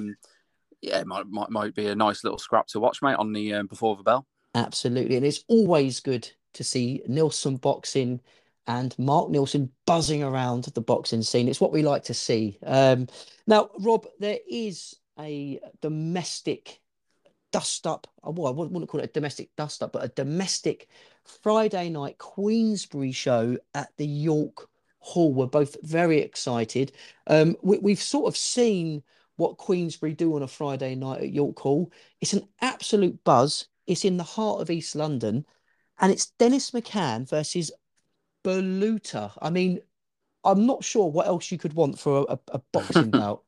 Yeah, 0.87 0.99
it 0.99 1.07
might, 1.07 1.27
might 1.27 1.49
might 1.49 1.75
be 1.75 1.87
a 1.87 1.95
nice 1.95 2.23
little 2.23 2.39
scrap 2.39 2.67
to 2.67 2.79
watch, 2.79 3.01
mate, 3.01 3.15
on 3.15 3.33
the 3.33 3.53
um, 3.53 3.67
before 3.67 3.95
the 3.95 4.03
bell. 4.03 4.25
Absolutely. 4.55 5.17
And 5.17 5.25
it's 5.25 5.43
always 5.47 5.99
good 5.99 6.29
to 6.53 6.63
see 6.63 7.01
Nilsson 7.07 7.57
boxing 7.57 8.19
and 8.65 8.97
Mark 8.97 9.29
Nilsson 9.29 9.71
buzzing 9.85 10.23
around 10.23 10.65
the 10.65 10.81
boxing 10.81 11.21
scene. 11.21 11.47
It's 11.47 11.61
what 11.61 11.71
we 11.71 11.83
like 11.83 12.03
to 12.05 12.13
see. 12.13 12.57
Um, 12.65 13.07
now, 13.45 13.69
Rob, 13.79 14.05
there 14.19 14.39
is 14.49 14.95
a 15.19 15.59
domestic 15.81 16.81
dust 17.51 17.87
up. 17.87 18.07
uh, 18.25 18.31
Well, 18.31 18.47
I 18.47 18.55
wouldn't 18.55 18.89
call 18.89 19.01
it 19.01 19.09
a 19.09 19.13
domestic 19.13 19.49
dust 19.55 19.83
up, 19.83 19.93
but 19.93 20.03
a 20.03 20.09
domestic 20.09 20.89
Friday 21.23 21.89
night 21.89 22.17
Queensberry 22.17 23.11
show 23.11 23.57
at 23.73 23.95
the 23.97 24.07
York 24.07 24.67
Hall. 24.99 25.33
We're 25.33 25.47
both 25.47 25.77
very 25.83 26.19
excited. 26.19 26.91
Um, 27.27 27.55
we, 27.61 27.77
we've 27.77 28.01
sort 28.01 28.27
of 28.27 28.35
seen 28.35 29.03
what 29.37 29.57
Queensberry 29.57 30.13
do 30.13 30.35
on 30.35 30.43
a 30.43 30.47
Friday 30.47 30.95
night 30.95 31.21
at 31.21 31.33
York 31.33 31.57
Hall. 31.59 31.91
It's 32.21 32.33
an 32.33 32.47
absolute 32.61 33.23
buzz. 33.23 33.67
It's 33.87 34.05
in 34.05 34.17
the 34.17 34.23
heart 34.23 34.61
of 34.61 34.69
East 34.69 34.95
London, 34.95 35.45
and 35.99 36.11
it's 36.11 36.27
Dennis 36.37 36.71
McCann 36.71 37.27
versus 37.29 37.71
Baluta. 38.43 39.31
I 39.41 39.49
mean, 39.49 39.79
I'm 40.43 40.65
not 40.65 40.83
sure 40.83 41.09
what 41.09 41.27
else 41.27 41.51
you 41.51 41.57
could 41.57 41.73
want 41.73 41.99
for 41.99 42.25
a, 42.29 42.39
a 42.49 42.59
boxing 42.71 43.11
bout. 43.11 43.43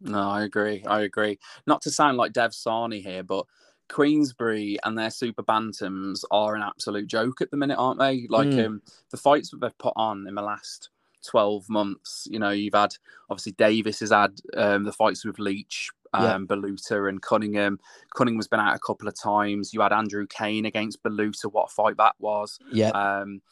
No, 0.00 0.28
I 0.28 0.42
agree. 0.44 0.84
I 0.86 1.02
agree. 1.02 1.38
Not 1.66 1.82
to 1.82 1.90
sound 1.90 2.16
like 2.18 2.32
Dev 2.32 2.50
Sahni 2.50 3.02
here, 3.02 3.22
but 3.22 3.46
Queensberry 3.88 4.78
and 4.84 4.98
their 4.98 5.10
super 5.10 5.42
bantams 5.42 6.24
are 6.30 6.54
an 6.54 6.62
absolute 6.62 7.06
joke 7.06 7.40
at 7.40 7.50
the 7.50 7.56
minute, 7.56 7.76
aren't 7.78 7.98
they? 8.00 8.26
Like 8.28 8.48
Mm. 8.48 8.66
um, 8.66 8.82
the 9.10 9.16
fights 9.16 9.50
that 9.50 9.60
they've 9.60 9.78
put 9.78 9.94
on 9.96 10.26
in 10.26 10.34
the 10.34 10.42
last 10.42 10.90
12 11.26 11.68
months, 11.68 12.26
you 12.30 12.38
know, 12.38 12.50
you've 12.50 12.74
had 12.74 12.94
obviously 13.30 13.52
Davies 13.52 14.00
has 14.00 14.10
had 14.10 14.40
um, 14.56 14.84
the 14.84 14.92
fights 14.92 15.24
with 15.24 15.38
Leach, 15.38 15.90
Yeah. 16.14 16.34
um, 16.34 16.46
Baluta, 16.46 17.08
and 17.08 17.20
Cunningham. 17.20 17.78
Cunningham's 18.16 18.48
been 18.48 18.60
out 18.60 18.76
a 18.76 18.80
couple 18.80 19.08
of 19.08 19.20
times. 19.20 19.74
You 19.74 19.80
had 19.80 19.92
Andrew 19.92 20.26
Cain 20.26 20.64
against 20.66 21.02
Baluta. 21.02 21.46
What 21.52 21.70
a 21.70 21.74
fight 21.74 21.96
that 21.98 22.14
was. 22.18 22.58
Yeah, 22.72 22.90
Um, 22.90 23.42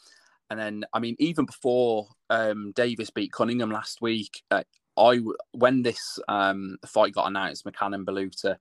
and 0.49 0.59
then, 0.59 0.85
I 0.93 0.99
mean, 0.99 1.15
even 1.19 1.45
before 1.45 2.07
um, 2.29 2.71
Davies 2.75 3.09
beat 3.09 3.31
Cunningham 3.31 3.71
last 3.71 4.01
week, 4.01 4.43
uh, 4.51 4.63
I 4.97 5.19
when 5.51 5.81
this 5.81 6.19
um, 6.27 6.77
fight 6.85 7.13
got 7.13 7.27
announced, 7.27 7.65
McCann 7.65 7.95
and 7.95 8.05
Baluta, 8.07 8.57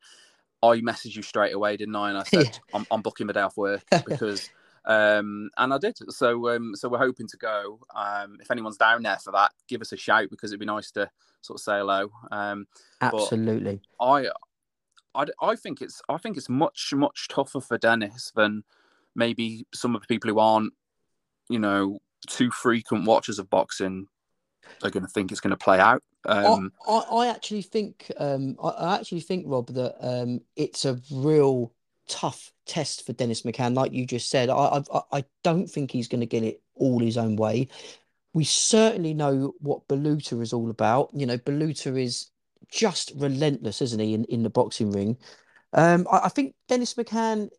I 0.63 0.81
messaged 0.81 1.15
you 1.15 1.23
straight 1.23 1.55
away, 1.55 1.77
didn't 1.77 1.95
I? 1.95 2.09
And 2.09 2.19
I 2.19 2.23
said 2.25 2.47
Yeah. 2.47 2.59
I'm, 2.73 2.87
I'm 2.91 3.03
booking 3.03 3.27
the 3.27 3.35
day 3.35 3.43
off 3.43 3.57
work 3.57 3.85
because, 4.07 4.51
um, 4.87 5.51
and 5.57 5.73
I 5.73 5.79
did. 5.79 5.97
So, 6.11 6.55
um, 6.55 6.75
so 6.75 6.89
we're 6.89 6.99
hoping 6.99 7.27
to 7.29 7.37
go. 7.37 7.81
Um, 7.95 8.39
if 8.41 8.51
anyone's 8.51 8.77
down 8.77 9.03
there 9.03 9.19
for 9.19 9.33
that, 9.33 9.53
give 9.69 9.81
us 9.81 9.93
a 9.93 9.97
shout 9.97 10.29
because 10.31 10.51
it'd 10.51 10.61
be 10.61 10.67
nice 10.67 10.91
to 10.93 11.11
sort 11.41 11.59
of 11.59 11.63
say 11.63 11.79
hello. 11.79 12.11
Um, 12.31 12.67
absolutely. 13.01 13.81
I, 14.01 14.29
I, 15.15 15.27
I 15.41 15.57
think 15.57 15.81
it's 15.81 16.03
I 16.09 16.17
think 16.17 16.37
it's 16.37 16.49
much 16.49 16.93
much 16.95 17.29
tougher 17.29 17.61
for 17.61 17.79
Dennis 17.79 18.33
than 18.35 18.65
maybe 19.15 19.67
some 19.73 19.95
of 19.95 20.03
the 20.03 20.07
people 20.07 20.29
who 20.31 20.39
aren't, 20.39 20.73
you 21.49 21.59
know, 21.59 21.99
too 22.27 22.51
frequent 22.51 23.07
watchers 23.07 23.39
of 23.39 23.49
boxing 23.51 24.09
are 24.83 24.91
going 24.91 25.05
to 25.05 25.11
think 25.11 25.31
it's 25.31 25.41
going 25.41 25.51
to 25.51 25.57
play 25.57 25.79
out. 25.79 26.03
Um, 26.27 26.73
I, 26.89 26.93
I, 26.93 26.99
I 26.99 27.27
actually 27.29 27.63
think 27.63 28.11
um, 28.17 28.57
I, 28.63 28.69
I 28.69 28.95
actually 28.97 29.21
think 29.21 29.45
Rob 29.47 29.69
that 29.75 29.97
um, 30.01 30.41
it's 30.57 30.85
a 30.85 30.99
real 31.11 31.73
tough 32.09 32.53
test 32.67 33.07
for 33.07 33.13
Dennis 33.13 33.43
McCann, 33.43 33.75
like 33.75 33.93
you 33.93 34.07
just 34.07 34.31
said. 34.31 34.49
I 34.51 34.83
I, 34.93 35.01
I 35.13 35.25
don't 35.43 35.69
think 35.69 35.91
he's 35.91 36.09
going 36.09 36.21
to 36.21 36.27
get 36.27 36.43
it 36.43 36.61
all 36.75 37.01
his 37.01 37.17
own 37.17 37.37
way. 37.37 37.69
We 38.33 38.45
certainly 38.45 39.15
know 39.15 39.55
what 39.61 39.87
Baluta 39.87 40.41
is 40.43 40.53
all 40.53 40.71
about. 40.71 41.11
You 41.15 41.27
know, 41.27 41.39
Baluta 41.39 42.01
is 42.01 42.31
just 42.69 43.13
relentless, 43.15 43.81
isn't 43.81 44.01
he, 44.01 44.15
in, 44.15 44.25
in 44.25 44.43
the 44.43 44.51
boxing 44.51 44.91
ring? 44.91 45.17
Um, 45.73 46.07
I, 46.11 46.23
I 46.25 46.29
think 46.29 46.55
Dennis 46.69 46.95
McCann, 46.95 47.51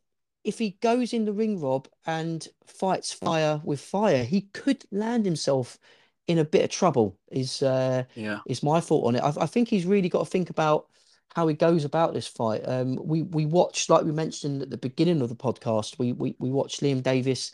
if 0.44 0.60
he 0.60 0.72
goes 0.82 1.14
in 1.14 1.26
the 1.26 1.34
ring, 1.34 1.62
Rob, 1.62 1.88
and 2.06 2.46
fights 2.66 3.14
fire 3.14 3.62
with 3.64 3.80
fire, 3.80 4.24
he 4.24 4.42
could 4.54 4.84
land 4.92 5.26
himself 5.26 5.80
in 6.28 6.40
a 6.40 6.46
bit 6.46 6.64
of 6.64 6.70
trouble. 6.70 7.18
Is 7.32 7.62
uh, 7.62 8.04
yeah, 8.16 8.40
is 8.46 8.64
my 8.64 8.82
thought 8.82 9.08
on 9.08 9.16
it. 9.16 9.24
I, 9.24 9.34
I 9.44 9.46
think 9.46 9.70
he's 9.70 9.86
really 9.86 10.10
got 10.10 10.20
to 10.20 10.30
think 10.30 10.50
about 10.50 10.88
how 11.36 11.48
he 11.48 11.54
goes 11.54 11.84
about 11.84 12.14
this 12.14 12.28
fight. 12.28 12.62
Um, 12.66 12.96
we 12.96 13.24
we 13.24 13.46
watched, 13.46 13.90
like 13.90 14.06
we 14.06 14.14
mentioned 14.14 14.62
at 14.62 14.70
the 14.70 14.78
beginning 14.78 15.22
of 15.22 15.30
the 15.30 15.36
podcast, 15.36 16.00
we 16.00 16.14
we 16.14 16.36
we 16.40 16.50
watched 16.50 16.82
Liam 16.82 17.04
Davies 17.04 17.52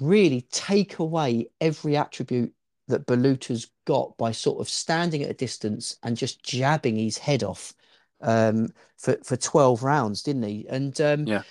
really 0.00 0.46
take 0.50 0.98
away 0.98 1.50
every 1.60 1.96
attribute 1.96 2.52
that 2.88 3.06
Baluta's 3.06 3.70
got 3.84 4.16
by 4.16 4.32
sort 4.32 4.60
of 4.60 4.68
standing 4.68 5.22
at 5.22 5.30
a 5.30 5.34
distance 5.34 5.98
and 6.02 6.16
just 6.16 6.42
jabbing 6.42 6.96
his 6.96 7.18
head 7.18 7.44
off 7.44 7.74
um, 8.22 8.68
for 8.96 9.18
for 9.22 9.36
twelve 9.36 9.82
rounds, 9.82 10.22
didn't 10.22 10.44
he? 10.44 10.66
And 10.68 10.98
um, 11.00 11.26
Yeah. 11.26 11.42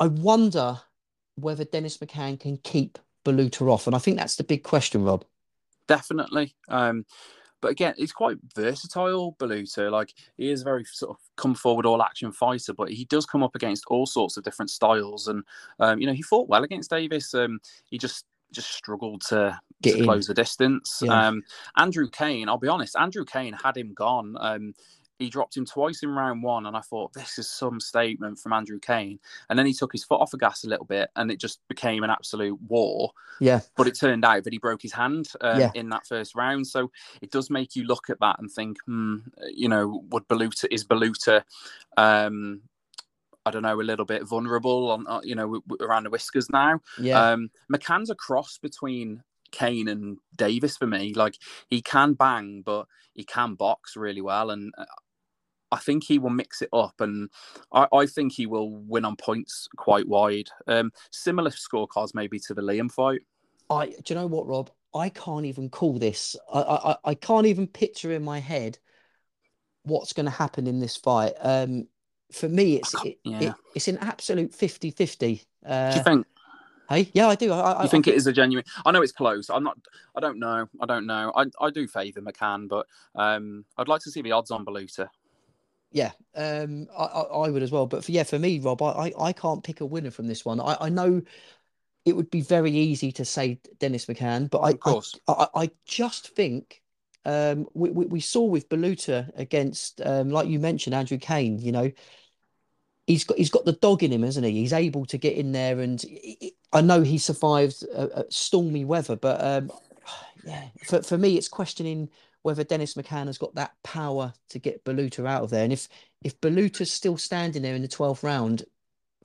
I 0.00 0.06
wonder 0.06 0.80
whether 1.34 1.64
Dennis 1.64 1.98
McCann 1.98 2.40
can 2.40 2.56
keep 2.56 2.98
Baluta 3.26 3.70
off, 3.70 3.86
and 3.86 3.94
I 3.94 3.98
think 3.98 4.16
that's 4.16 4.36
the 4.36 4.44
big 4.44 4.62
question, 4.62 5.04
Rob. 5.04 5.26
definitely. 5.86 6.54
Um, 6.68 7.04
but 7.60 7.70
again, 7.70 7.94
he's 7.96 8.12
quite 8.12 8.38
versatile, 8.54 9.36
Baluta. 9.38 9.90
Like 9.90 10.14
he 10.36 10.50
is 10.50 10.62
a 10.62 10.64
very 10.64 10.84
sort 10.84 11.10
of 11.10 11.16
come 11.36 11.54
forward 11.54 11.86
all 11.86 12.02
action 12.02 12.32
fighter, 12.32 12.72
but 12.72 12.90
he 12.90 13.04
does 13.04 13.26
come 13.26 13.42
up 13.42 13.54
against 13.54 13.84
all 13.88 14.06
sorts 14.06 14.36
of 14.36 14.44
different 14.44 14.70
styles. 14.70 15.28
And 15.28 15.44
um, 15.78 16.00
you 16.00 16.06
know, 16.06 16.12
he 16.12 16.22
fought 16.22 16.48
well 16.48 16.64
against 16.64 16.90
Davies. 16.90 17.34
Um, 17.34 17.60
he 17.90 17.98
just 17.98 18.26
just 18.52 18.72
struggled 18.72 19.22
to, 19.22 19.58
to 19.82 20.02
close 20.02 20.26
the 20.26 20.34
distance. 20.34 21.00
Yeah. 21.04 21.28
Um, 21.28 21.42
Andrew 21.76 22.08
Cain, 22.10 22.48
I'll 22.48 22.58
be 22.58 22.68
honest, 22.68 22.96
Andrew 22.98 23.24
Cain 23.24 23.52
had 23.52 23.76
him 23.76 23.94
gone. 23.94 24.36
Um, 24.40 24.74
he 25.20 25.28
dropped 25.28 25.56
him 25.56 25.66
twice 25.66 26.02
in 26.02 26.08
round 26.10 26.42
one, 26.42 26.66
and 26.66 26.76
I 26.76 26.80
thought 26.80 27.12
this 27.12 27.38
is 27.38 27.48
some 27.48 27.78
statement 27.78 28.38
from 28.38 28.54
Andrew 28.54 28.80
Cain. 28.80 29.20
And 29.48 29.58
then 29.58 29.66
he 29.66 29.74
took 29.74 29.92
his 29.92 30.02
foot 30.02 30.20
off 30.20 30.30
the 30.30 30.38
gas 30.38 30.64
a 30.64 30.68
little 30.68 30.86
bit, 30.86 31.10
and 31.14 31.30
it 31.30 31.38
just 31.38 31.60
became 31.68 32.02
an 32.02 32.10
absolute 32.10 32.58
war. 32.62 33.12
Yeah. 33.38 33.60
But 33.76 33.86
it 33.86 33.98
turned 33.98 34.24
out 34.24 34.44
that 34.44 34.52
he 34.52 34.58
broke 34.58 34.82
his 34.82 34.94
hand 34.94 35.28
um, 35.42 35.60
Yeah. 35.60 35.70
in 35.74 35.90
that 35.90 36.06
first 36.06 36.34
round, 36.34 36.66
so 36.66 36.90
it 37.20 37.30
does 37.30 37.50
make 37.50 37.76
you 37.76 37.84
look 37.84 38.08
at 38.08 38.18
that 38.20 38.38
and 38.38 38.50
think, 38.50 38.78
hmm, 38.86 39.18
you 39.52 39.68
know, 39.68 40.02
would 40.10 40.26
Baluta 40.26 40.66
is 40.70 40.84
Baluta, 40.84 41.44
um, 41.98 42.62
I 43.44 43.50
don't 43.50 43.62
know, 43.62 43.80
a 43.80 43.82
little 43.82 44.06
bit 44.06 44.24
vulnerable 44.26 44.90
on, 44.90 45.06
uh, 45.06 45.20
you 45.22 45.34
know, 45.34 45.62
around 45.80 46.04
the 46.04 46.10
whiskers 46.10 46.48
now. 46.50 46.80
Yeah. 46.98 47.32
Um, 47.32 47.50
McCann's 47.72 48.10
a 48.10 48.14
cross 48.14 48.58
between 48.58 49.22
Cain 49.50 49.88
and 49.88 50.18
Davies 50.36 50.76
for 50.76 50.86
me. 50.86 51.12
Like 51.12 51.36
he 51.68 51.82
can 51.82 52.14
bang, 52.14 52.62
but 52.64 52.86
he 53.14 53.24
can 53.24 53.54
box 53.54 53.96
really 53.96 54.20
well, 54.20 54.50
and 54.50 54.72
uh, 54.78 54.84
I 55.72 55.78
think 55.78 56.04
he 56.04 56.18
will 56.18 56.30
mix 56.30 56.62
it 56.62 56.68
up, 56.72 57.00
and 57.00 57.30
I, 57.72 57.86
I 57.92 58.06
think 58.06 58.32
he 58.32 58.46
will 58.46 58.70
win 58.70 59.04
on 59.04 59.16
points 59.16 59.68
quite 59.76 60.08
wide. 60.08 60.48
Um, 60.66 60.92
similar 61.10 61.50
scorecards 61.50 62.14
maybe 62.14 62.38
to 62.40 62.54
the 62.54 62.62
Liam 62.62 62.90
fight. 62.90 63.20
I 63.68 63.86
do 63.86 63.94
you 64.08 64.14
know 64.16 64.26
what, 64.26 64.46
Rob? 64.46 64.70
I 64.94 65.08
can't 65.08 65.46
even 65.46 65.68
call 65.68 65.98
this. 65.98 66.36
I 66.52 66.60
I, 66.60 66.90
I- 66.92 66.96
I 67.04 67.14
can't 67.14 67.46
even 67.46 67.66
picture 67.66 68.12
in 68.12 68.24
my 68.24 68.40
head 68.40 68.78
what's 69.84 70.12
going 70.12 70.26
to 70.26 70.30
happen 70.32 70.66
in 70.66 70.80
this 70.80 70.96
fight. 70.96 71.34
Um, 71.40 71.86
for 72.32 72.48
me, 72.48 72.76
it's 72.76 72.94
it, 73.04 73.18
yeah. 73.24 73.40
it, 73.40 73.54
it's 73.74 73.88
an 73.88 73.98
absolute 73.98 74.52
50-50. 74.52 75.44
Uh, 75.66 75.90
Do 75.90 75.98
you 75.98 76.04
think? 76.04 76.26
hey, 76.88 77.10
yeah, 77.12 77.28
I 77.28 77.34
do. 77.34 77.52
I, 77.52 77.72
I, 77.72 77.82
You 77.84 77.88
think 77.88 78.08
it 78.08 78.14
is 78.14 78.26
a 78.26 78.32
genuine? 78.32 78.64
I 78.84 78.90
know 78.90 79.02
it's 79.02 79.12
close. 79.12 79.48
I'm 79.48 79.64
not. 79.64 79.78
I 80.14 80.20
don't 80.20 80.38
know. 80.38 80.68
I 80.80 80.86
don't 80.86 81.06
know. 81.06 81.32
I, 81.34 81.46
I 81.60 81.70
do 81.70 81.86
favour 81.86 82.20
McCann, 82.20 82.68
but 82.68 82.86
um, 83.14 83.64
I'd 83.78 83.88
like 83.88 84.02
to 84.02 84.10
see 84.10 84.22
the 84.22 84.32
odds 84.32 84.50
on 84.50 84.64
Baluta. 84.64 85.08
Yeah, 85.92 86.12
um, 86.36 86.86
I, 86.96 87.04
I, 87.04 87.20
I 87.46 87.50
would 87.50 87.62
as 87.62 87.70
well. 87.72 87.86
But 87.86 88.04
for 88.04 88.12
yeah, 88.12 88.22
for 88.22 88.38
me, 88.38 88.60
Rob, 88.60 88.82
I, 88.82 89.08
I, 89.08 89.12
I 89.28 89.32
can't 89.32 89.64
pick 89.64 89.80
a 89.80 89.86
winner 89.86 90.10
from 90.10 90.28
this 90.28 90.44
one. 90.44 90.60
I, 90.60 90.76
I 90.82 90.88
know 90.88 91.22
it 92.04 92.16
would 92.16 92.30
be 92.30 92.40
very 92.40 92.72
easy 92.72 93.12
to 93.12 93.24
say 93.24 93.60
Dennis 93.78 94.06
McCann, 94.06 94.50
but 94.50 94.60
I, 94.60 94.70
Of 94.70 94.80
course. 94.80 95.20
I, 95.28 95.32
I, 95.54 95.62
I 95.64 95.70
just 95.86 96.28
think 96.34 96.82
um, 97.24 97.66
we, 97.74 97.90
we, 97.90 98.06
we 98.06 98.20
saw 98.20 98.44
with 98.44 98.68
Baluta 98.68 99.30
against, 99.36 100.00
um, 100.04 100.30
like 100.30 100.48
you 100.48 100.58
mentioned, 100.58 100.94
Andrew 100.94 101.18
Cain. 101.18 101.58
You 101.58 101.72
know, 101.72 101.92
he's 103.06 103.24
got 103.24 103.38
he's 103.38 103.50
got 103.50 103.64
the 103.64 103.72
dog 103.72 104.02
in 104.02 104.12
him, 104.12 104.22
hasn't 104.22 104.46
he? 104.46 104.52
He's 104.52 104.72
able 104.72 105.04
to 105.06 105.18
get 105.18 105.36
in 105.36 105.52
there, 105.52 105.80
and 105.80 106.02
i- 106.08 106.36
i- 106.42 106.52
I 106.72 106.80
know 106.80 107.02
he 107.02 107.18
survived 107.18 107.84
uh, 107.94 108.08
uh, 108.14 108.22
stormy 108.30 108.84
weather, 108.84 109.16
but 109.16 109.42
um, 109.44 109.70
yeah, 110.44 110.68
for 110.84 111.02
for 111.02 111.18
me, 111.18 111.36
it's 111.36 111.48
questioning 111.48 112.10
whether 112.42 112.64
Dennis 112.64 112.94
McCann 112.94 113.26
has 113.26 113.38
got 113.38 113.54
that 113.54 113.72
power 113.82 114.32
to 114.50 114.58
get 114.58 114.84
Baluta 114.84 115.26
out 115.26 115.42
of 115.42 115.50
there. 115.50 115.64
And 115.64 115.72
if 115.72 115.88
if 116.22 116.40
Baluta's 116.40 116.92
still 116.92 117.16
standing 117.16 117.62
there 117.62 117.74
in 117.74 117.82
the 117.82 117.88
twelfth 117.88 118.22
round, 118.22 118.64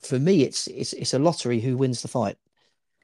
for 0.00 0.18
me, 0.18 0.42
it's 0.42 0.66
it's 0.66 0.92
it's 0.92 1.14
a 1.14 1.18
lottery 1.18 1.60
who 1.60 1.76
wins 1.76 2.02
the 2.02 2.08
fight. 2.08 2.36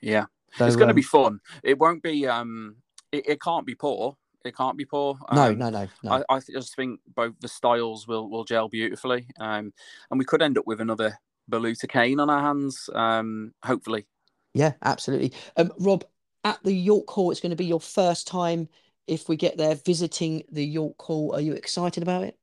Yeah. 0.00 0.26
So, 0.56 0.66
it's 0.66 0.76
going 0.76 0.88
to 0.88 0.92
um, 0.92 0.96
be 0.96 1.02
fun. 1.02 1.40
It 1.62 1.78
won't 1.78 2.02
be. 2.02 2.26
Um, 2.26 2.76
it, 3.10 3.28
it 3.28 3.40
can't 3.40 3.66
be 3.66 3.74
poor. 3.74 4.16
It 4.44 4.56
can't 4.56 4.76
be 4.76 4.84
poor. 4.84 5.18
no, 5.32 5.50
Um, 5.50 5.58
no, 5.58 5.70
no, 5.70 5.88
no. 6.02 6.24
I, 6.28 6.36
I 6.36 6.40
just 6.40 6.76
think 6.76 7.00
both 7.14 7.34
the 7.40 7.48
styles 7.48 8.06
will 8.06 8.28
will 8.28 8.44
gel 8.44 8.68
beautifully, 8.68 9.26
um, 9.38 9.72
and 10.10 10.18
we 10.18 10.24
could 10.24 10.42
end 10.42 10.58
up 10.58 10.66
with 10.66 10.80
another 10.80 11.16
Baluta 11.50 11.88
Cain 11.88 12.20
on 12.20 12.28
our 12.28 12.40
hands. 12.40 12.90
Um, 12.94 13.54
hopefully, 13.64 14.06
Yeah, 14.52 14.72
absolutely. 14.82 15.32
Um, 15.56 15.72
Rob, 15.78 16.04
at 16.44 16.62
the 16.64 16.74
York 16.74 17.08
Hall, 17.08 17.30
it's 17.30 17.40
going 17.40 17.50
to 17.50 17.56
be 17.56 17.64
your 17.64 17.80
first 17.80 18.26
time 18.26 18.68
if 19.06 19.28
we 19.28 19.36
get 19.36 19.56
there 19.56 19.74
visiting 19.74 20.44
the 20.50 20.64
York 20.64 21.00
Hall. 21.00 21.34
Are 21.34 21.40
you 21.40 21.52
excited 21.52 22.02
about 22.02 22.24
it? 22.24 22.38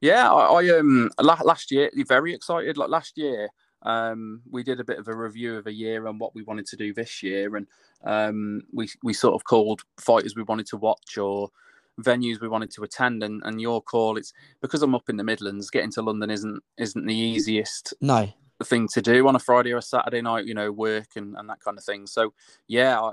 yeah. 0.00 0.30
I, 0.30 0.62
I 0.62 0.78
um 0.78 1.10
last 1.20 1.70
year 1.70 1.90
very 2.06 2.34
excited. 2.34 2.76
Like 2.76 2.90
last 2.90 3.16
year, 3.16 3.48
um, 3.82 4.42
we 4.50 4.62
did 4.62 4.80
a 4.80 4.84
bit 4.84 4.98
of 4.98 5.08
a 5.08 5.16
review 5.16 5.56
of 5.56 5.66
a 5.66 5.72
year 5.72 6.06
and 6.06 6.20
what 6.20 6.34
we 6.34 6.42
wanted 6.42 6.66
to 6.66 6.76
do 6.76 6.92
this 6.92 7.22
year, 7.22 7.56
and 7.56 7.66
um, 8.04 8.62
we 8.72 8.88
we 9.02 9.12
sort 9.12 9.34
of 9.34 9.44
called 9.44 9.82
fighters 9.98 10.36
we 10.36 10.42
wanted 10.42 10.66
to 10.66 10.76
watch 10.76 11.18
or 11.18 11.50
venues 12.00 12.40
we 12.40 12.48
wanted 12.48 12.70
to 12.70 12.82
attend 12.84 13.22
and, 13.22 13.42
and 13.44 13.60
York 13.60 13.86
Hall 13.90 14.16
it's 14.16 14.32
because 14.62 14.82
i'm 14.82 14.94
up 14.94 15.10
in 15.10 15.18
the 15.18 15.22
midlands 15.22 15.68
getting 15.68 15.92
to 15.92 16.00
london 16.00 16.30
isn't 16.30 16.62
isn't 16.78 17.04
the 17.06 17.14
easiest 17.14 17.92
No. 18.00 18.32
thing 18.64 18.88
to 18.94 19.02
do 19.02 19.28
on 19.28 19.36
a 19.36 19.38
Friday 19.38 19.72
or 19.72 19.76
a 19.76 19.82
Saturday 19.82 20.22
night, 20.22 20.46
you 20.46 20.54
know, 20.54 20.72
work 20.72 21.16
and, 21.16 21.36
and 21.36 21.50
that 21.50 21.60
kind 21.60 21.76
of 21.76 21.84
thing. 21.84 22.06
So 22.06 22.32
yeah, 22.66 22.98
I, 22.98 23.12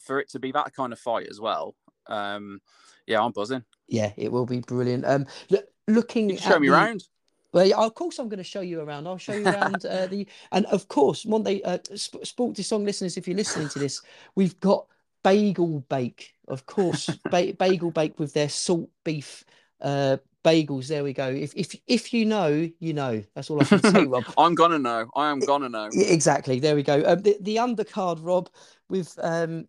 for 0.00 0.18
it 0.18 0.28
to 0.30 0.38
be 0.40 0.50
that 0.52 0.74
kind 0.74 0.92
of 0.92 0.98
fight 0.98 1.28
as 1.30 1.40
well, 1.40 1.76
um, 2.08 2.60
yeah, 3.06 3.22
I'm 3.22 3.32
buzzing. 3.32 3.64
Yeah, 3.88 4.12
it 4.16 4.30
will 4.30 4.46
be 4.46 4.60
brilliant. 4.60 5.04
Um, 5.06 5.26
look, 5.50 5.64
looking 5.86 6.36
show 6.36 6.54
at 6.54 6.60
me 6.60 6.68
the- 6.68 6.74
around. 6.74 7.04
Well, 7.50 7.80
of 7.82 7.94
course, 7.94 8.18
I'm 8.18 8.28
going 8.28 8.36
to 8.38 8.44
show 8.44 8.60
you 8.60 8.80
around. 8.82 9.06
I'll 9.06 9.16
show 9.16 9.32
you 9.32 9.46
around 9.46 9.86
uh, 9.86 10.06
the, 10.06 10.26
and 10.52 10.66
of 10.66 10.88
course, 10.88 11.24
Monday, 11.24 11.62
uh, 11.62 11.78
Sp- 11.96 12.20
Sport 12.24 12.56
to 12.56 12.64
Song 12.64 12.84
listeners, 12.84 13.16
if 13.16 13.26
you're 13.26 13.36
listening 13.38 13.70
to 13.70 13.78
this, 13.78 14.02
we've 14.34 14.60
got 14.60 14.86
Beigel 15.24 15.82
Bake, 15.88 16.34
of 16.46 16.66
course, 16.66 17.06
ba- 17.30 17.54
Beigel 17.54 17.92
Bake 17.92 18.18
with 18.18 18.34
their 18.34 18.50
salt 18.50 18.90
beef 19.02 19.44
uh, 19.80 20.18
bagels. 20.44 20.88
There 20.88 21.02
we 21.02 21.14
go. 21.14 21.28
If 21.28 21.54
if 21.56 21.74
if 21.86 22.12
you 22.12 22.26
know, 22.26 22.68
you 22.80 22.92
know. 22.92 23.24
That's 23.34 23.48
all 23.48 23.62
I 23.62 23.64
can 23.64 23.82
say, 23.82 24.04
Rob. 24.04 24.24
I'm 24.38 24.54
gonna 24.54 24.78
know. 24.78 25.08
I 25.16 25.30
am 25.30 25.40
gonna 25.40 25.70
know. 25.70 25.88
Exactly. 25.92 26.60
There 26.60 26.74
we 26.76 26.82
go. 26.82 27.02
Um, 27.06 27.22
the, 27.22 27.38
the 27.40 27.56
undercard, 27.56 28.18
Rob, 28.20 28.50
with 28.90 29.18
um, 29.22 29.66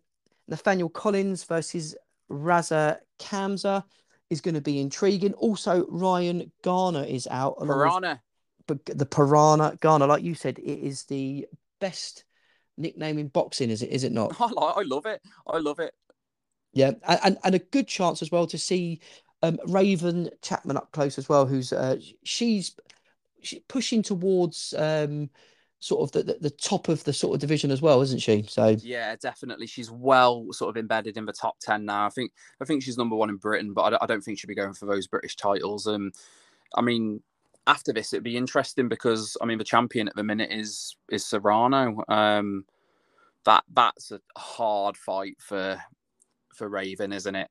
Nathaniel 0.48 0.90
Collins 0.90 1.44
versus 1.44 1.96
Raza 2.30 2.98
Hamza 3.20 3.84
is 4.30 4.40
going 4.40 4.54
to 4.54 4.60
be 4.60 4.80
intriguing. 4.80 5.34
Also, 5.34 5.86
Ryan 5.88 6.50
Garner 6.62 7.04
is 7.04 7.26
out. 7.30 7.60
with- 7.60 7.68
Piranha. 7.68 8.20
but 8.66 8.84
the 8.86 9.06
Piranha 9.06 9.76
Garner, 9.80 10.06
like 10.06 10.22
you 10.22 10.34
said, 10.34 10.58
it 10.58 10.78
is 10.80 11.04
the 11.04 11.46
best 11.80 12.24
nickname 12.76 13.18
in 13.18 13.28
boxing, 13.28 13.70
is 13.70 13.82
it? 13.82 13.90
Is 13.90 14.04
it 14.04 14.12
not? 14.12 14.34
I, 14.40 14.46
li- 14.46 14.72
I 14.76 14.82
love 14.82 15.06
it. 15.06 15.20
I 15.46 15.58
love 15.58 15.80
it. 15.80 15.92
Yeah, 16.72 16.92
and 17.08 17.20
and, 17.24 17.38
and 17.42 17.54
a 17.56 17.58
good 17.58 17.88
chance 17.88 18.22
as 18.22 18.30
well 18.30 18.46
to 18.46 18.56
see 18.58 19.00
um, 19.42 19.58
Raven 19.66 20.30
Chapman 20.42 20.76
up 20.76 20.92
close 20.92 21.18
as 21.18 21.28
well, 21.28 21.44
who's 21.46 21.72
uh, 21.72 21.96
she's 22.22 22.76
she 23.42 23.60
pushing 23.68 24.02
towards 24.02 24.72
um, 24.78 25.30
sort 25.80 26.02
of 26.02 26.12
the, 26.12 26.22
the 26.22 26.38
the 26.40 26.50
top 26.50 26.88
of 26.88 27.02
the 27.04 27.12
sort 27.12 27.34
of 27.34 27.40
division 27.40 27.70
as 27.70 27.82
well, 27.82 28.02
isn't 28.02 28.20
she? 28.20 28.44
So 28.48 28.76
Yeah, 28.80 29.16
definitely. 29.16 29.66
She's 29.66 29.90
well 29.90 30.46
sort 30.52 30.70
of 30.70 30.76
embedded 30.76 31.16
in 31.16 31.24
the 31.24 31.32
top 31.32 31.58
ten 31.60 31.84
now. 31.84 32.06
I 32.06 32.10
think. 32.10 32.32
I 32.60 32.64
think 32.64 32.82
she's 32.82 32.98
number 32.98 33.16
one 33.16 33.30
in 33.30 33.36
Britain, 33.36 33.72
but 33.72 33.94
I 33.94 33.98
I 34.02 34.06
don't 34.06 34.20
think 34.22 34.38
she'll 34.38 34.48
be 34.48 34.54
going 34.54 34.74
for 34.74 34.86
those 34.86 35.06
British 35.06 35.36
titles. 35.36 35.86
Um, 35.86 36.12
I 36.76 36.82
mean, 36.82 37.22
after 37.66 37.92
this, 37.92 38.12
it'd 38.12 38.22
be 38.22 38.36
interesting 38.36 38.88
because 38.88 39.36
I 39.40 39.46
mean, 39.46 39.58
the 39.58 39.64
champion 39.64 40.08
at 40.08 40.16
the 40.16 40.22
minute 40.22 40.52
is 40.52 40.96
is 41.10 41.24
Serrano. 41.24 42.04
Um, 42.08 42.66
that 43.44 43.64
that's 43.72 44.12
a 44.12 44.20
hard 44.36 44.96
fight 44.96 45.36
for 45.38 45.80
for 46.54 46.68
Raven, 46.68 47.12
isn't 47.12 47.34
it? 47.34 47.48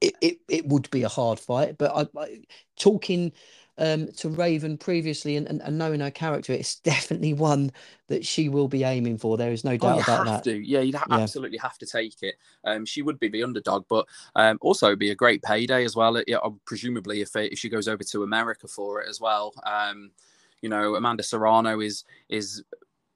It, 0.00 0.16
it, 0.20 0.38
it 0.48 0.66
would 0.66 0.90
be 0.90 1.02
a 1.02 1.08
hard 1.08 1.40
fight, 1.40 1.78
but 1.78 1.92
I, 2.16 2.20
I 2.20 2.40
talking 2.78 3.32
um, 3.78 4.10
to 4.12 4.28
Raven 4.28 4.78
previously 4.78 5.36
and, 5.36 5.46
and, 5.48 5.62
and 5.62 5.78
knowing 5.78 6.00
her 6.00 6.10
character, 6.10 6.52
it's 6.52 6.76
definitely 6.80 7.34
one 7.34 7.72
that 8.08 8.24
she 8.26 8.48
will 8.48 8.68
be 8.68 8.84
aiming 8.84 9.18
for. 9.18 9.36
There 9.36 9.52
is 9.52 9.64
no 9.64 9.76
Oh, 9.80 9.88
doubt 9.88 9.98
you 9.98 10.02
about 10.02 10.24
that. 10.24 10.44
to. 10.44 10.56
Yeah, 10.58 10.80
you'd 10.80 10.96
ha- 10.96 11.06
Yeah. 11.06 11.22
absolutely 11.22 11.58
have 11.58 11.78
to 11.78 11.86
take 11.86 12.22
it. 12.22 12.34
Um, 12.64 12.84
she 12.84 13.02
would 13.02 13.20
be 13.20 13.28
the 13.28 13.44
underdog, 13.44 13.84
but 13.88 14.06
um, 14.34 14.58
also 14.60 14.96
be 14.96 15.10
a 15.10 15.14
great 15.14 15.40
payday 15.42 15.84
as 15.84 15.94
well. 15.94 16.20
Yeah, 16.26 16.38
uh, 16.38 16.50
presumably 16.64 17.20
if 17.20 17.36
if 17.36 17.58
she 17.58 17.68
goes 17.68 17.86
over 17.86 18.02
to 18.02 18.24
America 18.24 18.66
for 18.66 19.00
it 19.00 19.08
as 19.08 19.20
well. 19.20 19.54
Um, 19.64 20.10
you 20.62 20.68
know, 20.68 20.96
Amanda 20.96 21.22
Serrano 21.22 21.78
is 21.80 22.04
is 22.28 22.64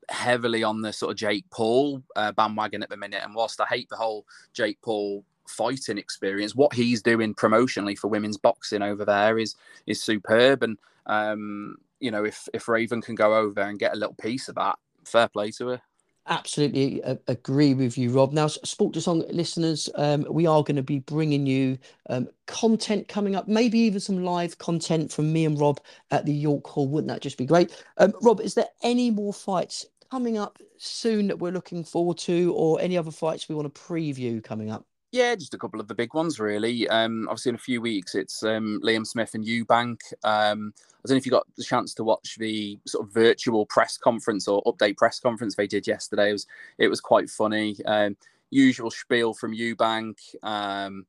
heavily 0.09 0.63
on 0.63 0.83
the 0.83 0.93
sort 0.93 1.13
of 1.13 1.17
Jake 1.19 1.47
Paul 1.51 2.03
uh, 2.17 2.33
bandwagon 2.33 2.83
at 2.83 2.91
the 2.91 2.97
minute, 2.97 3.23
and 3.25 3.35
whilst 3.35 3.61
I 3.61 3.67
hate 3.67 3.89
the 3.89 3.97
whole 3.97 4.27
Jake 4.53 4.81
Paul 4.83 5.25
fighting 5.47 5.99
experience, 5.99 6.55
what 6.55 6.73
he's 6.73 7.03
doing 7.03 7.35
promotionally 7.35 7.99
for 7.99 8.09
women's 8.09 8.39
boxing 8.39 8.83
over 8.83 9.05
there 9.05 9.39
is 9.39 9.55
is 9.87 10.03
superb. 10.03 10.63
And 10.63 10.79
um, 11.07 11.77
you 12.01 12.11
know, 12.11 12.25
if 12.25 12.49
if 12.53 12.69
Raven 12.69 13.03
can 13.03 13.15
go 13.15 13.37
over 13.37 13.61
and 13.61 13.79
get 13.79 13.95
a 13.95 13.99
little 13.99 14.15
piece 14.15 14.49
of 14.49 14.55
that, 14.57 14.77
fair 15.05 15.29
play 15.29 15.51
to 15.53 15.69
her. 15.69 15.83
Absolutely 16.29 17.03
agree 17.27 17.75
with 17.75 17.99
you, 17.99 18.11
Rob. 18.11 18.33
Now, 18.33 18.47
Sport 18.47 18.95
to 18.95 19.01
Song 19.01 19.25
listeners, 19.31 19.89
um, 19.97 20.25
we 20.31 20.47
are 20.47 20.63
going 20.63 20.77
to 20.77 20.83
be 20.83 21.01
bringing 21.01 21.47
you 21.47 21.79
um, 22.11 22.29
content 22.47 23.09
coming 23.09 23.35
up, 23.35 23.49
maybe 23.49 23.81
even 23.81 23.99
some 23.99 24.23
live 24.23 24.57
content 24.59 25.11
from 25.11 25.33
me 25.33 25.45
and 25.47 25.59
Rob 25.59 25.81
at 26.13 26.25
the 26.25 26.33
York 26.33 26.65
Hall. 26.65 26.87
Wouldn't 26.87 27.09
that 27.09 27.23
just 27.23 27.39
be 27.39 27.45
great? 27.45 27.85
Um, 27.99 28.13
Rob, 28.23 28.41
is 28.41 28.55
there 28.55 28.69
any 28.85 29.11
more 29.11 29.33
fights 29.33 29.85
coming 30.13 30.39
up 30.39 30.61
soon 30.79 31.27
that 31.27 31.41
we're 31.41 31.51
looking 31.51 31.83
forward 31.83 32.19
to, 32.19 32.55
or 32.55 32.81
any 32.81 32.97
other 32.97 33.11
fights 33.11 33.49
we 33.49 33.57
want 33.57 33.75
to 33.75 33.81
preview 33.81 34.45
coming 34.45 34.71
up? 34.71 34.87
Yeah, 35.13 35.35
just 35.35 35.53
a 35.53 35.59
couple 35.59 35.79
of 35.79 35.89
the 35.89 35.95
big 35.95 36.15
ones, 36.15 36.41
really. 36.41 36.89
Um, 36.89 37.29
obviously, 37.29 37.51
in 37.51 37.57
a 37.57 37.59
few 37.59 37.83
weeks, 37.83 38.15
it's 38.15 38.43
um, 38.43 38.81
Liam 38.83 39.07
Smith 39.07 39.35
and 39.35 39.45
Eubank. 39.45 39.99
Um, 40.25 40.73
I 40.75 41.07
don't 41.07 41.17
know 41.17 41.19
if 41.19 41.27
you 41.27 41.31
got 41.33 41.47
the 41.55 41.63
chance 41.63 41.93
to 41.95 42.05
watch 42.05 42.37
the 42.39 42.79
sort 42.87 43.07
of 43.07 43.13
virtual 43.13 43.67
press 43.67 43.99
conference 43.99 44.49
or 44.49 44.63
update 44.63 44.97
press 44.97 45.21
conference 45.21 45.55
they 45.55 45.67
did 45.67 45.87
yesterday. 45.87 46.31
It 46.31 46.33
was 46.33 46.47
it 46.79 46.89
was 46.89 47.03
quite 47.03 47.29
funny. 47.29 47.77
Um, 47.85 48.17
usual 48.49 48.91
spiel 48.91 49.35
from 49.35 49.55
Eubank. 49.55 50.17
Um, 50.43 51.05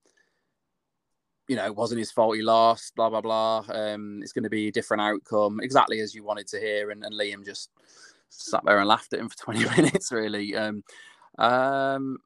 you 1.47 1.55
know, 1.55 1.65
it 1.65 1.75
wasn't 1.75 1.99
his 1.99 2.11
fault 2.11 2.35
he 2.35 2.41
lost, 2.41 2.95
blah, 2.97 3.09
blah, 3.09 3.21
blah. 3.21 3.63
Um, 3.69 4.19
it's 4.21 4.33
going 4.33 4.43
to 4.43 4.49
be 4.49 4.67
a 4.67 4.71
different 4.71 5.01
outcome, 5.01 5.61
exactly 5.61 6.01
as 6.01 6.13
you 6.13 6.25
wanted 6.25 6.47
to 6.47 6.59
hear. 6.59 6.91
And, 6.91 7.05
and 7.05 7.15
Liam 7.15 7.45
just 7.45 7.69
sat 8.27 8.63
there 8.65 8.79
and 8.79 8.87
laughed 8.87 9.13
at 9.13 9.19
him 9.19 9.29
for 9.29 9.37
20 9.53 9.81
minutes, 9.81 10.11
really. 10.11 10.55
Um, 10.57 10.83
um, 11.37 12.17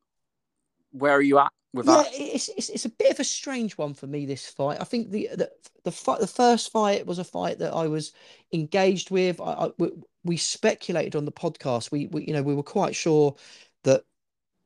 where 0.91 1.13
are 1.13 1.21
you 1.21 1.37
at 1.37 1.51
with 1.73 1.85
yeah, 1.85 2.03
that? 2.03 2.07
it's, 2.13 2.49
it's 2.49 2.69
it's 2.69 2.85
a 2.85 2.89
bit 2.89 3.11
of 3.11 3.19
a 3.19 3.23
strange 3.23 3.77
one 3.77 3.93
for 3.93 4.07
me. 4.07 4.25
This 4.25 4.47
fight, 4.47 4.79
I 4.79 4.83
think 4.83 5.11
the 5.11 5.29
the 5.33 5.51
the 5.83 5.91
fight, 5.91 6.19
the 6.19 6.27
first 6.27 6.71
fight 6.71 7.05
was 7.05 7.19
a 7.19 7.23
fight 7.23 7.59
that 7.59 7.73
I 7.73 7.87
was 7.87 8.13
engaged 8.53 9.11
with. 9.11 9.39
I, 9.41 9.53
I 9.53 9.69
we, 9.77 9.89
we 10.23 10.37
speculated 10.37 11.15
on 11.15 11.25
the 11.25 11.31
podcast. 11.31 11.91
We, 11.91 12.07
we 12.07 12.25
you 12.25 12.33
know 12.33 12.43
we 12.43 12.55
were 12.55 12.63
quite 12.63 12.95
sure 12.95 13.35
that 13.83 14.03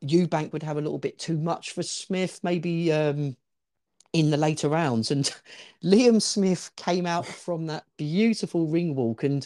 Eubank 0.03 0.53
would 0.53 0.63
have 0.63 0.77
a 0.77 0.81
little 0.81 0.97
bit 0.99 1.19
too 1.19 1.37
much 1.37 1.71
for 1.71 1.83
Smith, 1.83 2.39
maybe 2.43 2.91
um, 2.91 3.35
in 4.13 4.29
the 4.29 4.37
later 4.37 4.69
rounds. 4.69 5.11
And 5.11 5.31
Liam 5.83 6.21
Smith 6.21 6.71
came 6.75 7.05
out 7.05 7.25
from 7.25 7.67
that 7.67 7.85
beautiful 7.97 8.67
ring 8.67 8.95
walk 8.95 9.23
and 9.23 9.45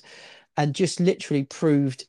and 0.58 0.74
just 0.74 1.00
literally 1.00 1.44
proved 1.44 2.06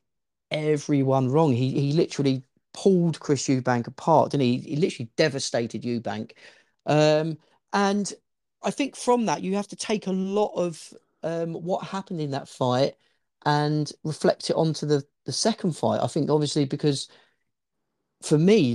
everyone 0.50 1.28
wrong. 1.30 1.52
He 1.52 1.70
he 1.70 1.92
literally 1.92 2.42
pulled 2.76 3.18
Chris 3.18 3.48
Eubank 3.48 3.88
apart, 3.88 4.34
and 4.34 4.42
he? 4.42 4.58
He 4.58 4.76
literally 4.76 5.10
devastated 5.16 5.82
Eubank. 5.82 6.32
Um, 6.84 7.38
and 7.72 8.12
I 8.62 8.70
think 8.70 8.94
from 8.94 9.26
that 9.26 9.42
you 9.42 9.56
have 9.56 9.68
to 9.68 9.76
take 9.76 10.06
a 10.06 10.12
lot 10.12 10.52
of 10.54 10.94
um, 11.22 11.54
what 11.54 11.84
happened 11.84 12.20
in 12.20 12.30
that 12.32 12.48
fight 12.48 12.94
and 13.44 13.90
reflect 14.04 14.50
it 14.50 14.56
onto 14.56 14.86
the 14.86 15.04
the 15.24 15.32
second 15.32 15.76
fight. 15.76 16.00
I 16.02 16.06
think 16.06 16.30
obviously 16.30 16.66
because 16.66 17.08
for 18.22 18.38
me, 18.38 18.74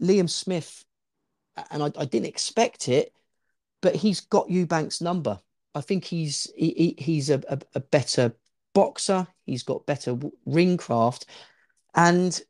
Liam 0.00 0.30
Smith, 0.30 0.84
and 1.70 1.82
I, 1.82 1.92
I, 1.98 2.04
didn't 2.04 2.28
expect 2.28 2.88
it, 2.88 3.12
but 3.82 3.96
he's 3.96 4.20
got 4.20 4.48
Eubank's 4.48 5.00
number. 5.00 5.40
I 5.74 5.80
think 5.80 6.04
he's 6.04 6.50
he, 6.56 6.94
he's 6.98 7.30
a, 7.30 7.42
a, 7.48 7.58
a, 7.74 7.80
better 7.80 8.32
boxer. 8.74 9.26
He's 9.44 9.62
got 9.62 9.86
better 9.86 10.18
ring 10.44 10.76
craft, 10.76 11.26
and 11.94 12.40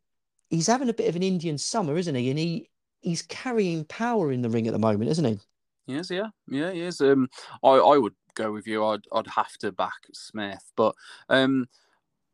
he's 0.49 0.67
having 0.67 0.89
a 0.89 0.93
bit 0.93 1.09
of 1.09 1.15
an 1.15 1.23
Indian 1.23 1.57
summer, 1.57 1.97
isn't 1.97 2.15
he? 2.15 2.29
And 2.29 2.39
he 2.39 2.69
he's 3.01 3.21
carrying 3.21 3.85
power 3.85 4.31
in 4.31 4.41
the 4.41 4.49
ring 4.49 4.67
at 4.67 4.73
the 4.73 4.79
moment, 4.79 5.09
isn't 5.11 5.25
he? 5.25 5.39
Yes, 5.87 6.09
yeah, 6.09 6.27
yeah, 6.47 6.71
he 6.71 6.81
is. 6.81 7.01
Um, 7.01 7.29
I 7.63 7.69
I 7.69 7.97
would 7.97 8.15
go 8.35 8.51
with 8.51 8.67
you. 8.67 8.85
I'd 8.85 9.05
I'd 9.11 9.27
have 9.27 9.57
to 9.59 9.71
back 9.71 10.07
Smith, 10.13 10.71
but 10.75 10.95
um, 11.29 11.67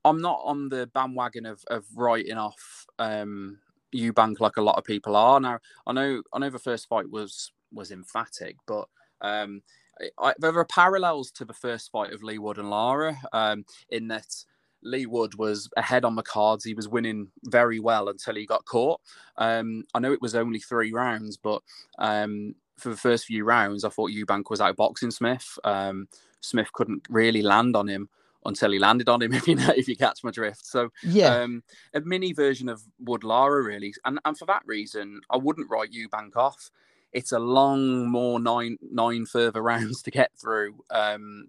I'm 0.06 0.22
not 0.22 0.42
on 0.44 0.70
the 0.70 0.90
bandwagon 0.94 1.46
of 1.46 1.64
of 1.68 1.86
writing 1.96 2.38
off 2.38 2.86
um 3.00 3.60
Eubank 3.94 4.40
like 4.40 4.58
a 4.58 4.62
lot 4.62 4.78
of 4.78 4.84
people 4.84 5.16
are. 5.16 5.40
Now 5.40 5.60
I 5.86 5.94
know 5.94 6.24
I 6.34 6.40
know 6.40 6.50
the 6.50 6.60
first 6.60 6.88
fight 6.88 7.10
was 7.10 7.52
was 7.72 7.92
emphatic, 7.92 8.58
but 8.68 8.88
um, 9.22 9.62
I, 10.20 10.34
there 10.38 10.58
are 10.58 10.66
parallels 10.66 11.32
to 11.32 11.46
the 11.46 11.54
first 11.54 11.92
fight 11.92 12.12
of 12.12 12.24
Leigh 12.24 12.40
Wood 12.40 12.58
and 12.58 12.70
Lara 12.70 13.18
um, 13.32 13.66
in 13.90 14.08
that 14.10 14.28
Leigh 14.84 15.06
Wood 15.06 15.36
was 15.36 15.70
ahead 15.78 16.06
on 16.06 16.16
the 16.16 16.24
cards. 16.24 16.64
He 16.64 16.74
was 16.74 16.88
winning 16.88 17.30
very 17.46 17.80
well 17.80 18.10
until 18.10 18.36
he 18.36 18.46
got 18.46 18.66
caught. 18.66 19.02
Um, 19.38 19.86
I 19.94 20.00
know 20.00 20.14
it 20.14 20.22
was 20.22 20.36
only 20.36 20.60
three 20.60 20.92
rounds, 20.92 21.38
but 21.38 21.62
um, 21.98 22.56
for 22.78 22.90
the 22.90 22.98
first 22.98 23.26
few 23.26 23.44
rounds, 23.44 23.84
I 23.84 23.90
thought 23.90 24.12
Eubank 24.12 24.50
was 24.50 24.60
outboxing 24.60 25.14
Smith. 25.14 25.58
Um, 25.64 26.08
Smith 26.42 26.72
couldn't 26.74 27.08
really 27.10 27.42
land 27.42 27.76
on 27.76 27.88
him 27.88 28.10
until 28.46 28.72
he 28.72 28.80
landed 28.80 29.10
on 29.10 29.22
him, 29.22 29.34
if 29.34 29.48
you 29.48 29.56
know, 29.56 29.74
if 29.76 29.88
you 29.88 29.96
catch 29.96 30.24
my 30.24 30.32
drift. 30.32 30.66
So 30.66 30.90
yeah, 31.04 31.42
um, 31.42 31.64
a 31.94 32.02
mini 32.02 32.34
version 32.34 32.70
of 32.70 32.84
Wood 33.00 33.24
Lara 33.24 33.64
really, 33.64 33.94
and 34.06 34.20
and 34.26 34.38
for 34.38 34.46
that 34.46 34.64
reason, 34.66 35.22
I 35.30 35.38
wouldn't 35.38 35.70
write 35.70 35.92
Eubank 35.92 36.36
off. 36.36 36.70
It's 37.12 37.32
a 37.32 37.40
long, 37.40 38.10
more 38.10 38.40
nine 38.40 38.78
nine 38.82 39.26
further 39.26 39.62
rounds 39.72 40.02
to 40.04 40.12
get 40.12 40.32
through. 40.40 40.84
Um, 40.90 41.48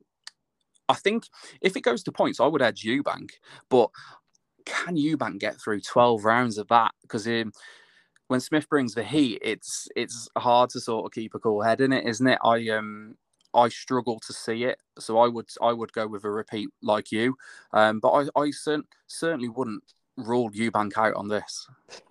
I 0.88 0.94
think 0.94 1.28
if 1.60 1.76
it 1.76 1.82
goes 1.82 2.02
to 2.04 2.12
points, 2.12 2.40
I 2.40 2.46
would 2.46 2.62
edge 2.62 2.82
Eubank, 2.82 3.30
but 3.68 3.90
can 4.64 4.96
Eubank 4.96 5.38
get 5.38 5.60
through 5.60 5.80
12 5.80 6.24
rounds 6.24 6.58
of 6.58 6.68
that? 6.68 6.92
Because 7.02 7.26
um, 7.26 7.52
when 8.28 8.40
Smith 8.40 8.68
brings 8.68 8.94
the 8.94 9.04
heat, 9.04 9.38
it's 9.42 9.88
it's 9.96 10.28
hard 10.36 10.70
to 10.70 10.80
sort 10.80 11.06
of 11.06 11.12
keep 11.12 11.34
a 11.34 11.38
cool 11.38 11.62
head 11.62 11.80
in 11.80 11.92
it, 11.92 12.06
isn't 12.06 12.26
it? 12.26 12.38
I 12.44 12.68
um 12.68 13.16
I 13.54 13.68
struggle 13.68 14.18
to 14.20 14.32
see 14.32 14.64
it, 14.64 14.78
so 14.98 15.18
I 15.18 15.28
would 15.28 15.48
I 15.62 15.72
would 15.72 15.92
go 15.92 16.06
with 16.06 16.24
a 16.24 16.30
repeat 16.30 16.68
like 16.82 17.12
you, 17.12 17.36
um, 17.72 18.00
but 18.00 18.10
I 18.10 18.20
I 18.36 18.48
cert- 18.48 18.84
certainly 19.06 19.48
wouldn't 19.48 19.82
rule 20.16 20.50
Eubank 20.50 20.96
out 20.96 21.14
on 21.14 21.28
this. 21.28 21.66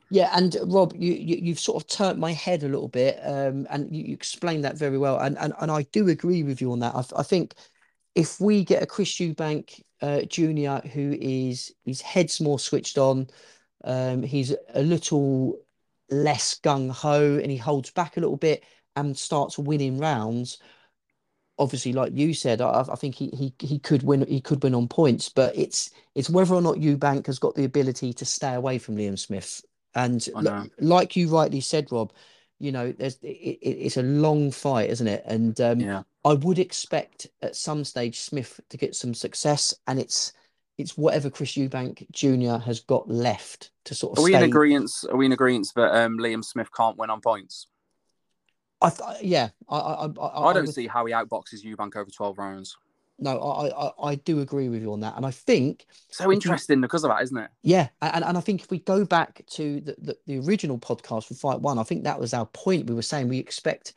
Yeah, 0.10 0.30
and 0.36 0.56
Rob, 0.66 0.94
you, 0.96 1.14
you 1.14 1.54
have 1.54 1.60
sort 1.60 1.82
of 1.82 1.90
turned 1.90 2.20
my 2.20 2.34
head 2.34 2.62
a 2.62 2.68
little 2.68 2.88
bit, 2.88 3.20
um, 3.24 3.66
and 3.72 3.92
you, 3.92 4.04
you, 4.04 4.14
explained 4.14 4.64
that 4.64 4.78
very 4.78 5.00
well, 5.00 5.18
and, 5.18 5.38
and 5.40 5.54
and 5.60 5.72
I 5.72 5.84
do 5.92 6.08
agree 6.08 6.44
with 6.44 6.62
you 6.62 6.72
on 6.72 6.80
that. 6.80 6.94
I, 6.94 7.04
I 7.18 7.24
think 7.24 7.56
if 8.16 8.40
we 8.40 8.64
get 8.64 8.84
a 8.84 8.86
Chris 8.86 9.12
Eubank 9.16 9.82
uh, 10.02 10.22
Jr. 10.22 10.88
who 10.88 11.18
is 11.20 11.74
his 11.86 12.02
head's 12.02 12.40
more 12.42 12.60
switched 12.60 12.98
on, 12.98 13.28
um, 13.84 14.24
he's 14.24 14.54
a 14.74 14.82
little 14.84 15.60
less 16.10 16.60
gung 16.60 16.92
ho, 16.92 17.40
and 17.42 17.52
he 17.52 17.58
holds 17.58 17.92
back 17.92 18.18
a 18.18 18.20
little 18.20 18.38
bit 18.38 18.64
and 18.96 19.18
starts 19.18 19.58
winning 19.58 19.98
rounds. 19.98 20.60
Obviously, 21.58 21.94
like 21.94 22.12
you 22.16 22.34
said, 22.34 22.62
I, 22.62 22.86
I 22.92 22.96
think 22.96 23.16
he, 23.16 23.30
he 23.30 23.54
he 23.66 23.80
could 23.80 24.04
win. 24.04 24.26
He 24.28 24.42
could 24.42 24.64
win 24.64 24.76
on 24.76 24.88
points, 24.88 25.30
but 25.30 25.56
it's 25.56 25.92
it's 26.16 26.30
whether 26.30 26.54
or 26.54 26.62
not 26.62 26.78
Eubank 26.78 27.28
has 27.28 27.40
got 27.40 27.56
the 27.56 27.66
ability 27.66 28.14
to 28.14 28.26
stay 28.26 28.54
away 28.54 28.78
from 28.78 28.96
Liam 28.96 29.18
Smith. 29.18 29.64
And 29.96 30.28
like 30.80 31.16
you 31.16 31.30
rightly 31.30 31.62
said, 31.62 31.92
Rob, 31.92 32.12
you 32.60 32.72
know, 32.72 32.92
there's 32.92 33.18
it, 33.22 33.60
it's 33.62 33.98
a 33.98 34.04
long 34.04 34.50
fight, 34.50 34.90
isn't 34.90 35.08
it? 35.08 35.24
And 35.26 35.60
um, 35.62 35.80
yeah. 35.80 36.04
I 36.26 36.34
would 36.34 36.60
expect 36.60 37.28
at 37.42 37.56
some 37.56 37.84
stage 37.84 38.20
Smith 38.20 38.60
to 38.70 38.78
get 38.78 38.96
some 38.96 39.14
success, 39.14 39.74
and 39.88 40.00
it's 40.00 40.34
it's 40.78 40.98
whatever 40.98 41.30
Chris 41.30 41.54
Eubank 41.54 42.10
Jr. 42.12 42.64
has 42.64 42.80
got 42.80 43.10
left 43.10 43.72
to 43.86 43.96
sort 43.96 44.18
of. 44.18 44.22
Are 44.22 44.26
we 44.26 44.36
in 44.36 44.44
agreement? 44.44 44.92
Are 45.10 45.18
we 45.18 45.26
in 45.26 45.32
agreement 45.34 45.68
that 45.76 45.96
um, 45.96 46.18
Liam 46.18 46.44
Smith 46.44 46.70
can't 46.76 46.98
win 46.98 47.10
on 47.10 47.22
points? 47.22 47.68
I 48.82 48.90
th- 48.90 49.22
yeah, 49.22 49.50
I 49.70 49.78
I, 49.78 50.06
I, 50.06 50.06
I, 50.06 50.50
I 50.50 50.54
don't 50.54 50.66
would... 50.66 50.74
see 50.74 50.88
how 50.88 51.06
he 51.06 51.14
outboxes 51.14 51.64
Eubank 51.66 51.96
over 51.96 52.10
twelve 52.10 52.38
rounds. 52.38 52.78
No, 53.20 53.40
I, 53.40 53.88
I 53.88 53.92
I 54.12 54.16
do 54.16 54.40
agree 54.40 54.70
with 54.70 54.82
you 54.82 54.92
on 54.92 55.02
that, 55.02 55.16
and 55.18 55.26
I 55.26 55.32
think 55.32 55.86
so 56.10 56.32
interesting 56.32 56.82
because 56.82 57.04
of 57.04 57.12
that, 57.12 57.22
isn't 57.22 57.38
it? 57.38 57.52
Yeah, 57.62 57.90
and, 58.02 58.24
and 58.24 58.38
I 58.38 58.42
think 58.42 58.62
if 58.62 58.72
we 58.72 58.80
go 58.80 59.06
back 59.06 59.46
to 59.52 59.82
the, 59.82 59.96
the, 60.00 60.18
the 60.26 60.40
original 60.40 60.80
podcast 60.80 61.28
for 61.28 61.36
Fight 61.36 61.62
One, 61.62 61.78
I 61.78 61.84
think 61.84 62.06
that 62.06 62.20
was 62.20 62.34
our 62.34 62.48
point. 62.48 62.88
We 62.90 62.96
were 62.96 63.04
saying 63.04 63.28
we 63.28 63.38
expect 63.38 63.94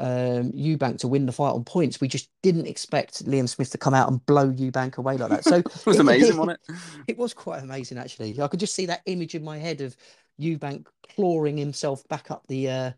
um, 0.00 0.52
Eubank 0.52 0.98
to 0.98 1.08
win 1.08 1.26
the 1.26 1.32
fight 1.32 1.52
on 1.52 1.62
points. 1.62 2.00
We 2.00 2.08
just 2.08 2.30
didn't 2.42 2.66
expect 2.66 3.24
Liam 3.26 3.48
Smith 3.48 3.70
to 3.70 3.78
come 3.78 3.94
out 3.94 4.08
and 4.08 4.24
blow 4.24 4.50
Eubank 4.50 4.96
away 4.96 5.18
like 5.18 5.30
that. 5.30 5.44
So 5.44 5.56
it 5.56 5.86
was 5.86 5.98
amazing, 5.98 6.36
wasn't 6.38 6.58
it? 6.68 6.76
It 7.06 7.18
was 7.18 7.34
quite 7.34 7.62
amazing, 7.62 7.98
actually. 7.98 8.40
I 8.40 8.48
could 8.48 8.60
just 8.60 8.74
see 8.74 8.86
that 8.86 9.02
image 9.06 9.34
in 9.34 9.44
my 9.44 9.58
head 9.58 9.82
of 9.82 9.94
Eubank 10.40 10.86
clawing 11.14 11.58
himself 11.58 12.06
back 12.08 12.30
up 12.30 12.46
the 12.48 12.70
uh, 12.70 12.90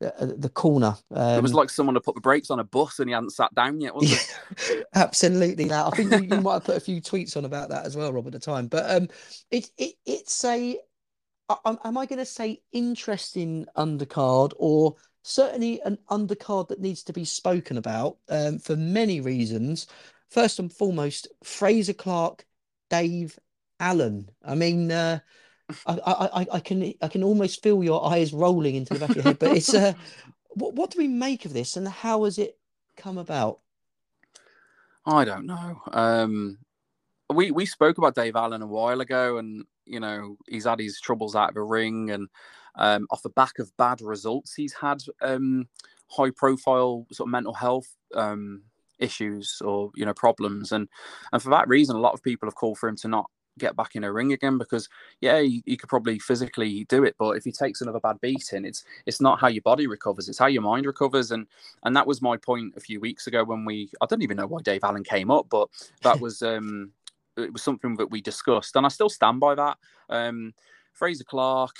the, 0.00 0.22
uh, 0.22 0.32
the 0.36 0.48
corner. 0.48 0.96
Um, 1.14 1.38
it 1.38 1.42
was 1.42 1.52
um, 1.52 1.56
like 1.56 1.70
someone 1.70 1.94
had 1.94 2.04
put 2.04 2.14
the 2.14 2.20
brakes 2.20 2.50
on 2.50 2.60
a 2.60 2.64
bus 2.64 2.98
and 2.98 3.08
he 3.08 3.14
hadn't 3.14 3.30
sat 3.30 3.54
down 3.54 3.80
yet, 3.80 3.94
was 3.94 4.12
it? 4.12 4.86
absolutely. 4.94 5.64
That 5.66 5.86
I 5.86 5.90
think 5.90 6.12
you, 6.12 6.36
you, 6.36 6.42
might 6.42 6.54
have 6.54 6.64
put 6.64 6.76
a 6.76 6.80
few 6.80 7.00
tweets 7.00 7.36
on 7.36 7.44
about 7.44 7.70
that 7.70 7.86
as 7.86 7.96
well, 7.96 8.12
Rob, 8.12 8.26
at 8.26 8.32
the 8.32 8.38
time. 8.38 8.66
But 8.66 8.90
um, 8.90 9.08
it, 9.50 9.70
it 9.78 9.94
it's 10.04 10.44
a. 10.44 10.78
Am 11.66 11.98
I 11.98 12.06
going 12.06 12.20
to 12.20 12.24
say 12.24 12.62
interesting 12.70 13.66
undercard 13.76 14.52
or 14.56 14.94
certainly 15.22 15.80
an 15.82 15.98
undercard 16.10 16.68
that 16.68 16.80
needs 16.80 17.02
to 17.04 17.12
be 17.12 17.24
spoken 17.24 17.76
about 17.76 18.16
um, 18.28 18.58
for 18.58 18.76
many 18.76 19.20
reasons. 19.20 19.86
First 20.28 20.58
and 20.58 20.72
foremost, 20.72 21.28
Frazer 21.42 21.92
Clarke, 21.92 22.44
Dave 22.88 23.38
Allen. 23.80 24.30
I 24.44 24.54
mean, 24.54 24.92
uh, 24.92 25.20
I, 25.86 25.98
I, 26.06 26.46
I 26.52 26.60
can 26.60 26.94
I 27.02 27.08
can 27.08 27.22
almost 27.22 27.62
feel 27.62 27.82
your 27.82 28.06
eyes 28.06 28.32
rolling 28.32 28.74
into 28.74 28.94
the 28.94 29.00
back 29.00 29.10
of 29.10 29.16
your 29.16 29.24
head. 29.24 29.38
But 29.38 29.56
it's 29.56 29.74
uh, 29.74 29.94
what 30.50 30.74
what 30.74 30.90
do 30.90 30.98
we 30.98 31.08
make 31.08 31.44
of 31.44 31.52
this, 31.52 31.76
and 31.76 31.86
how 31.88 32.24
has 32.24 32.38
it 32.38 32.58
come 32.96 33.18
about? 33.18 33.60
I 35.06 35.24
don't 35.24 35.46
know. 35.46 35.80
Um, 35.92 36.58
we 37.32 37.50
we 37.50 37.66
spoke 37.66 37.98
about 37.98 38.14
Dave 38.14 38.36
Allen 38.36 38.62
a 38.62 38.66
while 38.66 39.00
ago, 39.00 39.38
and 39.38 39.64
you 39.86 40.00
know 40.00 40.36
he's 40.48 40.64
had 40.64 40.80
his 40.80 41.00
troubles 41.00 41.34
out 41.34 41.50
of 41.50 41.54
the 41.54 41.62
ring, 41.62 42.10
and 42.10 42.28
um, 42.76 43.06
off 43.10 43.22
the 43.22 43.30
back 43.30 43.58
of 43.58 43.76
bad 43.76 44.00
results, 44.00 44.54
he's 44.54 44.72
had 44.72 45.02
um, 45.22 45.68
high 46.08 46.30
profile 46.30 47.06
sort 47.12 47.28
of 47.28 47.32
mental 47.32 47.54
health 47.54 47.88
um, 48.14 48.62
issues 48.98 49.60
or 49.64 49.90
you 49.94 50.04
know 50.04 50.14
problems, 50.14 50.72
and 50.72 50.88
and 51.32 51.42
for 51.42 51.50
that 51.50 51.68
reason, 51.68 51.96
a 51.96 52.00
lot 52.00 52.14
of 52.14 52.22
people 52.22 52.46
have 52.46 52.54
called 52.54 52.78
for 52.78 52.88
him 52.88 52.96
to 52.96 53.08
not 53.08 53.30
get 53.58 53.76
back 53.76 53.94
in 53.94 54.04
a 54.04 54.12
ring 54.12 54.32
again 54.32 54.58
because 54.58 54.88
yeah 55.20 55.38
you, 55.38 55.60
you, 55.66 55.76
could 55.76 55.88
probably 55.88 56.18
physically 56.18 56.84
do 56.84 57.04
it. 57.04 57.14
But 57.18 57.36
if 57.36 57.44
he 57.44 57.52
takes 57.52 57.80
another 57.80 58.00
bad 58.00 58.20
beating 58.20 58.64
it's 58.64 58.84
it's 59.06 59.20
not 59.20 59.40
how 59.40 59.48
your 59.48 59.62
body 59.62 59.86
recovers 59.86 60.28
it's 60.28 60.38
how 60.38 60.46
your 60.46 60.62
mind 60.62 60.86
recovers. 60.86 61.30
And 61.30 61.46
and 61.84 61.94
that 61.94 62.06
was 62.06 62.22
my 62.22 62.36
point 62.36 62.74
a 62.76 62.80
few 62.80 62.98
weeks 63.00 63.26
ago 63.26 63.44
when 63.44 63.64
we 63.64 63.90
i 64.00 64.06
don't 64.06 64.22
even 64.22 64.36
know 64.36 64.46
why 64.46 64.60
dave 64.62 64.82
allen 64.82 65.04
came 65.04 65.30
up 65.30 65.46
but 65.50 65.68
that 66.02 66.20
was 66.24 66.42
um 66.42 66.92
it 67.36 67.52
was 67.52 67.62
something 67.62 67.96
that 67.96 68.10
we 68.10 68.20
discussed. 68.20 68.74
And 68.76 68.86
i 68.86 68.88
still 68.88 69.10
stand 69.10 69.40
by 69.40 69.54
that. 69.54 69.76
Um 70.08 70.54
frazer 70.92 71.24
clarke 71.24 71.76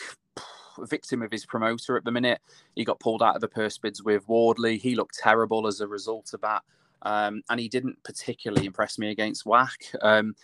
victim 0.86 1.22
of 1.22 1.30
his 1.30 1.46
promoter 1.46 1.96
at 1.96 2.04
the 2.04 2.10
minute. 2.10 2.40
He 2.74 2.84
got 2.84 3.00
pulled 3.00 3.22
out 3.22 3.34
of 3.34 3.40
the 3.40 3.48
purse 3.48 3.78
bids 3.78 4.02
with 4.02 4.28
Wardley. 4.28 4.78
He 4.78 4.94
looked 4.94 5.18
terrible 5.18 5.66
as 5.66 5.80
a 5.80 5.88
result 5.88 6.32
of 6.34 6.40
that. 6.42 6.62
Um, 7.02 7.42
and 7.48 7.58
he 7.58 7.68
didn't 7.68 8.02
particularly 8.04 8.66
impress 8.66 8.98
me 8.98 9.10
against 9.10 9.46
Wach. 9.46 9.78
Um, 10.02 10.34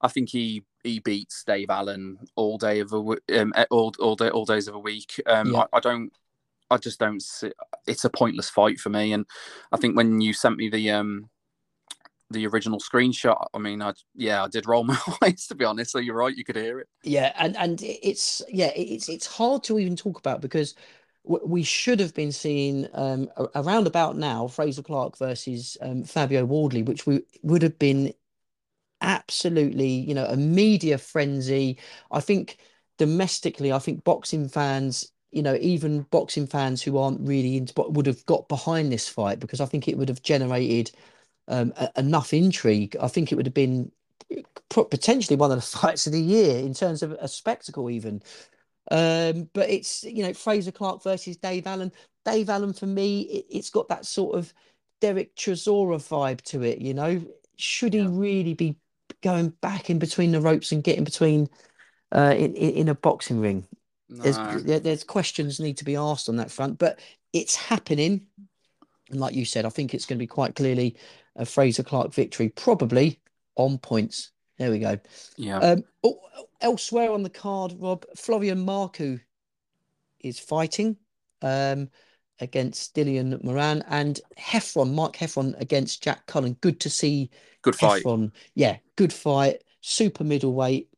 I 0.00 0.08
think 0.08 0.28
he 0.28 0.64
he 0.84 1.00
beats 1.00 1.42
Dave 1.44 1.70
Allen 1.70 2.18
all 2.36 2.58
day 2.58 2.80
of 2.80 2.92
a 2.92 3.40
um, 3.40 3.52
all 3.70 3.92
all 3.98 4.14
day 4.14 4.28
all 4.28 4.44
days 4.44 4.68
of 4.68 4.74
a 4.74 4.78
week. 4.78 5.20
Um, 5.26 5.52
yeah. 5.52 5.60
I, 5.72 5.78
I, 5.78 5.80
don't. 5.80 6.12
I 6.70 6.76
just 6.76 7.00
don't 7.00 7.22
see. 7.22 7.52
It's 7.86 8.04
a 8.04 8.10
pointless 8.10 8.48
fight 8.48 8.78
for 8.78 8.90
me, 8.90 9.12
and 9.12 9.26
I 9.72 9.78
think 9.78 9.96
when 9.96 10.20
you 10.20 10.32
sent 10.32 10.58
me 10.58 10.68
the 10.68 10.90
um 10.90 11.28
the 12.30 12.46
original 12.46 12.80
screenshot, 12.80 13.46
I 13.54 13.58
mean, 13.58 13.82
I 13.82 13.92
yeah, 14.14 14.44
I 14.44 14.48
did 14.48 14.66
roll 14.66 14.84
my 14.84 14.98
eyes 15.22 15.46
to 15.48 15.54
be 15.54 15.64
honest. 15.64 15.92
So 15.92 15.98
you're 15.98 16.16
right, 16.16 16.36
you 16.36 16.44
could 16.44 16.56
hear 16.56 16.80
it. 16.80 16.88
Yeah, 17.02 17.32
and 17.38 17.56
and 17.56 17.80
it's 17.82 18.42
yeah, 18.48 18.72
it's 18.74 19.08
it's 19.08 19.26
hard 19.26 19.62
to 19.64 19.78
even 19.78 19.96
talk 19.96 20.18
about 20.18 20.40
because 20.40 20.74
we 21.24 21.62
should 21.64 21.98
have 21.98 22.14
been 22.14 22.30
seeing 22.30 22.86
um, 22.94 23.28
around 23.56 23.86
about 23.88 24.16
now 24.16 24.46
Frazer 24.46 24.82
Clarke 24.82 25.18
versus 25.18 25.76
um, 25.80 26.04
Fabio 26.04 26.44
Wardley, 26.44 26.82
which 26.82 27.04
we 27.06 27.22
would 27.42 27.62
have 27.62 27.78
been 27.80 28.12
absolutely, 29.00 29.88
you 29.88 30.14
know, 30.14 30.26
a 30.26 30.36
media 30.36 30.98
frenzy. 30.98 31.78
I 32.10 32.20
think 32.20 32.58
domestically, 32.98 33.72
I 33.72 33.78
think 33.78 34.04
boxing 34.04 34.48
fans, 34.48 35.12
you 35.30 35.42
know, 35.42 35.56
even 35.60 36.02
boxing 36.02 36.46
fans 36.46 36.82
who 36.82 36.98
aren't 36.98 37.20
really 37.26 37.56
into 37.56 37.74
would 37.88 38.06
have 38.06 38.24
got 38.26 38.48
behind 38.48 38.92
this 38.92 39.08
fight 39.08 39.40
because 39.40 39.60
I 39.60 39.66
think 39.66 39.88
it 39.88 39.98
would 39.98 40.08
have 40.08 40.22
generated 40.22 40.90
um, 41.48 41.72
a, 41.76 41.90
enough 41.96 42.32
intrigue. 42.32 42.96
I 43.00 43.08
think 43.08 43.30
it 43.30 43.36
would 43.36 43.46
have 43.46 43.54
been 43.54 43.90
potentially 44.68 45.36
one 45.36 45.50
of 45.50 45.56
the 45.56 45.62
fights 45.78 46.06
of 46.06 46.12
the 46.12 46.20
year 46.20 46.58
in 46.58 46.74
terms 46.74 47.02
of 47.02 47.12
a 47.12 47.28
spectacle, 47.28 47.90
even. 47.90 48.22
Um, 48.90 49.48
but 49.52 49.68
it's 49.68 50.04
you 50.04 50.22
know 50.22 50.32
Frazer 50.32 50.72
Clarke 50.72 51.02
versus 51.02 51.36
Dave 51.36 51.66
Allen. 51.66 51.92
Dave 52.24 52.50
Allen 52.50 52.72
for 52.72 52.86
me, 52.86 53.22
it, 53.22 53.56
has 53.56 53.70
got 53.70 53.88
that 53.88 54.04
sort 54.04 54.36
of 54.36 54.52
Dereck 55.00 55.30
Chisora 55.36 55.98
vibe 55.98 56.40
to 56.42 56.62
it. 56.62 56.78
You 56.78 56.94
know, 56.94 57.24
should 57.56 57.94
yeah. 57.94 58.02
he 58.02 58.08
really 58.08 58.54
be 58.54 58.76
going 59.22 59.50
back 59.60 59.90
in 59.90 59.98
between 59.98 60.32
the 60.32 60.40
ropes 60.40 60.72
and 60.72 60.84
getting 60.84 61.04
between 61.04 61.48
uh, 62.14 62.34
in, 62.36 62.54
in 62.54 62.88
a 62.88 62.94
boxing 62.94 63.40
ring? 63.40 63.66
No. 64.08 64.22
There's 64.22 64.82
there's 64.82 65.04
questions 65.04 65.58
need 65.58 65.78
to 65.78 65.84
be 65.84 65.96
asked 65.96 66.28
on 66.28 66.36
that 66.36 66.50
front, 66.50 66.78
but 66.78 67.00
it's 67.32 67.56
happening. 67.56 68.26
And 69.10 69.20
like 69.20 69.34
you 69.34 69.44
said, 69.44 69.64
I 69.64 69.68
think 69.68 69.94
it's 69.94 70.06
going 70.06 70.18
to 70.18 70.22
be 70.22 70.28
quite 70.28 70.54
clearly 70.54 70.96
a 71.36 71.44
Frazer 71.44 71.82
Clarke 71.82 72.12
victory, 72.12 72.48
probably 72.48 73.20
on 73.56 73.78
points. 73.78 74.30
There 74.58 74.70
we 74.70 74.78
go. 74.78 74.98
Yeah. 75.36 75.58
Um, 75.58 75.84
oh, 76.02 76.18
elsewhere 76.60 77.10
on 77.10 77.22
the 77.22 77.30
card, 77.30 77.74
Rob 77.78 78.04
Florian 78.16 78.64
Marku 78.64 79.20
is 80.20 80.38
fighting 80.38 80.96
um, 81.42 81.90
against 82.40 82.94
Dylan 82.94 83.42
Moran 83.44 83.84
and 83.88 84.20
Heffron, 84.38 84.92
Mark 84.92 85.16
Heffron 85.16 85.58
against 85.60 86.02
Jack 86.02 86.26
Cullen. 86.26 86.56
Good 86.60 86.80
to 86.80 86.90
see. 86.90 87.30
Good 87.62 87.76
fight. 87.76 88.02
Heffron. 88.02 88.32
Yeah, 88.54 88.78
good 88.96 89.12
fight. 89.12 89.62
Super 89.80 90.24
middleweight. 90.24 90.88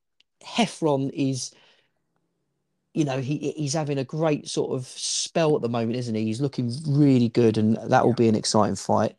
Heffron 0.45 1.11
is, 1.12 1.53
you 2.95 3.05
know, 3.05 3.20
he 3.20 3.53
he's 3.57 3.74
having 3.74 3.99
a 3.99 4.05
great 4.05 4.49
sort 4.49 4.72
of 4.72 4.86
spell 4.86 5.57
at 5.57 5.62
the 5.62 5.68
moment, 5.68 5.97
isn't 5.97 6.14
he? 6.14 6.24
He's 6.24 6.41
looking 6.41 6.72
really 6.86 7.28
good, 7.28 7.59
and 7.59 7.76
that 7.91 8.07
will 8.07 8.14
be 8.14 8.28
an 8.28 8.36
exciting 8.36 8.76
fight. 8.76 9.16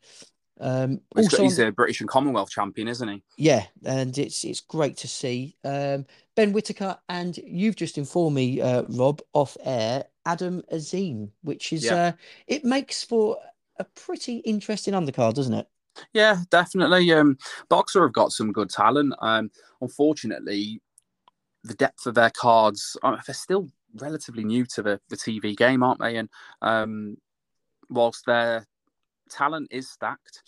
Um, 0.59 0.99
also 1.15 1.43
he's 1.43 1.59
a 1.59 1.71
British 1.71 2.01
and 2.01 2.09
Commonwealth 2.09 2.49
champion, 2.49 2.87
isn't 2.87 3.07
he? 3.07 3.23
Yeah, 3.37 3.65
and 3.85 4.17
it's 4.17 4.43
it's 4.43 4.59
great 4.59 4.97
to 4.97 5.07
see 5.07 5.55
um, 5.63 6.05
Ben 6.35 6.51
Whitaker, 6.51 6.97
and 7.07 7.37
you've 7.37 7.77
just 7.77 7.97
informed 7.97 8.35
me, 8.35 8.61
uh, 8.61 8.83
Rob, 8.89 9.21
off 9.33 9.55
air, 9.63 10.05
Adam 10.25 10.61
Azim, 10.71 11.31
which 11.43 11.71
is 11.71 11.85
yeah. 11.85 11.95
uh, 11.95 12.11
it 12.47 12.65
makes 12.65 13.03
for 13.03 13.37
a 13.77 13.83
pretty 13.83 14.37
interesting 14.37 14.93
undercard, 14.93 15.33
doesn't 15.33 15.53
it? 15.53 15.67
Yeah, 16.13 16.37
definitely. 16.49 17.11
Um, 17.13 17.37
Boxxer 17.69 18.03
have 18.03 18.13
got 18.13 18.31
some 18.31 18.51
good 18.51 18.69
talent. 18.69 19.13
Um, 19.21 19.51
unfortunately, 19.81 20.81
the 21.63 21.73
depth 21.73 22.05
of 22.05 22.15
their 22.15 22.29
cards, 22.29 22.97
uh, 23.03 23.17
they're 23.25 23.33
still 23.33 23.69
relatively 23.95 24.43
new 24.43 24.65
to 24.65 24.81
the, 24.81 25.01
the 25.09 25.17
TV 25.17 25.55
game, 25.55 25.83
aren't 25.83 25.99
they? 25.99 26.17
And 26.17 26.29
um, 26.61 27.17
whilst 27.89 28.25
they're 28.25 28.65
talent 29.29 29.67
is 29.71 29.89
stacked. 29.89 30.43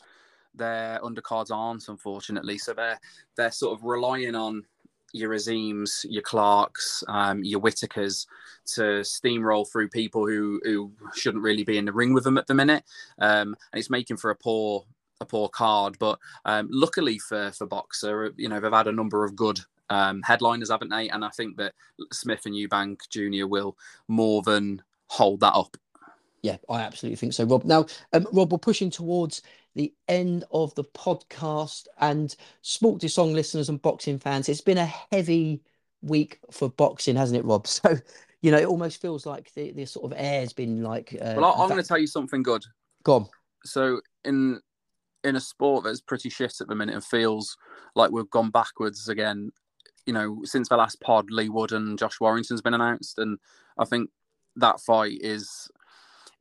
Their 0.53 0.99
undercards 1.01 1.51
aren't, 1.51 1.87
unfortunately. 1.87 2.57
So 2.57 2.73
they're 2.73 2.99
they're 3.37 3.51
sort 3.51 3.77
of 3.77 3.85
relying 3.85 4.35
on 4.35 4.63
your 5.13 5.31
Azims, 5.31 6.05
your 6.09 6.21
Clarkes, 6.21 7.03
um, 7.07 7.43
your 7.43 7.59
Whitakers 7.59 8.25
to 8.65 9.01
steamroll 9.01 9.69
through 9.69 9.89
people 9.89 10.25
who 10.25 10.59
who 10.63 10.91
shouldn't 11.15 11.43
really 11.43 11.63
be 11.63 11.77
in 11.77 11.85
the 11.85 11.93
ring 11.93 12.13
with 12.13 12.23
them 12.23 12.37
at 12.37 12.47
the 12.47 12.53
minute, 12.53 12.83
um, 13.19 13.55
and 13.71 13.79
it's 13.79 13.89
making 13.89 14.17
for 14.17 14.31
a 14.31 14.35
poor 14.35 14.85
a 15.19 15.25
poor 15.25 15.49
card. 15.49 15.97
But 15.99 16.19
um, 16.45 16.67
luckily 16.71 17.19
for 17.19 17.51
for 17.51 17.67
Boxxer, 17.67 18.33
you 18.37 18.49
know 18.49 18.59
they've 18.59 18.71
had 18.71 18.87
a 18.87 18.91
number 18.91 19.23
of 19.23 19.35
good 19.35 19.59
um, 19.89 20.21
headliners, 20.23 20.71
haven't 20.71 20.89
they? 20.89 21.09
And 21.09 21.23
I 21.23 21.29
think 21.29 21.57
that 21.57 21.73
Smith 22.11 22.45
and 22.45 22.55
Eubank 22.55 23.09
Jr. 23.09 23.47
will 23.47 23.77
more 24.07 24.41
than 24.41 24.81
hold 25.07 25.41
that 25.41 25.53
up 25.53 25.77
yeah, 26.41 26.57
I 26.69 26.81
absolutely 26.81 27.17
think 27.17 27.33
so, 27.33 27.43
Rob. 27.45 27.63
Now, 27.65 27.85
um, 28.13 28.27
Rob, 28.33 28.51
we're 28.51 28.57
pushing 28.57 28.89
towards 28.89 29.41
the 29.75 29.93
end 30.07 30.43
of 30.51 30.73
the 30.75 30.83
podcast, 30.83 31.87
and 31.99 32.35
Sport 32.61 33.01
Song 33.09 33.33
listeners 33.33 33.69
and 33.69 33.81
boxing 33.81 34.19
fans, 34.19 34.49
it's 34.49 34.61
been 34.61 34.77
a 34.77 34.91
heavy 35.11 35.61
week 36.01 36.39
for 36.51 36.69
boxing, 36.69 37.15
hasn't 37.15 37.39
it, 37.39 37.45
Rob? 37.45 37.67
So, 37.67 37.97
you 38.41 38.51
know, 38.51 38.57
it 38.57 38.65
almost 38.65 38.99
feels 38.99 39.27
like 39.27 39.53
the, 39.53 39.71
the 39.71 39.85
sort 39.85 40.11
of 40.11 40.17
air's 40.17 40.51
been 40.51 40.81
like. 40.81 41.13
Uh, 41.13 41.35
well, 41.37 41.53
I'm 41.53 41.69
going 41.69 41.81
to 41.81 41.87
tell 41.87 41.99
you 41.99 42.07
something 42.07 42.41
good. 42.41 42.63
Go 43.03 43.15
on. 43.15 43.27
So, 43.63 44.01
in 44.25 44.59
in 45.23 45.35
a 45.35 45.39
sport 45.39 45.83
that's 45.83 46.01
pretty 46.01 46.29
shit 46.29 46.55
at 46.59 46.67
the 46.67 46.73
minute 46.73 46.95
and 46.95 47.03
feels 47.03 47.55
like 47.93 48.09
we've 48.09 48.31
gone 48.31 48.49
backwards 48.49 49.07
again, 49.07 49.51
you 50.07 50.13
know, 50.13 50.39
since 50.43 50.69
the 50.69 50.75
last 50.75 50.99
pod, 51.01 51.29
Leigh 51.29 51.49
Wood 51.49 51.71
and 51.71 51.99
Josh 51.99 52.19
Warrington's 52.19 52.61
been 52.61 52.73
announced, 52.73 53.19
and 53.19 53.37
I 53.77 53.85
think 53.85 54.09
that 54.55 54.81
fight 54.81 55.19
is 55.21 55.69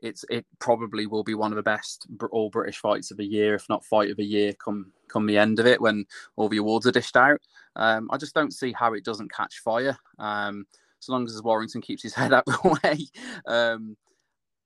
it's 0.03 0.25
it 0.31 0.47
probably 0.59 1.07
will 1.07 1.25
be 1.25 1.35
one 1.35 1.53
of 1.53 1.57
the 1.57 1.63
best 1.63 2.07
all 2.31 2.51
British 2.51 2.79
fights 2.79 3.11
of 3.11 3.17
the 3.17 3.25
year, 3.25 3.55
if 3.55 3.69
not 3.69 3.85
fight 3.85 4.11
of 4.11 4.17
the 4.17 4.25
year, 4.25 4.53
come 4.55 4.93
come 5.09 5.27
the 5.27 5.39
end 5.39 5.59
of 5.59 5.67
it 5.67 5.81
when 5.81 6.05
all 6.37 6.49
the 6.49 6.59
awards 6.59 6.87
are 6.87 6.93
dished 6.93 7.17
out. 7.17 7.41
Um, 7.77 8.09
I 8.11 8.17
just 8.17 8.35
don't 8.35 8.55
see 8.55 8.73
how 8.73 8.95
it 8.95 9.05
doesn't 9.05 9.33
catch 9.33 9.59
fire. 9.59 9.97
Um, 10.19 10.67
so 11.01 11.13
long 11.13 11.25
as 11.25 11.43
Warrington 11.43 11.81
keeps 11.81 12.03
his 12.03 12.15
head 12.21 12.33
out 12.33 12.45
of 12.47 12.63
the 12.63 12.79
way, 12.83 13.07
um, 13.47 13.97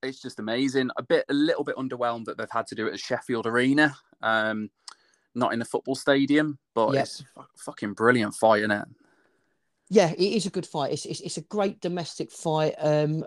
it's 0.03 0.20
just 0.20 0.39
amazing. 0.39 0.91
A 0.97 1.03
bit, 1.03 1.24
a 1.28 1.35
little 1.35 1.64
bit 1.64 1.76
underwhelmed 1.76 2.26
that 2.26 2.37
they've 2.37 2.51
had 2.51 2.66
to 2.68 2.74
do 2.74 2.87
it 2.87 2.95
at 2.95 3.01
Sheffield 3.01 3.47
Arena, 3.47 3.95
um, 4.22 4.70
not 5.35 5.53
in 5.53 5.62
a 5.62 5.64
football 5.64 5.95
stadium, 5.95 6.59
but 6.74 6.93
yep. 6.93 7.05
it's 7.05 7.24
fucking 7.57 7.95
brilliant 7.95 8.35
fight, 8.35 8.61
isn't 8.61 8.70
it? 8.70 8.89
Yeah, 9.95 10.11
it 10.11 10.18
is 10.18 10.45
a 10.45 10.51
good 10.51 10.66
fight. 10.66 10.92
It's, 10.92 11.07
it's, 11.07 11.20
it's 11.20 11.36
a 11.36 11.42
great 11.42 11.80
domestic 11.80 12.32
fight. 12.32 12.74
Um, 12.78 13.24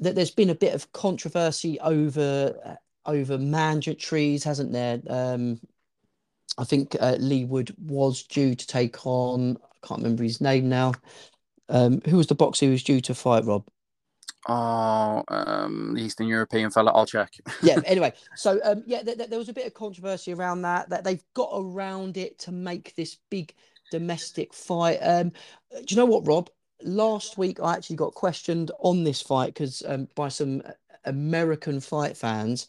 there's 0.00 0.30
been 0.30 0.48
a 0.48 0.54
bit 0.54 0.72
of 0.72 0.90
controversy 0.92 1.78
over 1.80 2.56
uh, 2.64 2.74
over 3.04 3.36
mandatories, 3.36 4.42
hasn't 4.42 4.72
there? 4.72 5.00
Um, 5.08 5.60
I 6.56 6.64
think 6.64 6.96
uh, 6.98 7.16
Leigh 7.18 7.44
Wood 7.44 7.74
was 7.78 8.22
due 8.22 8.54
to 8.54 8.66
take 8.66 9.06
on. 9.06 9.58
I 9.62 9.86
can't 9.86 10.00
remember 10.00 10.22
his 10.22 10.40
name 10.40 10.70
now. 10.70 10.92
Um, 11.68 12.00
who 12.08 12.16
was 12.16 12.28
the 12.28 12.34
boxer 12.34 12.64
who 12.64 12.72
was 12.72 12.82
due 12.82 13.02
to 13.02 13.14
fight 13.14 13.44
Rob? 13.44 13.66
Oh, 14.48 15.22
um, 15.28 15.96
Eastern 15.98 16.28
European 16.28 16.70
fella. 16.70 16.92
I'll 16.92 17.04
check. 17.04 17.34
yeah. 17.62 17.78
Anyway, 17.84 18.14
so 18.36 18.58
um, 18.64 18.84
yeah, 18.86 19.02
th- 19.02 19.18
th- 19.18 19.28
there 19.28 19.38
was 19.38 19.50
a 19.50 19.52
bit 19.52 19.66
of 19.66 19.74
controversy 19.74 20.32
around 20.32 20.62
that. 20.62 20.88
That 20.88 21.04
they've 21.04 21.24
got 21.34 21.50
around 21.52 22.16
it 22.16 22.38
to 22.40 22.52
make 22.52 22.94
this 22.94 23.18
big 23.28 23.52
domestic 23.90 24.52
fight. 24.52 24.98
Um, 25.00 25.30
do 25.70 25.84
you 25.88 25.96
know 25.96 26.06
what, 26.06 26.26
Rob? 26.26 26.50
Last 26.82 27.38
week 27.38 27.58
I 27.60 27.74
actually 27.74 27.96
got 27.96 28.14
questioned 28.14 28.70
on 28.80 29.04
this 29.04 29.22
fight 29.22 29.54
because 29.54 29.82
um, 29.86 30.08
by 30.14 30.28
some 30.28 30.62
American 31.04 31.80
fight 31.80 32.16
fans, 32.16 32.68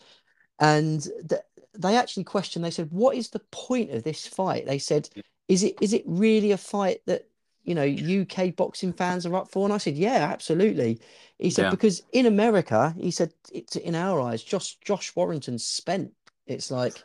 and 0.59 1.03
th- 1.28 1.41
they 1.74 1.95
actually 1.95 2.24
questioned. 2.24 2.63
They 2.63 2.72
said, 2.72 2.91
"What 2.91 3.15
is 3.15 3.30
the 3.30 3.41
point 3.51 3.91
of 3.91 4.03
this 4.03 4.26
fight?" 4.26 4.65
They 4.65 4.80
said, 4.80 5.09
"Is 5.47 5.63
it 5.63 5.76
is 5.82 5.93
it 5.93 6.03
really 6.05 6.51
a 6.51 6.57
fight 6.57 7.01
that 7.05 7.28
you 7.63 7.76
know 7.76 7.84
UK 7.84 8.55
boxing 8.55 8.93
fans 8.93 9.26
are 9.26 9.36
up 9.36 9.51
for?" 9.51 9.65
And 9.65 9.74
I 9.74 9.78
said, 9.78 9.95
"Yeah, 9.95 10.30
absolutely." 10.32 10.99
He 11.38 11.49
said, 11.49 11.63
yeah. 11.63 11.72
"Because 11.72 12.01
in 12.13 12.26
America, 12.26 12.95
he 12.97 13.11
said, 13.11 13.34
it's 13.51 13.76
in 13.76 13.93
our 13.93 14.22
eyes, 14.22 14.41
Josh 14.43 14.78
Josh 14.80 15.15
Warrington's 15.15 15.65
spent. 15.65 16.13
It's 16.45 16.72
like." 16.72 17.03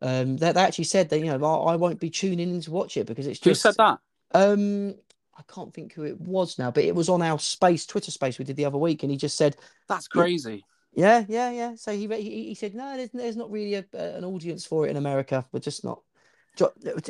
Um, 0.00 0.36
they, 0.36 0.52
they 0.52 0.60
actually 0.60 0.84
said 0.84 1.08
that 1.08 1.18
you 1.18 1.26
know 1.26 1.44
I, 1.44 1.72
I, 1.72 1.76
won't 1.76 1.98
be 1.98 2.10
tuning 2.10 2.50
in 2.50 2.60
to 2.62 2.70
watch 2.70 2.96
it 2.96 3.06
because 3.06 3.26
it's 3.26 3.40
just. 3.40 3.62
Who 3.62 3.68
said 3.68 3.74
that? 3.78 3.98
Um, 4.32 4.94
I 5.36 5.42
can't 5.52 5.72
think 5.72 5.92
who 5.92 6.04
it 6.04 6.20
was 6.20 6.58
now, 6.58 6.70
but 6.70 6.84
it 6.84 6.94
was 6.94 7.08
on 7.08 7.22
our 7.22 7.38
space 7.38 7.86
Twitter 7.86 8.10
space 8.10 8.38
we 8.38 8.44
did 8.44 8.56
the 8.56 8.64
other 8.64 8.78
week, 8.78 9.02
and 9.02 9.10
he 9.10 9.16
just 9.16 9.36
said 9.36 9.56
that's 9.88 10.08
crazy. 10.08 10.64
Yeah, 10.94 11.24
yeah, 11.28 11.50
yeah. 11.50 11.74
So 11.74 11.92
he 11.92 12.06
he, 12.06 12.48
he 12.48 12.54
said 12.54 12.74
no, 12.74 12.96
there's, 12.96 13.10
there's 13.10 13.36
not 13.36 13.50
really 13.50 13.74
a, 13.74 13.84
an 13.92 14.24
audience 14.24 14.64
for 14.64 14.86
it 14.86 14.90
in 14.90 14.96
America. 14.96 15.44
We're 15.52 15.60
just 15.60 15.84
not. 15.84 16.02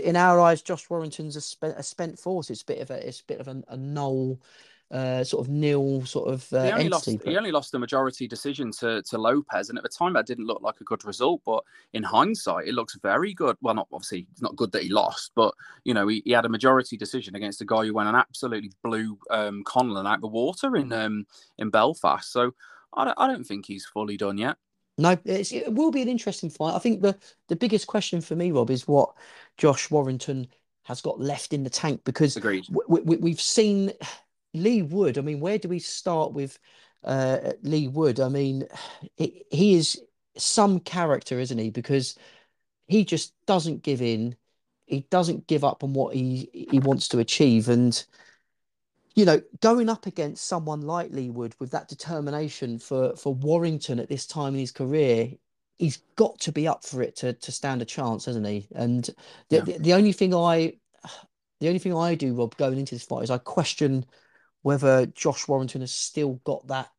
In 0.02 0.14
our 0.14 0.40
eyes, 0.40 0.60
Josh 0.60 0.90
Warrington's 0.90 1.34
a 1.36 1.40
spent, 1.40 1.74
a 1.78 1.82
spent 1.82 2.18
force. 2.18 2.50
It's 2.50 2.60
a 2.60 2.66
bit 2.66 2.80
of 2.80 2.90
a 2.90 3.06
it's 3.08 3.20
a 3.20 3.24
bit 3.24 3.40
of 3.40 3.48
a, 3.48 3.62
a 3.68 3.76
null 3.78 4.38
uh, 4.90 5.22
sort 5.22 5.46
of 5.46 5.52
nil 5.52 6.04
sort 6.06 6.32
of 6.32 6.50
uh, 6.52 6.62
he 6.62 6.70
only 6.72 6.84
entity. 6.86 7.12
lost. 7.12 7.26
He 7.26 7.36
only 7.36 7.52
lost 7.52 7.72
the 7.72 7.78
majority 7.78 8.26
decision 8.26 8.70
to 8.72 9.02
to 9.02 9.18
Lopez, 9.18 9.68
and 9.68 9.78
at 9.78 9.82
the 9.82 9.88
time 9.88 10.14
that 10.14 10.26
didn't 10.26 10.46
look 10.46 10.62
like 10.62 10.80
a 10.80 10.84
good 10.84 11.04
result. 11.04 11.42
But 11.44 11.62
in 11.92 12.02
hindsight, 12.02 12.68
it 12.68 12.74
looks 12.74 12.96
very 13.02 13.34
good. 13.34 13.56
Well, 13.60 13.74
not 13.74 13.88
obviously 13.92 14.26
it's 14.32 14.42
not 14.42 14.56
good 14.56 14.72
that 14.72 14.82
he 14.82 14.88
lost, 14.88 15.32
but 15.34 15.54
you 15.84 15.92
know 15.92 16.08
he, 16.08 16.22
he 16.24 16.32
had 16.32 16.46
a 16.46 16.48
majority 16.48 16.96
decision 16.96 17.36
against 17.36 17.60
a 17.60 17.66
guy 17.66 17.84
who 17.84 17.94
went 17.94 18.08
and 18.08 18.16
absolutely 18.16 18.72
blew 18.82 19.18
um, 19.30 19.62
Conlan 19.64 20.06
out 20.06 20.20
the 20.20 20.28
water 20.28 20.76
in 20.76 20.92
um, 20.92 21.26
in 21.58 21.68
Belfast. 21.70 22.32
So 22.32 22.54
I 22.94 23.04
don't, 23.04 23.18
I 23.18 23.26
don't 23.26 23.44
think 23.44 23.66
he's 23.66 23.84
fully 23.84 24.16
done 24.16 24.38
yet. 24.38 24.56
No, 24.96 25.16
it's, 25.24 25.52
it 25.52 25.72
will 25.72 25.92
be 25.92 26.02
an 26.02 26.08
interesting 26.08 26.50
fight. 26.50 26.74
I 26.74 26.78
think 26.78 27.02
the 27.02 27.16
the 27.48 27.56
biggest 27.56 27.86
question 27.86 28.20
for 28.20 28.36
me, 28.36 28.52
Rob, 28.52 28.70
is 28.70 28.88
what 28.88 29.14
Josh 29.58 29.90
Warrington 29.90 30.48
has 30.84 31.02
got 31.02 31.20
left 31.20 31.52
in 31.52 31.64
the 31.64 31.70
tank 31.70 32.00
because 32.04 32.38
Agreed. 32.38 32.64
we, 32.88 33.00
we, 33.02 33.16
we've 33.18 33.40
seen 33.40 33.92
Leigh 34.62 34.82
Wood. 34.82 35.18
I 35.18 35.22
mean, 35.22 35.40
where 35.40 35.58
do 35.58 35.68
we 35.68 35.78
start 35.78 36.32
with 36.32 36.58
uh, 37.04 37.52
Leigh 37.62 37.88
Wood? 37.88 38.20
I 38.20 38.28
mean, 38.28 38.66
he, 39.16 39.44
he 39.50 39.74
is 39.74 40.00
some 40.36 40.80
character, 40.80 41.38
isn't 41.40 41.58
he? 41.58 41.70
Because 41.70 42.16
he 42.86 43.04
just 43.04 43.34
doesn't 43.46 43.82
give 43.82 44.02
in. 44.02 44.36
He 44.86 45.00
doesn't 45.10 45.46
give 45.46 45.64
up 45.64 45.84
on 45.84 45.92
what 45.92 46.14
he 46.14 46.48
he 46.70 46.78
wants 46.80 47.08
to 47.08 47.18
achieve, 47.18 47.68
and 47.68 48.04
you 49.14 49.24
know, 49.24 49.42
going 49.60 49.88
up 49.88 50.06
against 50.06 50.46
someone 50.46 50.80
like 50.82 51.10
Leigh 51.12 51.30
Wood 51.30 51.54
with 51.58 51.70
that 51.72 51.88
determination 51.88 52.78
for 52.78 53.16
for 53.16 53.34
Warrington 53.34 53.98
at 54.00 54.08
this 54.08 54.26
time 54.26 54.54
in 54.54 54.60
his 54.60 54.72
career, 54.72 55.32
he's 55.78 55.98
got 56.16 56.38
to 56.40 56.52
be 56.52 56.68
up 56.68 56.84
for 56.84 57.02
it 57.02 57.16
to 57.16 57.32
to 57.34 57.52
stand 57.52 57.82
a 57.82 57.84
chance, 57.84 58.24
hasn't 58.26 58.46
he? 58.46 58.68
And 58.74 59.04
the, 59.50 59.56
Yeah. 59.56 59.62
the, 59.62 59.78
the 59.78 59.94
only 59.94 60.12
thing 60.12 60.34
I 60.34 60.78
the 61.60 61.68
only 61.68 61.78
thing 61.80 61.94
I 61.94 62.14
do, 62.14 62.34
Rob, 62.34 62.56
going 62.56 62.78
into 62.78 62.94
this 62.94 63.04
fight 63.04 63.24
is 63.24 63.30
I 63.30 63.38
question 63.38 64.06
whether 64.62 65.06
Josh 65.06 65.48
Warrington 65.48 65.80
has 65.80 65.92
still 65.92 66.34
got 66.44 66.66
that 66.68 66.90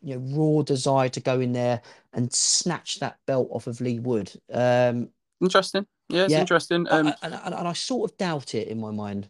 you 0.00 0.18
know 0.18 0.36
raw 0.36 0.62
desire 0.62 1.08
to 1.10 1.20
go 1.20 1.40
in 1.40 1.52
there 1.52 1.82
and 2.12 2.32
snatch 2.32 3.00
that 3.00 3.18
belt 3.26 3.48
off 3.50 3.66
of 3.66 3.80
Leigh 3.80 3.98
Wood. 3.98 4.32
Um, 4.52 5.10
Interesting. 5.40 5.86
Yeah, 6.08 6.24
it's 6.24 6.32
Yeah. 6.32 6.40
interesting. 6.40 6.86
Um, 6.90 7.08
and, 7.22 7.34
and, 7.34 7.54
and 7.54 7.68
I 7.68 7.72
sort 7.72 8.10
of 8.10 8.16
doubt 8.16 8.54
it 8.54 8.68
in 8.68 8.80
my 8.80 8.90
mind. 8.90 9.28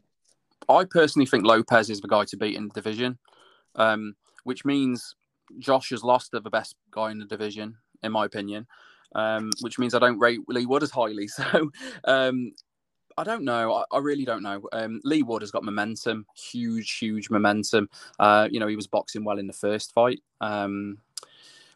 I 0.68 0.84
personally 0.84 1.26
think 1.26 1.44
Lopez 1.44 1.90
is 1.90 2.00
the 2.00 2.09
guy 2.09 2.24
to 2.26 2.36
beat 2.36 2.57
in 2.57 2.68
the 2.68 2.74
division, 2.74 3.18
um, 3.76 4.14
which 4.44 4.64
means 4.64 5.14
Josh 5.59 5.90
has 5.90 6.02
lost 6.02 6.30
to 6.30 6.40
the 6.40 6.50
best 6.50 6.74
guy 6.90 7.11
in 7.11 7.18
the 7.18 7.26
division, 7.26 7.76
in 8.02 8.12
my 8.12 8.24
opinion. 8.24 8.66
Um, 9.14 9.50
which 9.61 9.78
means 9.78 9.94
I 9.94 10.00
don't 10.00 10.18
rate 10.18 10.40
Leigh 10.48 10.66
Wood 10.66 10.82
as 10.82 10.90
highly. 10.90 11.28
So 11.36 11.70
um, 12.05 12.52
I 13.17 13.25
don't 13.25 13.45
know. 13.45 13.75
I, 13.75 13.85
I 13.93 13.99
really 13.99 14.25
don't 14.25 14.43
know. 14.43 14.62
Um, 14.73 15.01
Leigh 15.05 15.23
Wood 15.23 15.43
has 15.43 15.51
got 15.51 15.65
momentum, 15.65 16.27
huge, 16.37 16.99
huge 16.99 17.31
momentum. 17.31 17.89
Uh, 18.19 18.49
you 18.51 18.59
know, 18.59 18.67
he 18.67 18.77
was 18.77 18.87
boxing 18.87 19.25
well 19.25 19.39
in 19.39 19.47
the 19.47 19.53
first 19.53 19.93
fight. 19.93 20.21
Um, 20.41 20.99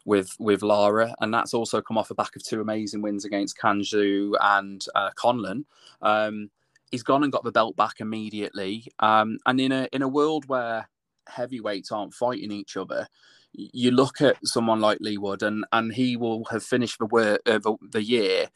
with 0.05 0.35
with 0.39 0.63
Lara, 0.63 1.13
and 1.19 1.33
that's 1.33 1.53
also 1.53 1.81
come 1.81 1.97
off 1.97 2.07
the 2.07 2.15
back 2.15 2.35
of 2.35 2.43
two 2.43 2.61
amazing 2.61 3.01
wins 3.01 3.25
against 3.25 3.57
Can 3.57 3.81
Xu 3.81 4.33
and 4.41 4.83
uh, 4.95 5.11
Conlan. 5.15 5.65
Um, 6.01 6.49
he's 6.89 7.03
gone 7.03 7.23
and 7.23 7.31
got 7.31 7.43
the 7.43 7.51
belt 7.51 7.75
back 7.75 7.99
immediately. 7.99 8.87
Um, 8.99 9.37
and 9.45 9.61
in 9.61 9.71
a 9.71 9.87
in 9.93 10.01
a 10.01 10.07
world 10.07 10.47
where 10.47 10.89
heavyweights 11.27 11.91
aren't 11.91 12.15
fighting 12.15 12.51
each 12.51 12.75
other, 12.75 13.07
you 13.53 13.91
look 13.91 14.21
at 14.21 14.35
someone 14.43 14.79
like 14.79 14.97
Leigh 14.99 15.17
Wood, 15.17 15.43
and 15.43 15.65
and 15.71 15.93
he 15.93 16.17
will 16.17 16.45
have 16.45 16.63
finished 16.63 16.97
the 16.99 17.05
wor- 17.05 17.39
uh, 17.45 17.59
the, 17.59 17.75
the 17.91 18.03
year 18.03 18.47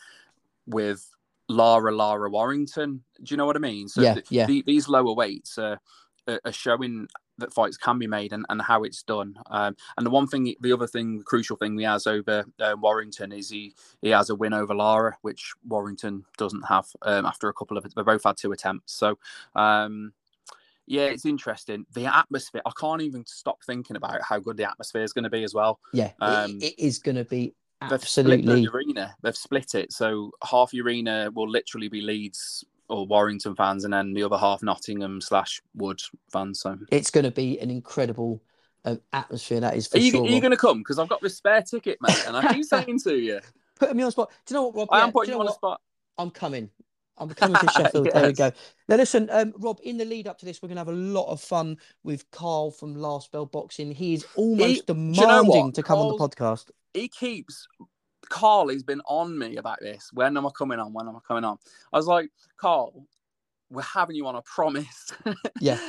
with 0.65 1.12
Lara 1.49 1.93
Lara 1.95 2.29
Warrington. 2.29 3.03
Do 3.17 3.23
you 3.31 3.37
know 3.37 3.45
what 3.45 3.55
I 3.55 3.59
mean? 3.59 3.87
So 3.87 4.01
Yeah, 4.01 4.13
th- 4.15 4.25
yeah. 4.31 4.45
the- 4.45 4.63
these 4.65 4.87
lower 4.87 5.13
weights 5.13 5.57
are, 5.57 5.79
are 6.27 6.51
showing 6.51 7.07
that 7.39 7.51
fights 7.53 7.77
can 7.77 7.97
be 7.97 8.05
made 8.07 8.31
and, 8.31 8.45
and 8.49 8.61
how 8.61 8.83
it's 8.83 9.01
done. 9.01 9.35
Um, 9.49 9.75
and 9.97 10.05
the 10.05 10.11
one 10.11 10.27
thing, 10.27 10.53
the 10.61 10.71
other 10.71 10.85
thing, 10.87 11.17
the 11.17 11.23
crucial 11.23 11.57
thing 11.57 11.77
he 11.77 11.83
has 11.83 12.05
over 12.05 12.45
uh, 12.59 12.75
Warrington 12.79 13.31
is 13.31 13.49
he 13.49 13.73
he 14.01 14.09
has 14.09 14.29
a 14.29 14.35
win 14.35 14.53
over 14.53 14.75
Lara, 14.75 15.17
which 15.21 15.51
Warrington 15.67 16.25
doesn't 16.37 16.61
have 16.67 16.85
um, 17.01 17.25
after 17.25 17.49
a 17.49 17.53
couple 17.53 17.77
of. 17.77 17.83
They 17.95 18.03
both 18.03 18.23
had 18.23 18.37
two 18.37 18.51
attempts, 18.51 18.93
so. 18.93 19.17
Um, 19.55 20.13
yeah, 20.85 21.03
it's 21.05 21.25
interesting. 21.25 21.85
The 21.93 22.05
atmosphere, 22.13 22.61
I 22.65 22.71
can't 22.77 23.01
even 23.01 23.25
stop 23.25 23.63
thinking 23.63 23.95
about 23.95 24.21
how 24.21 24.39
good 24.39 24.57
the 24.57 24.69
atmosphere 24.69 25.01
is 25.03 25.13
going 25.13 25.23
to 25.23 25.29
be 25.29 25.43
as 25.45 25.53
well. 25.53 25.79
Yeah, 25.93 26.07
it- 26.07 26.13
Um, 26.19 26.57
it 26.61 26.77
is 26.77 26.99
going 26.99 27.15
to 27.15 27.23
be 27.23 27.55
They've 27.89 28.07
split 28.07 28.39
absolutely. 28.39 28.65
the 28.65 28.71
arena. 28.71 29.15
They've 29.21 29.37
split 29.37 29.75
it. 29.75 29.93
So 29.93 30.31
half 30.43 30.71
the 30.71 30.81
arena 30.81 31.29
will 31.33 31.49
literally 31.49 31.87
be 31.89 32.01
Leeds 32.01 32.63
or 32.89 33.05
Warrington 33.05 33.55
fans, 33.55 33.85
and 33.85 33.93
then 33.93 34.13
the 34.13 34.23
other 34.23 34.37
half 34.37 34.61
Nottingham 34.61 35.21
slash 35.21 35.61
Wood 35.75 36.01
fans. 36.31 36.59
So 36.61 36.77
It's 36.91 37.09
going 37.09 37.23
to 37.25 37.31
be 37.31 37.59
an 37.59 37.69
incredible 37.71 38.41
um, 38.85 38.99
atmosphere. 39.13 39.59
That 39.61 39.75
is 39.75 39.87
for 39.87 39.97
are 39.97 40.01
you, 40.01 40.11
sure. 40.11 40.23
are 40.25 40.29
you 40.29 40.41
going 40.41 40.51
to 40.51 40.57
come? 40.57 40.79
Because 40.79 40.99
I've 40.99 41.09
got 41.09 41.21
this 41.21 41.37
spare 41.37 41.61
ticket, 41.61 41.97
mate, 42.01 42.23
and 42.27 42.35
I 42.35 42.53
keep 42.53 42.65
saying 42.65 42.99
to 43.05 43.15
you, 43.15 43.39
Put 43.75 43.95
me 43.95 44.03
on 44.03 44.07
the 44.07 44.11
spot. 44.11 44.31
Do 44.45 44.53
you 44.53 44.59
know 44.59 44.67
what, 44.67 44.75
Rob? 44.75 44.87
I 44.91 44.99
Yeah, 44.99 45.03
am 45.05 45.11
putting 45.11 45.29
you 45.31 45.35
know 45.35 45.39
on 45.41 45.45
the 45.45 45.51
what? 45.51 45.55
spot. 45.57 45.81
I'm 46.17 46.29
coming. 46.29 46.69
I'm 47.17 47.29
coming 47.29 47.55
to 47.57 47.67
Sheffield. 47.77 48.09
There 48.13 48.27
we 48.27 48.33
go. 48.33 48.51
Now, 48.87 48.95
listen, 48.95 49.29
um, 49.31 49.53
Rob. 49.57 49.79
In 49.83 49.97
the 49.97 50.05
lead 50.05 50.27
up 50.27 50.37
to 50.39 50.45
this, 50.45 50.61
we're 50.61 50.67
going 50.67 50.77
to 50.77 50.81
have 50.81 50.87
a 50.87 50.91
lot 50.91 51.31
of 51.31 51.41
fun 51.41 51.77
with 52.03 52.29
Carl 52.31 52.71
from 52.71 52.95
Last 52.95 53.31
Bell 53.31 53.45
Boxing. 53.45 53.91
He 53.91 54.13
is 54.13 54.25
almost 54.35 54.87
do 54.87 54.93
you 54.93 55.03
know 55.11 55.43
demanding 55.43 55.71
to 55.73 55.83
come 55.83 55.99
on 55.99 56.07
the 56.09 56.17
podcast. 56.17 56.69
He 56.93 57.07
keeps. 57.07 57.67
Carl 58.29 58.69
He's 58.69 58.83
been 58.83 59.01
on 59.01 59.37
me 59.37 59.57
about 59.57 59.79
this. 59.81 60.09
When 60.13 60.37
am 60.37 60.45
I 60.45 60.49
coming 60.57 60.79
on? 60.79 60.93
When 60.93 61.07
am 61.07 61.15
I 61.15 61.19
coming 61.27 61.43
on? 61.43 61.57
I 61.91 61.97
was 61.97 62.07
like, 62.07 62.29
Carl, 62.57 63.05
we're 63.69 63.81
having 63.81 64.15
you 64.15 64.27
on. 64.27 64.35
I 64.35 64.41
promise. 64.45 65.11
Yeah. 65.59 65.79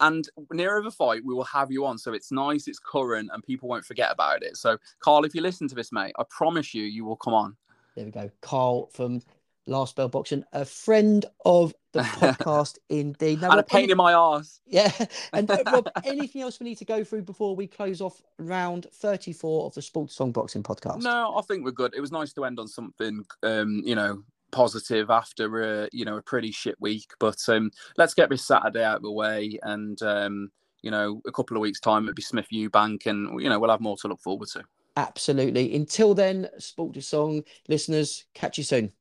And 0.00 0.28
nearer 0.50 0.82
the 0.82 0.90
fight, 0.90 1.22
we 1.24 1.32
will 1.32 1.44
have 1.44 1.70
you 1.70 1.86
on. 1.86 1.96
So 1.96 2.12
it's 2.12 2.32
nice, 2.32 2.66
it's 2.66 2.80
current, 2.80 3.30
and 3.32 3.40
people 3.40 3.68
won't 3.68 3.84
forget 3.84 4.10
about 4.10 4.42
it. 4.42 4.56
So, 4.56 4.76
Carl, 4.98 5.24
if 5.24 5.32
you 5.32 5.40
listen 5.42 5.68
to 5.68 5.76
this, 5.76 5.92
mate, 5.92 6.12
I 6.18 6.24
promise 6.28 6.74
you, 6.74 6.82
you 6.82 7.04
will 7.04 7.14
come 7.14 7.34
on. 7.34 7.56
There 7.94 8.04
we 8.04 8.10
go. 8.10 8.28
Carl 8.40 8.88
from 8.92 9.20
Last 9.66 9.96
Bell 9.96 10.08
Boxing, 10.08 10.44
a 10.52 10.64
friend 10.64 11.24
of 11.44 11.74
the 11.92 12.00
podcast, 12.00 12.78
indeed. 12.88 13.40
Now, 13.40 13.50
and 13.50 13.60
a 13.60 13.62
pain 13.62 13.84
any- 13.84 13.92
in 13.92 13.98
my 13.98 14.12
ass. 14.12 14.60
Yeah. 14.66 14.90
And 15.32 15.50
uh, 15.50 15.62
Rob, 15.66 15.88
anything 16.04 16.42
else 16.42 16.60
we 16.60 16.64
need 16.64 16.78
to 16.78 16.84
go 16.84 17.04
through 17.04 17.22
before 17.22 17.56
we 17.56 17.66
close 17.66 18.00
off 18.00 18.22
round 18.38 18.86
34 18.92 19.66
of 19.66 19.74
the 19.74 19.82
Sports 19.82 20.14
Song 20.14 20.32
Boxing 20.32 20.62
podcast? 20.62 21.02
No, 21.02 21.34
I 21.36 21.42
think 21.42 21.64
we're 21.64 21.70
good. 21.70 21.94
It 21.96 22.00
was 22.00 22.12
nice 22.12 22.32
to 22.34 22.44
end 22.44 22.58
on 22.58 22.68
something, 22.68 23.24
um, 23.42 23.82
you 23.84 23.94
know, 23.94 24.22
positive 24.50 25.10
after 25.10 25.62
a 25.82 25.88
you 25.92 26.04
know 26.04 26.16
a 26.18 26.22
pretty 26.22 26.50
shit 26.52 26.80
week. 26.80 27.12
But 27.18 27.38
um, 27.48 27.70
let's 27.96 28.14
get 28.14 28.28
this 28.28 28.46
Saturday 28.46 28.84
out 28.84 28.96
of 28.96 29.02
the 29.02 29.10
way, 29.10 29.58
and 29.62 30.00
um, 30.02 30.50
you 30.82 30.90
know, 30.90 31.22
a 31.26 31.32
couple 31.32 31.56
of 31.56 31.60
weeks' 31.62 31.80
time 31.80 32.04
it'll 32.04 32.14
be 32.14 32.22
Smith 32.22 32.48
Eubank, 32.52 33.06
and 33.06 33.40
you 33.40 33.48
know 33.48 33.58
we'll 33.58 33.70
have 33.70 33.80
more 33.80 33.96
to 33.98 34.08
look 34.08 34.20
forward 34.20 34.48
to. 34.48 34.62
Absolutely. 34.96 35.74
Until 35.74 36.14
then, 36.14 36.48
Sport 36.58 37.02
Song 37.02 37.42
listeners, 37.68 38.26
catch 38.34 38.58
you 38.58 38.64
soon. 38.64 38.92